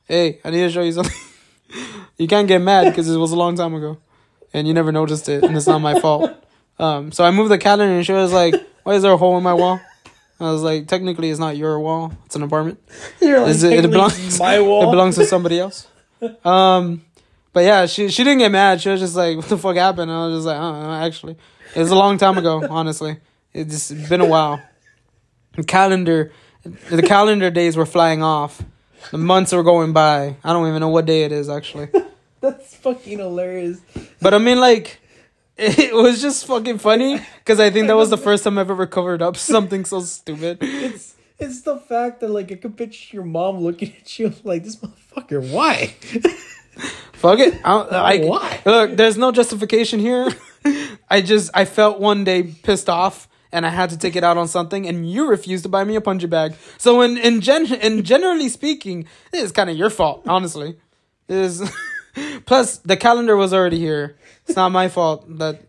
"Hey, 0.03 0.41
I 0.43 0.49
need 0.49 0.61
to 0.67 0.69
show 0.69 0.81
you 0.81 0.91
something. 0.91 1.15
you 2.17 2.27
can't 2.27 2.47
get 2.47 2.59
mad 2.59 2.89
because 2.89 3.09
it 3.09 3.17
was 3.17 3.31
a 3.31 3.35
long 3.35 3.55
time 3.55 3.73
ago, 3.73 3.97
and 4.53 4.67
you 4.67 4.73
never 4.73 4.91
noticed 4.91 5.29
it, 5.29 5.43
and 5.43 5.55
it's 5.55 5.67
not 5.67 5.79
my 5.79 5.99
fault." 5.99 6.31
Um, 6.79 7.11
so 7.11 7.23
I 7.23 7.31
moved 7.31 7.49
the 7.49 7.57
calendar 7.57 7.91
and 7.91 8.05
she 8.05 8.11
was 8.11 8.31
like, 8.31 8.53
"Why 8.83 8.93
is 8.93 9.01
there 9.01 9.11
a 9.11 9.17
hole 9.17 9.35
in 9.35 9.41
my 9.43 9.55
wall?" 9.55 9.79
I 10.39 10.51
was 10.51 10.61
like, 10.61 10.87
"Technically, 10.87 11.31
it's 11.31 11.39
not 11.39 11.57
your 11.57 11.79
wall; 11.79 12.13
it's 12.27 12.35
an 12.35 12.43
apartment." 12.43 12.79
You're 13.19 13.39
like, 13.39 13.49
Is 13.49 13.63
it, 13.63 13.85
it 13.85 13.89
belongs 13.89 14.37
my 14.37 14.59
wall. 14.59 14.87
It 14.87 14.91
belongs 14.91 15.15
to 15.15 15.25
somebody 15.25 15.59
else. 15.59 15.87
Um, 16.45 17.03
but 17.51 17.61
yeah, 17.61 17.87
she 17.87 18.09
she 18.09 18.23
didn't 18.23 18.39
get 18.39 18.51
mad. 18.51 18.79
She 18.79 18.89
was 18.89 18.99
just 18.99 19.15
like, 19.15 19.37
"What 19.37 19.47
the 19.47 19.57
fuck 19.57 19.75
happened?" 19.75 20.11
And 20.11 20.19
I 20.19 20.27
was 20.27 20.37
just 20.37 20.45
like, 20.45 20.57
"Uh, 20.57 20.87
uh 20.87 21.05
actually, 21.05 21.35
it 21.75 21.79
was 21.79 21.89
a 21.89 21.95
long 21.95 22.19
time 22.19 22.37
ago. 22.37 22.63
Honestly, 22.69 23.17
it's 23.53 23.91
been 23.91 24.21
a 24.21 24.25
while." 24.25 24.61
The 25.53 25.63
calendar, 25.63 26.31
the 26.63 27.01
calendar 27.01 27.49
days 27.49 27.75
were 27.75 27.87
flying 27.87 28.21
off. 28.21 28.61
The 29.11 29.17
months 29.17 29.53
are 29.53 29.63
going 29.63 29.93
by. 29.93 30.35
I 30.43 30.53
don't 30.53 30.67
even 30.67 30.81
know 30.81 30.89
what 30.89 31.05
day 31.05 31.23
it 31.23 31.31
is 31.31 31.49
actually. 31.49 31.89
That's 32.41 32.75
fucking 32.75 33.19
hilarious. 33.19 33.81
But 34.21 34.33
I 34.33 34.37
mean, 34.37 34.59
like, 34.59 34.99
it 35.57 35.93
was 35.93 36.21
just 36.21 36.45
fucking 36.45 36.77
funny 36.77 37.19
because 37.39 37.59
I 37.59 37.69
think 37.69 37.87
that 37.87 37.95
was 37.95 38.09
the 38.09 38.17
first 38.17 38.43
time 38.43 38.57
I've 38.57 38.69
ever 38.69 38.85
covered 38.85 39.21
up 39.21 39.37
something 39.37 39.85
so 39.85 40.01
stupid. 40.01 40.59
It's 40.61 41.15
it's 41.39 41.61
the 41.61 41.77
fact 41.77 42.19
that 42.21 42.29
like 42.29 42.51
I 42.51 42.55
could 42.55 42.77
picture 42.77 43.17
your 43.17 43.25
mom 43.25 43.59
looking 43.59 43.93
at 43.99 44.19
you 44.19 44.33
like 44.43 44.63
this 44.63 44.75
motherfucker. 44.75 45.51
Why? 45.51 45.95
Fuck 47.13 47.39
it. 47.39 47.59
I, 47.65 47.73
I, 47.73 48.17
Why? 48.19 48.61
Look, 48.65 48.95
there's 48.95 49.17
no 49.17 49.31
justification 49.31 49.99
here. 49.99 50.29
I 51.09 51.21
just 51.21 51.49
I 51.53 51.65
felt 51.65 51.99
one 51.99 52.23
day 52.23 52.43
pissed 52.43 52.89
off 52.89 53.27
and 53.51 53.65
I 53.65 53.69
had 53.69 53.89
to 53.91 53.97
take 53.97 54.15
it 54.15 54.23
out 54.23 54.37
on 54.37 54.47
something 54.47 54.87
and 54.87 55.09
you 55.09 55.27
refused 55.29 55.63
to 55.63 55.69
buy 55.69 55.83
me 55.83 55.95
a 55.95 56.01
punching 56.01 56.29
bag. 56.29 56.55
So 56.77 57.01
in 57.01 57.17
in 57.17 57.41
gen 57.41 57.71
in 57.73 58.03
generally 58.03 58.49
speaking, 58.49 59.05
it 59.33 59.39
is 59.39 59.51
kind 59.51 59.69
of 59.69 59.77
your 59.77 59.89
fault, 59.89 60.23
honestly. 60.27 60.77
It 61.27 61.35
is 61.35 61.71
plus 62.45 62.77
the 62.79 62.97
calendar 62.97 63.35
was 63.35 63.53
already 63.53 63.79
here. 63.79 64.17
It's 64.45 64.55
not 64.55 64.71
my 64.71 64.87
fault 64.89 65.25
that 65.37 65.61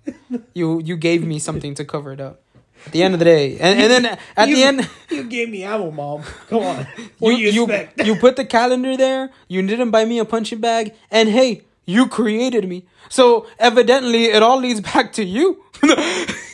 you 0.54 0.80
you 0.80 0.96
gave 0.96 1.24
me 1.26 1.38
something 1.38 1.74
to 1.74 1.84
cover 1.84 2.12
it 2.12 2.20
up. 2.20 2.42
At 2.86 2.92
the 2.92 3.02
end 3.02 3.14
of 3.14 3.18
the 3.18 3.24
day. 3.24 3.58
And 3.58 3.80
and 3.80 3.90
then 3.90 4.18
at 4.36 4.48
you, 4.48 4.56
the 4.56 4.62
end 4.62 4.90
you 5.10 5.24
gave 5.24 5.50
me 5.50 5.64
ammo, 5.64 5.90
mom. 5.90 6.22
Come 6.48 6.62
on. 6.62 6.86
What 7.18 7.30
you 7.30 7.36
do 7.36 7.42
you 7.42 7.50
you, 7.52 7.64
expect? 7.64 8.06
you 8.06 8.14
put 8.16 8.36
the 8.36 8.44
calendar 8.44 8.96
there. 8.96 9.30
You 9.48 9.66
didn't 9.66 9.90
buy 9.90 10.04
me 10.04 10.20
a 10.20 10.24
punching 10.24 10.60
bag, 10.60 10.94
and 11.10 11.28
hey, 11.28 11.62
you 11.86 12.06
created 12.06 12.68
me. 12.68 12.84
So 13.08 13.46
evidently, 13.58 14.26
it 14.26 14.42
all 14.42 14.60
leads 14.60 14.80
back 14.80 15.12
to 15.14 15.24
you. 15.24 15.64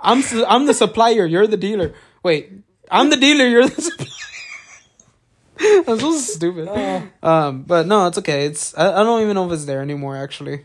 I'm 0.00 0.22
su- 0.22 0.44
I'm 0.46 0.66
the 0.66 0.74
supplier. 0.74 1.24
You're 1.26 1.46
the 1.46 1.56
dealer. 1.56 1.94
Wait, 2.22 2.50
I'm 2.90 3.10
the 3.10 3.16
dealer. 3.16 3.46
You're 3.46 3.66
the 3.68 3.82
supplier. 3.82 4.08
That's 5.86 6.00
so 6.00 6.12
stupid. 6.16 6.68
Oh. 6.70 7.02
Um, 7.22 7.62
but 7.62 7.86
no, 7.86 8.06
it's 8.08 8.18
okay. 8.18 8.46
It's 8.46 8.76
I, 8.76 9.00
I 9.00 9.04
don't 9.04 9.22
even 9.22 9.34
know 9.34 9.46
if 9.46 9.52
it's 9.52 9.64
there 9.64 9.80
anymore. 9.80 10.16
Actually, 10.16 10.62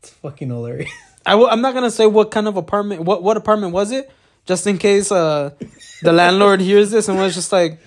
It's 0.00 0.10
fucking 0.10 0.48
hilarious. 0.48 0.90
I 1.26 1.30
w- 1.32 1.48
I'm 1.48 1.60
not 1.62 1.72
gonna 1.74 1.90
say 1.90 2.06
what 2.06 2.30
kind 2.30 2.46
of 2.48 2.56
apartment. 2.56 3.02
What 3.02 3.22
what 3.22 3.36
apartment 3.36 3.72
was 3.72 3.92
it? 3.92 4.10
Just 4.46 4.66
in 4.66 4.76
case 4.78 5.10
uh 5.10 5.50
the 6.02 6.12
landlord 6.12 6.60
hears 6.60 6.90
this 6.90 7.08
and 7.08 7.18
was 7.18 7.34
just 7.34 7.50
like, 7.52 7.80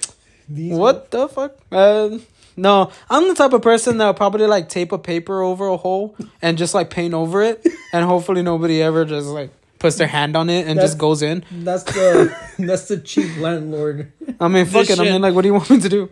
These 0.50 0.74
what 0.74 1.12
the 1.12 1.28
fuck? 1.28 1.56
Uh, 1.72 2.18
No, 2.56 2.90
I'm 3.12 3.28
the 3.28 3.36
type 3.36 3.54
of 3.54 3.62
person 3.62 4.00
that'll 4.00 4.16
probably 4.16 4.48
like 4.48 4.70
tape 4.70 4.92
a 4.92 4.98
paper 4.98 5.44
over 5.44 5.68
a 5.68 5.78
hole 5.78 6.16
and 6.42 6.58
just 6.58 6.74
like 6.74 6.90
paint 6.90 7.14
over 7.14 7.44
it, 7.44 7.64
and 7.94 8.04
hopefully 8.04 8.42
nobody 8.42 8.82
ever 8.82 9.06
just 9.06 9.28
like 9.28 9.52
puts 9.80 9.96
their 9.98 10.08
hand 10.08 10.36
on 10.36 10.50
it 10.50 10.62
and 10.68 10.78
That's- 10.78 10.92
just 10.92 10.98
goes 10.98 11.22
in. 11.22 11.44
That's 11.52 11.84
the 11.84 12.36
that's 12.60 12.88
the 12.88 12.98
cheap 12.98 13.38
landlord. 13.38 14.12
I 14.40 14.48
mean, 14.48 14.66
fuck 14.66 14.90
it. 14.90 15.00
I 15.00 15.04
mean, 15.04 15.22
like, 15.22 15.34
what 15.34 15.42
do 15.44 15.48
you 15.50 15.54
want 15.54 15.70
me 15.70 15.80
to 15.80 15.90
do? 15.90 16.10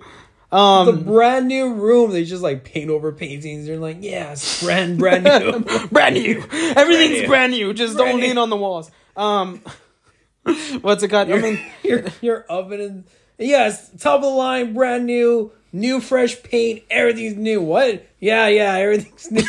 the 0.51 0.58
Um, 0.58 1.04
brand 1.04 1.47
new 1.47 1.73
room. 1.73 2.12
They 2.12 2.23
just 2.23 2.43
like 2.43 2.63
paint 2.63 2.89
over 2.89 3.12
paintings. 3.12 3.65
They're 3.67 3.78
like, 3.80 3.97
yeah, 4.01 4.36
brand 4.63 4.97
brand 4.99 5.23
new. 5.25 5.60
brand 5.89 6.15
new. 6.15 6.43
Everything's 6.51 7.21
new. 7.21 7.28
brand 7.28 7.51
new. 7.51 7.73
Just 7.73 7.95
Brand 7.97 8.12
don't 8.12 8.21
new. 8.21 8.28
lean 8.28 8.38
on 8.38 8.49
the 8.49 8.56
walls. 8.56 8.89
Um, 9.17 9.62
what's 10.82 11.04
it 11.04 11.08
called? 11.10 11.32
I 11.32 11.39
mean, 11.39 11.60
your 11.84 12.06
your 12.21 12.41
oven 12.43 12.80
and 12.82 13.04
yes, 13.38 13.89
top 13.99 14.17
of 14.17 14.21
the 14.21 14.28
line, 14.30 14.73
brand 14.73 15.06
new, 15.06 15.51
new 15.75 15.99
fresh 15.99 16.41
paint. 16.41 16.83
Everything's 16.89 17.35
new. 17.35 17.61
What? 17.61 18.05
Yeah, 18.19 18.47
yeah, 18.47 18.73
everything's 18.73 19.31
new. 19.31 19.43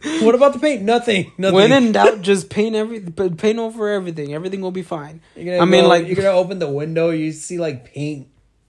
what 0.24 0.34
about 0.34 0.52
the 0.52 0.58
paint? 0.58 0.82
Nothing. 0.82 1.32
Nothing. 1.36 1.54
when 1.54 1.72
in 1.72 1.92
doubt, 1.92 2.22
just 2.22 2.48
paint 2.48 2.74
every, 2.76 3.00
paint 3.00 3.58
over 3.58 3.88
everything. 3.90 4.32
Everything 4.32 4.60
will 4.60 4.70
be 4.70 4.82
fine. 4.82 5.20
I 5.36 5.64
mean, 5.64 5.86
like- 5.86 6.06
you're 6.06 6.16
gonna 6.16 6.30
open 6.30 6.58
the 6.58 6.70
window, 6.70 7.10
you 7.10 7.32
see 7.32 7.58
like 7.58 7.92
paint 7.92 8.28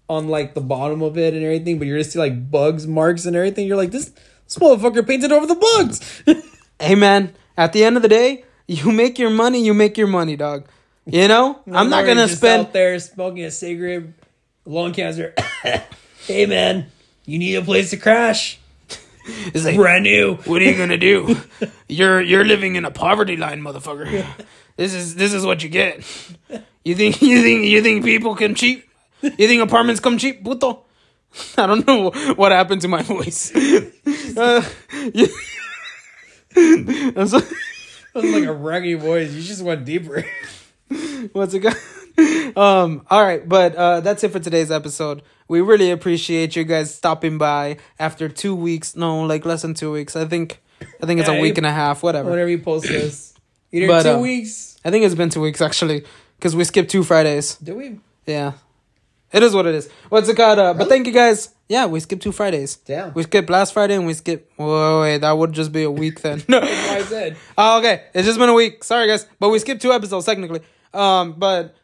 on 0.09 0.27
like 0.27 0.53
the 0.53 0.61
bottom 0.61 1.01
of 1.01 1.17
it 1.17 1.33
and 1.33 1.43
everything, 1.43 1.79
but 1.79 1.87
you're 1.87 1.97
gonna 1.97 2.09
see 2.09 2.19
like 2.19 2.51
bugs 2.51 2.85
marks 2.85 3.25
and 3.25 3.35
everything. 3.35 3.67
You're 3.67 3.77
like, 3.77 3.91
this 3.91 4.11
this 4.45 4.57
motherfucker 4.57 5.07
painted 5.07 5.31
over 5.31 5.45
the 5.45 5.55
bugs. 5.55 6.23
Hey, 6.77 6.93
man. 6.95 7.33
At 7.55 7.71
the 7.71 7.85
end 7.85 7.95
of 7.95 8.01
the 8.01 8.09
day, 8.09 8.43
you 8.67 8.91
make 8.91 9.17
your 9.17 9.29
money. 9.29 9.63
You 9.63 9.73
make 9.73 9.97
your 9.97 10.07
money, 10.07 10.35
dog. 10.35 10.67
You 11.05 11.27
know, 11.27 11.61
I'm 11.71 11.89
not 11.89 12.05
gonna 12.05 12.27
spend. 12.27 12.67
out 12.67 12.73
there 12.73 12.99
smoking 12.99 13.45
a 13.45 13.51
cigarette, 13.51 14.03
lung 14.65 14.91
cancer. 14.91 15.33
hey 16.27 16.45
man, 16.47 16.87
you 17.25 17.37
need 17.39 17.55
a 17.55 17.61
place 17.61 17.89
to 17.91 17.97
crash. 17.97 18.59
It's 19.27 19.65
like, 19.65 19.75
Brand 19.75 20.03
new. 20.03 20.35
what 20.45 20.61
are 20.61 20.65
you 20.65 20.77
gonna 20.77 20.97
do? 20.97 21.35
You're 21.89 22.21
you're 22.21 22.45
living 22.45 22.75
in 22.75 22.85
a 22.85 22.91
poverty 22.91 23.35
line, 23.37 23.61
motherfucker. 23.61 24.23
This 24.77 24.93
is 24.93 25.15
this 25.15 25.33
is 25.33 25.45
what 25.45 25.63
you 25.63 25.69
get. 25.69 25.97
You 26.83 26.93
think 26.95 27.21
you 27.21 27.41
think 27.41 27.65
you 27.65 27.81
think 27.81 28.03
people 28.05 28.35
can 28.35 28.53
cheap? 28.53 28.87
You 29.21 29.47
think 29.47 29.63
apartments 29.63 29.99
come 29.99 30.17
cheap, 30.19 30.43
puto? 30.43 30.83
I 31.57 31.65
don't 31.65 31.85
know 31.87 32.11
what 32.35 32.51
happened 32.51 32.81
to 32.81 32.87
my 32.87 33.01
voice. 33.01 33.51
Uh, 34.37 34.61
I'm 36.55 37.27
so- 37.27 37.39
That 37.39 38.23
was 38.23 38.31
like 38.31 38.43
a 38.45 38.53
raggy 38.53 38.93
voice. 38.93 39.31
You 39.33 39.41
just 39.41 39.61
went 39.63 39.85
deeper. 39.85 40.23
What's 41.33 41.53
it 41.53 41.59
got? 41.59 41.75
Um, 42.55 43.05
all 43.09 43.21
right, 43.21 43.47
but 43.47 43.75
uh 43.75 43.99
that's 43.99 44.23
it 44.23 44.31
for 44.31 44.39
today's 44.39 44.71
episode. 44.71 45.21
We 45.49 45.59
really 45.61 45.91
appreciate 45.91 46.55
you 46.55 46.63
guys 46.63 46.93
stopping 46.93 47.37
by 47.37 47.77
after 47.99 48.29
two 48.29 48.55
weeks. 48.55 48.95
No, 48.95 49.23
like 49.23 49.45
less 49.45 49.61
than 49.63 49.73
two 49.73 49.91
weeks. 49.91 50.15
I 50.15 50.25
think 50.25 50.61
I 51.01 51.05
think 51.05 51.19
it's 51.19 51.27
Yeah, 51.29 51.35
a 51.35 51.41
week 51.41 51.53
it- 51.53 51.57
and 51.59 51.67
a 51.67 51.71
half, 51.73 52.01
whatever. 52.03 52.29
Whenever 52.29 52.49
you 52.49 52.59
post 52.59 52.87
this, 52.87 53.33
either 53.73 53.87
But, 53.87 54.03
two 54.03 54.09
um, 54.11 54.21
weeks. 54.21 54.77
I 54.85 54.91
think 54.91 55.03
it's 55.03 55.15
been 55.15 55.29
two 55.29 55.41
weeks 55.41 55.59
actually, 55.61 56.05
because 56.37 56.55
we 56.55 56.63
skipped 56.63 56.89
two 56.91 57.03
Fridays. 57.03 57.55
Did 57.55 57.75
we? 57.75 57.99
Yeah. 58.25 58.53
It 59.33 59.43
is 59.43 59.53
what 59.53 59.65
it 59.65 59.75
is. 59.75 59.89
What's 60.07 60.29
it 60.29 60.37
called? 60.37 60.59
Uh, 60.59 60.73
But 60.73 60.87
thank 60.87 61.07
you 61.07 61.11
guys. 61.13 61.49
Yeah, 61.67 61.87
we 61.87 61.99
skipped 61.99 62.21
two 62.23 62.31
Fridays. 62.31 62.77
Damn. 62.77 63.13
We 63.13 63.23
skipped 63.23 63.49
last 63.49 63.73
Friday 63.73 63.95
and 63.95 64.05
we 64.05 64.13
skipped. 64.13 64.53
Whoa, 64.57 65.01
wait, 65.01 65.17
that 65.17 65.31
would 65.37 65.51
just 65.51 65.73
be 65.73 65.83
a 65.83 65.91
week 65.91 66.21
then. 66.21 66.41
That's 66.47 66.87
why 66.87 66.95
I 66.97 67.01
said. 67.15 67.35
Oh, 67.57 67.79
okay. 67.79 68.03
It's 68.13 68.25
just 68.25 68.39
been 68.39 68.47
a 68.49 68.53
week. 68.53 68.83
Sorry, 68.85 69.07
guys. 69.07 69.27
But 69.39 69.49
we 69.49 69.59
skipped 69.59 69.81
two 69.81 69.91
episodes 69.91 70.25
technically. 70.25 70.61
Um, 70.93 71.33
but 71.33 71.75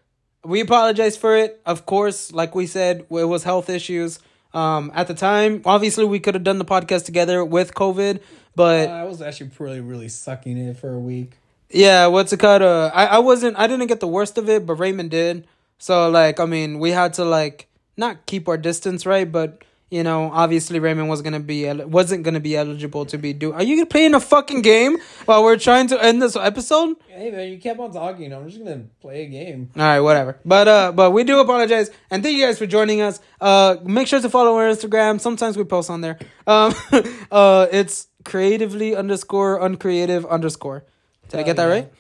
we 0.43 0.61
apologize 0.61 1.17
for 1.17 1.35
it. 1.35 1.61
Of 1.65 1.85
course, 1.85 2.31
like 2.31 2.55
we 2.55 2.67
said, 2.67 3.05
it 3.09 3.25
was 3.25 3.43
health 3.43 3.69
issues. 3.69 4.19
Um, 4.53 4.91
at 4.93 5.07
the 5.07 5.13
time, 5.13 5.61
obviously, 5.65 6.03
we 6.05 6.19
could 6.19 6.33
have 6.33 6.43
done 6.43 6.57
the 6.57 6.65
podcast 6.65 7.05
together 7.05 7.43
with 7.45 7.73
COVID, 7.73 8.19
but 8.55 8.89
I 8.89 9.05
was 9.05 9.21
actually 9.21 9.51
really, 9.59 9.79
really 9.79 10.09
sucking 10.09 10.57
it 10.57 10.77
for 10.77 10.93
a 10.93 10.99
week. 10.99 11.37
yeah, 11.69 12.07
what's 12.07 12.33
it 12.33 12.39
called? 12.39 12.61
Uh, 12.61 12.91
I 12.93 13.05
I 13.05 13.19
wasn't. 13.19 13.57
I 13.57 13.67
didn't 13.67 13.87
get 13.87 13.99
the 14.01 14.07
worst 14.07 14.37
of 14.37 14.49
it, 14.49 14.65
but 14.65 14.75
Raymond 14.75 15.11
did. 15.11 15.47
So 15.77 16.09
like, 16.09 16.39
I 16.39 16.45
mean, 16.45 16.79
we 16.79 16.91
had 16.91 17.13
to 17.13 17.23
like 17.25 17.67
not 17.95 18.25
keep 18.25 18.47
our 18.49 18.57
distance, 18.57 19.05
right? 19.05 19.31
But 19.31 19.63
you 19.91 20.03
know, 20.03 20.31
obviously 20.31 20.79
Raymond 20.79 21.09
was 21.09 21.21
gonna 21.21 21.41
be 21.41 21.67
el- 21.67 21.85
wasn't 21.85 22.23
gonna 22.23 22.39
be 22.39 22.55
eligible 22.55 23.05
to 23.07 23.17
be 23.17 23.33
do. 23.33 23.51
Are 23.51 23.61
you 23.61 23.85
playing 23.85 24.15
a 24.15 24.21
fucking 24.21 24.61
game 24.61 24.97
while 25.25 25.43
we're 25.43 25.57
trying 25.57 25.87
to 25.87 26.01
end 26.01 26.21
this 26.21 26.37
episode? 26.37 26.95
Hey 27.09 27.29
man, 27.29 27.51
you 27.51 27.59
kept 27.59 27.77
on 27.77 27.91
talking. 27.91 28.33
I'm 28.33 28.47
just 28.47 28.63
gonna 28.63 28.85
play 29.01 29.25
a 29.25 29.27
game. 29.27 29.69
All 29.75 29.83
right, 29.83 29.99
whatever. 29.99 30.39
But 30.45 30.67
uh, 30.69 30.91
but 30.93 31.11
we 31.11 31.25
do 31.25 31.39
apologize 31.39 31.91
and 32.09 32.23
thank 32.23 32.37
you 32.37 32.45
guys 32.45 32.57
for 32.57 32.65
joining 32.65 33.01
us. 33.01 33.19
Uh, 33.41 33.75
make 33.83 34.07
sure 34.07 34.21
to 34.21 34.29
follow 34.29 34.55
our 34.55 34.69
Instagram. 34.69 35.19
Sometimes 35.19 35.57
we 35.57 35.65
post 35.65 35.89
on 35.89 35.99
there. 35.99 36.17
Um, 36.47 36.73
uh, 37.31 37.67
it's 37.69 38.07
creatively 38.23 38.95
underscore 38.95 39.59
uncreative 39.59 40.25
underscore. 40.25 40.85
Did 41.27 41.41
I 41.41 41.43
get 41.43 41.57
that 41.57 41.67
yeah. 41.67 41.73
right? 41.73 41.93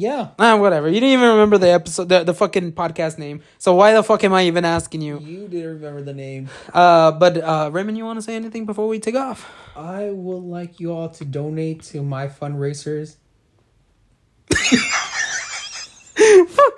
Yeah, 0.00 0.28
Ah, 0.38 0.56
whatever. 0.56 0.86
You 0.86 0.94
didn't 1.00 1.14
even 1.14 1.28
remember 1.30 1.58
the 1.58 1.70
episode, 1.70 2.08
the, 2.08 2.22
the 2.22 2.32
fucking 2.32 2.72
podcast 2.72 3.18
name. 3.18 3.42
So 3.58 3.74
why 3.74 3.94
the 3.94 4.02
fuck 4.04 4.22
am 4.22 4.32
I 4.32 4.44
even 4.44 4.64
asking 4.64 5.02
you? 5.02 5.18
you 5.18 5.48
didn't 5.48 5.74
remember 5.74 6.02
the 6.02 6.14
name. 6.14 6.50
Uh, 6.72 7.10
but 7.12 7.36
uh, 7.38 7.70
Raymond, 7.72 7.98
you 7.98 8.04
want 8.04 8.18
to 8.18 8.22
say 8.22 8.36
anything 8.36 8.64
before 8.64 8.86
we 8.86 9.00
take 9.00 9.16
off? 9.16 9.50
I 9.76 10.10
would 10.10 10.44
like 10.44 10.78
you 10.78 10.92
all 10.92 11.08
to 11.08 11.24
donate 11.24 11.82
to 11.84 12.02
my 12.02 12.28
fundraisers. 12.28 13.16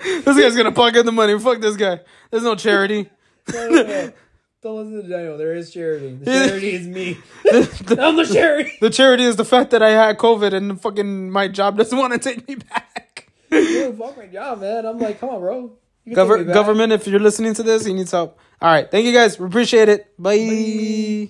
This 0.00 0.36
guy's 0.36 0.56
gonna 0.56 0.98
in 0.98 1.06
the 1.06 1.12
money. 1.12 1.38
Fuck 1.38 1.60
this 1.60 1.76
guy. 1.76 2.00
There's 2.30 2.42
no 2.42 2.54
charity. 2.54 3.10
No, 3.52 3.68
no, 3.68 3.82
no. 3.82 4.12
Don't 4.62 4.76
listen 4.76 5.02
to 5.02 5.08
Daniel. 5.08 5.38
There 5.38 5.54
is 5.54 5.72
charity. 5.72 6.14
The 6.16 6.26
charity 6.26 6.72
is 6.72 6.86
me. 6.86 7.16
I'm 7.98 8.16
the 8.16 8.28
charity. 8.30 8.72
The 8.78 8.90
charity 8.90 9.24
is 9.24 9.36
the 9.36 9.44
fact 9.44 9.70
that 9.70 9.82
I 9.82 9.90
had 9.90 10.18
COVID 10.18 10.52
and 10.52 10.78
fucking 10.80 11.30
my 11.30 11.48
job 11.48 11.78
doesn't 11.78 11.96
want 11.96 12.12
to 12.12 12.18
take 12.18 12.46
me 12.46 12.56
back. 12.56 12.89
Dude, 13.50 13.98
fuck 13.98 14.16
my 14.16 14.26
job, 14.26 14.60
man. 14.60 14.86
I'm 14.86 14.98
like, 14.98 15.20
come 15.20 15.30
on, 15.30 15.40
bro. 15.40 15.72
You 16.04 16.14
can 16.14 16.26
take 16.28 16.46
Gover- 16.46 16.54
government, 16.54 16.92
if 16.92 17.06
you're 17.06 17.20
listening 17.20 17.54
to 17.54 17.62
this, 17.62 17.84
he 17.84 17.92
needs 17.92 18.10
help. 18.12 18.38
All 18.62 18.70
right. 18.72 18.90
Thank 18.90 19.06
you 19.06 19.12
guys. 19.12 19.38
We 19.38 19.46
appreciate 19.46 19.88
it. 19.88 20.12
Bye. 20.18 21.28